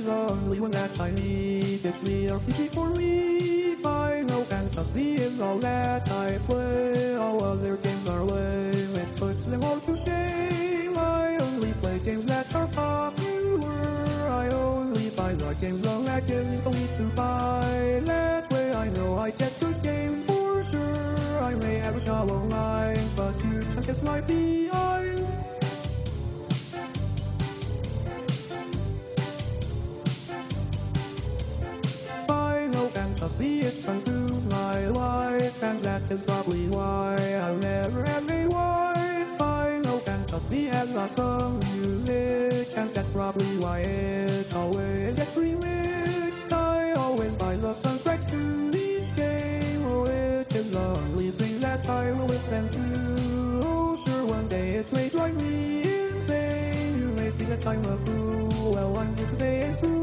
[0.08, 1.84] Only that I need.
[1.84, 3.74] It's the RPG for me.
[3.82, 7.16] Final Fantasy is all that I play.
[7.16, 8.94] All other games are lame.
[8.94, 10.96] It puts them all to shame.
[10.96, 14.28] I only play games that are popular.
[14.28, 14.48] I
[15.16, 18.02] by my games, the lag is only to buy.
[18.04, 21.42] That way I know I get good games for sure.
[21.42, 24.66] I may have a shallow line, but you can't guess my BI.
[33.36, 38.95] See it consumes my life, and that is probably why I'll never have a wife.
[40.36, 46.52] Cause he has a song music, and that's probably why it always gets remixed.
[46.52, 51.88] I always buy the soundtrack to each game, oh, it is the only thing that
[51.88, 53.60] I will listen to.
[53.64, 56.98] Oh, sure, one day it may drive me insane.
[56.98, 59.95] You may think that I'm a fool, well, I'm here to say it's true.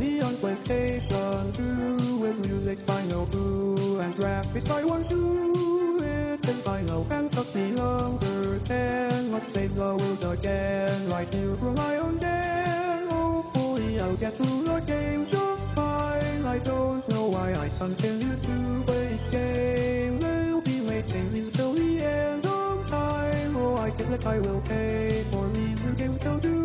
[0.00, 5.98] see on PlayStation 2 with music Final Blue and graphics I want to.
[6.02, 9.30] It is Final Fantasy Hunger 10.
[9.30, 13.10] Must save the world again, right here from my own den.
[13.10, 16.46] Hopefully I'll get through the game just fine.
[16.46, 18.56] I don't know why I continue to
[18.86, 19.34] play games.
[19.34, 20.18] game.
[20.20, 23.54] They'll be making this till the end of time.
[23.54, 26.59] Oh, I guess that I will pay for these new games they'll do.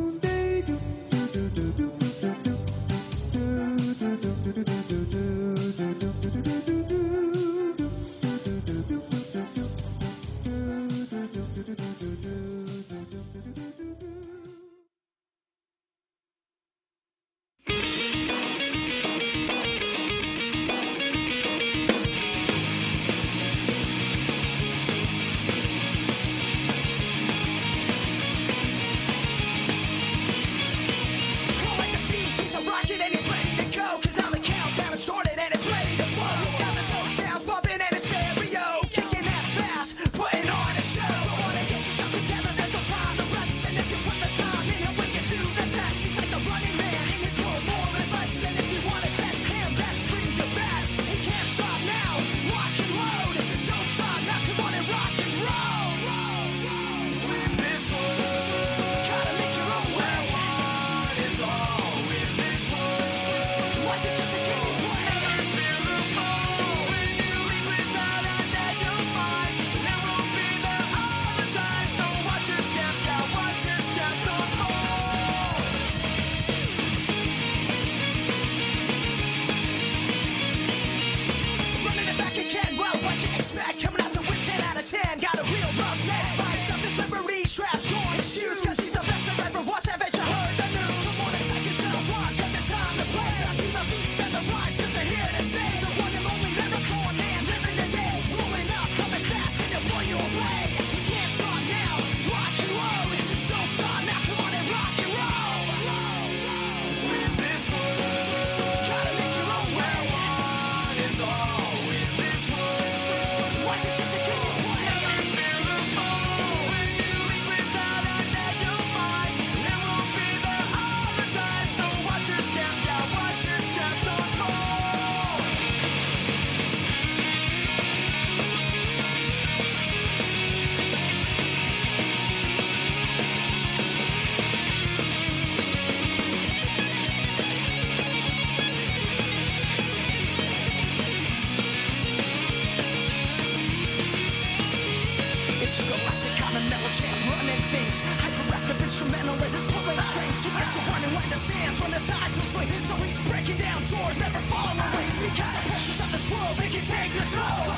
[150.65, 152.69] just one who understands when the tides will swing.
[152.83, 155.09] So he's breaking down doors, never following.
[155.21, 157.74] Because the pressures of this world, they can take the toll.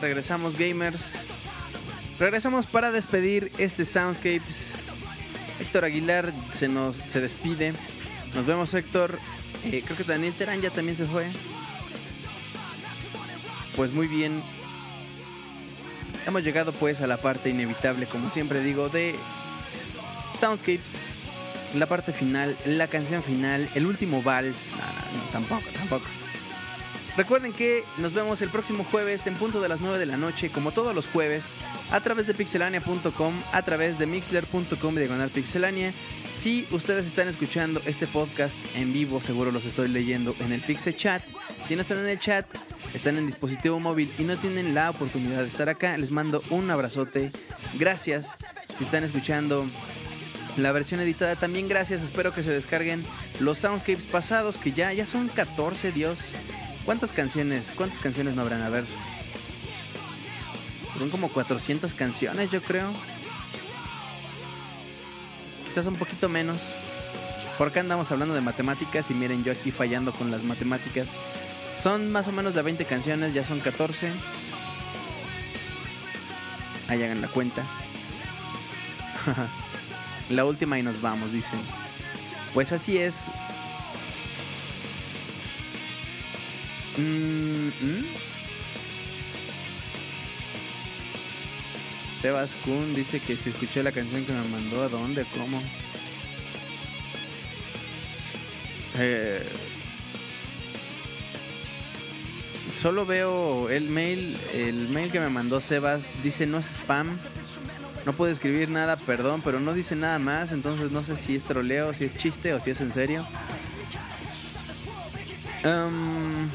[0.00, 1.24] Regresamos, gamers.
[2.18, 4.74] Regresamos para despedir este Soundscapes.
[5.60, 7.72] Héctor Aguilar se nos se despide.
[8.34, 9.18] Nos vemos, Héctor.
[9.64, 11.28] Eh, creo que Daniel Terán ya también se fue.
[13.76, 14.42] Pues muy bien.
[16.26, 19.14] Hemos llegado pues a la parte inevitable, como siempre digo, de
[20.38, 21.10] Soundscapes.
[21.74, 24.70] La parte final, la canción final, el último vals.
[24.72, 26.06] No, tampoco, tampoco.
[27.16, 30.50] Recuerden que nos vemos el próximo jueves en punto de las 9 de la noche,
[30.50, 31.54] como todos los jueves,
[31.90, 35.92] a través de pixelania.com, a través de mixler.com diagonal pixelania.
[36.34, 40.96] Si ustedes están escuchando este podcast en vivo, seguro los estoy leyendo en el Pixel
[40.96, 41.22] Chat.
[41.64, 42.46] Si no están en el chat,
[42.94, 46.70] están en dispositivo móvil y no tienen la oportunidad de estar acá, les mando un
[46.70, 47.30] abrazote.
[47.78, 48.36] Gracias.
[48.76, 49.66] Si están escuchando
[50.56, 52.02] la versión editada también gracias.
[52.02, 53.04] Espero que se descarguen
[53.40, 56.32] los soundscapes pasados que ya ya son 14, Dios.
[56.84, 57.72] ¿Cuántas canciones?
[57.76, 58.84] ¿Cuántas canciones no habrán a ver?
[60.98, 62.92] Son como 400 canciones, yo creo.
[65.64, 66.74] Quizás un poquito menos.
[67.56, 71.14] Por acá andamos hablando de matemáticas y miren yo aquí fallando con las matemáticas.
[71.76, 74.10] Son más o menos de 20 canciones, ya son 14.
[76.88, 77.62] Ahí hagan la cuenta.
[80.30, 81.60] La última y nos vamos, dicen.
[82.54, 83.30] Pues así es.
[87.00, 88.04] Mm, mm.
[92.12, 95.24] Sebas Kun dice que si escuché la canción que me mandó, ¿a dónde?
[95.38, 95.62] ¿Cómo?
[98.98, 99.48] Eh,
[102.74, 107.18] solo veo el mail, el mail que me mandó Sebas, dice no es spam.
[108.04, 111.44] No puede escribir nada, perdón, pero no dice nada más, entonces no sé si es
[111.44, 113.26] troleo, si es chiste o si es en serio.
[115.62, 116.48] Em,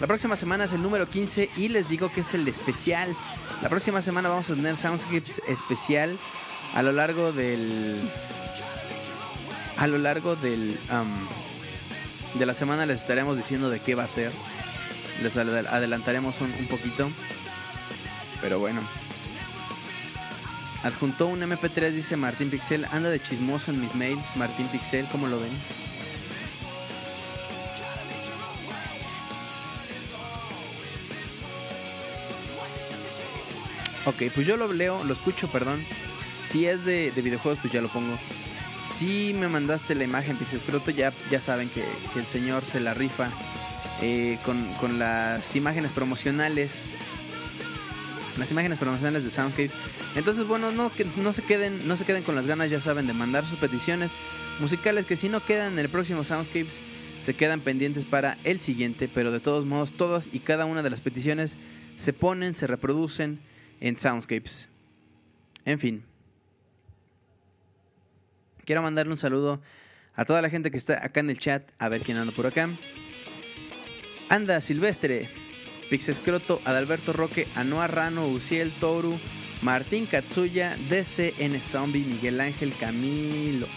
[0.00, 3.14] la próxima semana es el número 15 y les digo que es el especial.
[3.62, 6.18] La próxima semana vamos a tener Soundscripts especial
[6.74, 7.98] a lo largo del...
[9.78, 10.78] A lo largo del...
[10.90, 11.08] am,
[12.34, 14.32] de la semana les estaremos diciendo de qué va a ser.
[15.22, 17.10] Les adel- adelantaremos un, un poquito.
[18.42, 18.82] Pero bueno.
[20.82, 22.84] Adjuntó un MP3, dice Martín Pixel.
[22.92, 24.36] Anda de chismoso en mis mails.
[24.36, 25.52] Martín Pixel, ¿cómo lo ven?
[34.06, 35.84] Ok, pues yo lo leo, lo escucho, perdón.
[36.48, 38.16] Si es de, de videojuegos, pues ya lo pongo.
[38.86, 42.94] Si me mandaste la imagen Pixescroto, ya, ya saben que, que el señor se la
[42.94, 43.30] rifa
[44.00, 46.88] eh, con, con las imágenes promocionales.
[48.38, 49.72] Las imágenes promocionales de Soundscapes.
[50.14, 53.08] Entonces, bueno, no, que no se queden, no se queden con las ganas, ya saben,
[53.08, 54.14] de mandar sus peticiones
[54.60, 56.80] musicales que si no quedan en el próximo Soundscapes,
[57.18, 59.10] se quedan pendientes para el siguiente.
[59.12, 61.58] Pero de todos modos, todas y cada una de las peticiones
[61.96, 63.40] se ponen, se reproducen
[63.80, 64.68] en Soundscapes.
[65.64, 66.04] En fin.
[68.64, 69.60] Quiero mandarle un saludo
[70.14, 71.70] a toda la gente que está acá en el chat.
[71.78, 72.68] A ver quién anda por acá.
[74.28, 75.28] Anda Silvestre,
[75.88, 79.18] Pixescroto, Adalberto Roque, Anoa Rano, Uciel Toru,
[79.62, 83.68] Martín Katsuya, DCN Zombie, Miguel Ángel Camilo,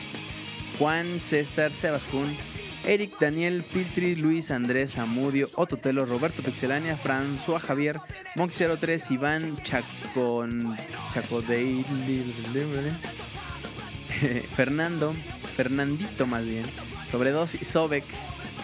[0.80, 2.36] Juan César Sebascún,
[2.86, 8.00] Eric Daniel Piltri, Luis Andrés Amudio, Ototelo, Roberto Pixelania, François Javier,
[8.36, 10.76] Monk03, Iván Chacon,
[11.14, 11.86] Chacodeil,
[14.56, 15.14] Fernando,
[15.56, 16.66] Fernandito más bien,
[17.06, 18.06] Sobredosis, Sobek,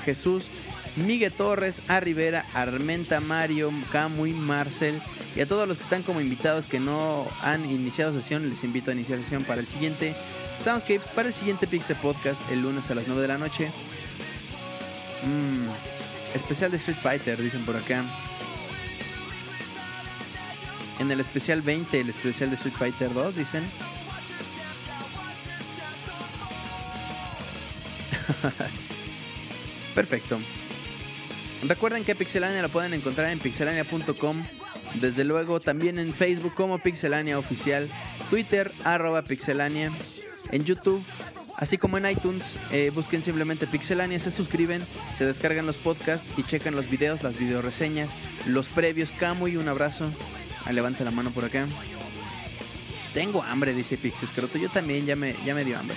[0.05, 0.49] Jesús,
[0.95, 2.01] Miguel Torres, A
[2.53, 5.01] Armenta, Mario, Camuy, Marcel
[5.35, 8.91] y a todos los que están como invitados que no han iniciado sesión, les invito
[8.91, 10.15] a iniciar sesión para el siguiente
[10.57, 13.71] Soundscapes, para el siguiente Pixel Podcast el lunes a las 9 de la noche.
[15.25, 15.67] Mm,
[16.35, 18.03] especial de Street Fighter, dicen por acá.
[20.99, 23.63] En el especial 20, el especial de Street Fighter 2, dicen.
[29.95, 30.39] Perfecto.
[31.67, 34.43] Recuerden que Pixelania lo pueden encontrar en pixelania.com.
[34.95, 37.89] Desde luego también en Facebook como Pixelania Oficial,
[38.29, 39.91] Twitter arroba Pixelania,
[40.51, 41.03] en YouTube,
[41.57, 42.57] así como en iTunes.
[42.71, 47.37] eh, busquen simplemente Pixelania, se suscriben, se descargan los podcasts y checan los videos, las
[47.37, 49.11] videoreseñas, los previos.
[49.11, 50.09] Camo y un abrazo.
[50.65, 51.67] Ah, levanta la mano por acá.
[53.13, 54.57] Tengo hambre, dice Pixescroto.
[54.57, 55.95] Yo también, ya me, ya me dio hambre.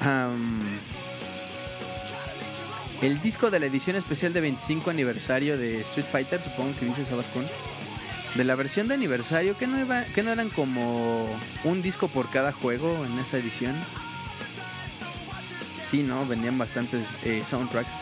[0.00, 0.58] Am,
[3.02, 7.04] el disco de la edición especial de 25 aniversario de Street Fighter, supongo que dice
[7.04, 7.44] Sabascón.
[8.36, 11.26] De la versión de aniversario, que no, iba, que no eran como
[11.64, 13.74] un disco por cada juego en esa edición.
[15.82, 16.26] Sí, ¿no?
[16.26, 18.00] Vendían bastantes eh, soundtracks.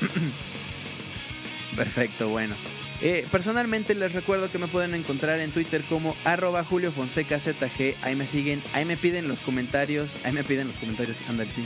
[1.76, 2.54] Perfecto, bueno.
[3.02, 7.94] Eh, personalmente les recuerdo que me pueden encontrar en Twitter como arroba Julio Fonseca ZG.
[8.02, 10.16] Ahí me siguen, ahí me piden los comentarios.
[10.24, 11.64] Ahí me piden los comentarios, ándale, sí.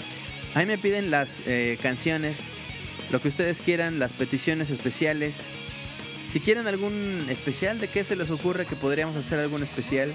[0.55, 2.51] Ahí me piden las eh, canciones,
[3.11, 5.49] lo que ustedes quieran, las peticiones especiales.
[6.29, 10.13] Si quieren algún especial, ¿de qué se les ocurre que podríamos hacer algún especial?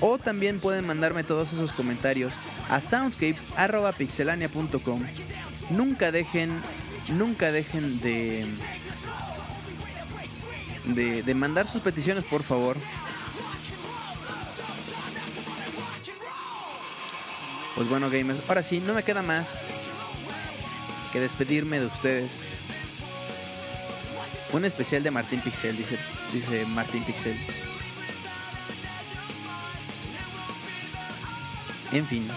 [0.00, 2.32] O también pueden mandarme todos esos comentarios
[2.68, 5.00] a soundscapes.pixelania.com.
[5.70, 6.60] Nunca dejen,
[7.08, 8.46] nunca dejen de,
[10.86, 12.76] de, de mandar sus peticiones, por favor.
[17.74, 19.66] Pues bueno, gamers, ahora sí, no me queda más
[21.12, 22.52] que despedirme de ustedes.
[24.54, 25.98] Un especial de Martín Pixel, dice,
[26.32, 27.36] dice Martín Pixel.
[31.90, 32.28] En fin.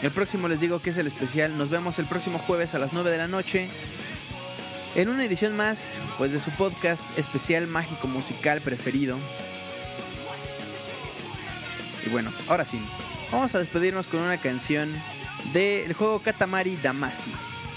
[0.00, 1.58] El próximo les digo que es el especial.
[1.58, 3.68] Nos vemos el próximo jueves a las 9 de la noche.
[4.94, 9.18] En una edición más, pues de su podcast especial mágico musical preferido.
[12.06, 12.80] Y bueno, ahora sí.
[13.30, 14.94] Vamos a despedirnos con una canción
[15.52, 17.32] del juego Katamari Damacy.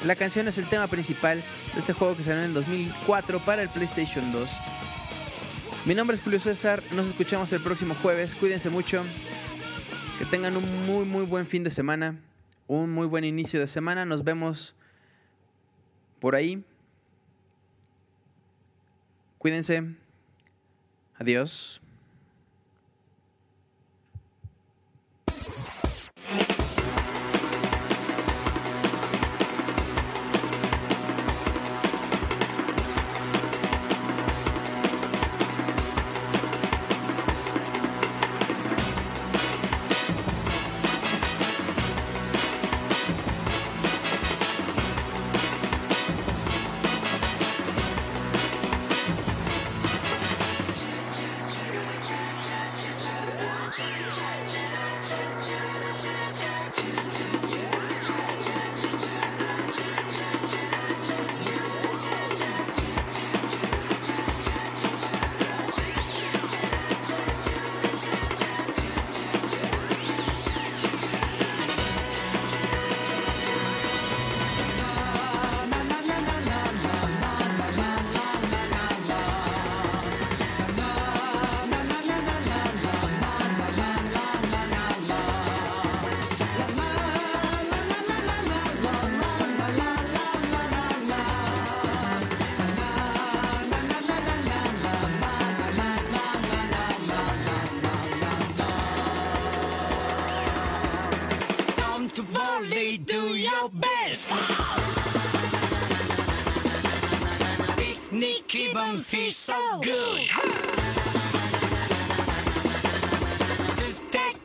[0.06, 1.44] La canción es el tema principal
[1.74, 4.52] de este juego que salió en el 2004 para el PlayStation 2.
[5.86, 9.04] Mi nombre es Julio César, nos escuchamos el próximo jueves, cuídense mucho,
[10.20, 12.20] que tengan un muy muy buen fin de semana,
[12.68, 14.76] un muy buen inicio de semana, nos vemos
[16.20, 16.64] por ahí.
[19.38, 19.84] Cuídense,
[21.18, 21.82] adiós.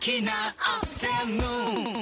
[0.03, 2.02] きなアフタヌーン。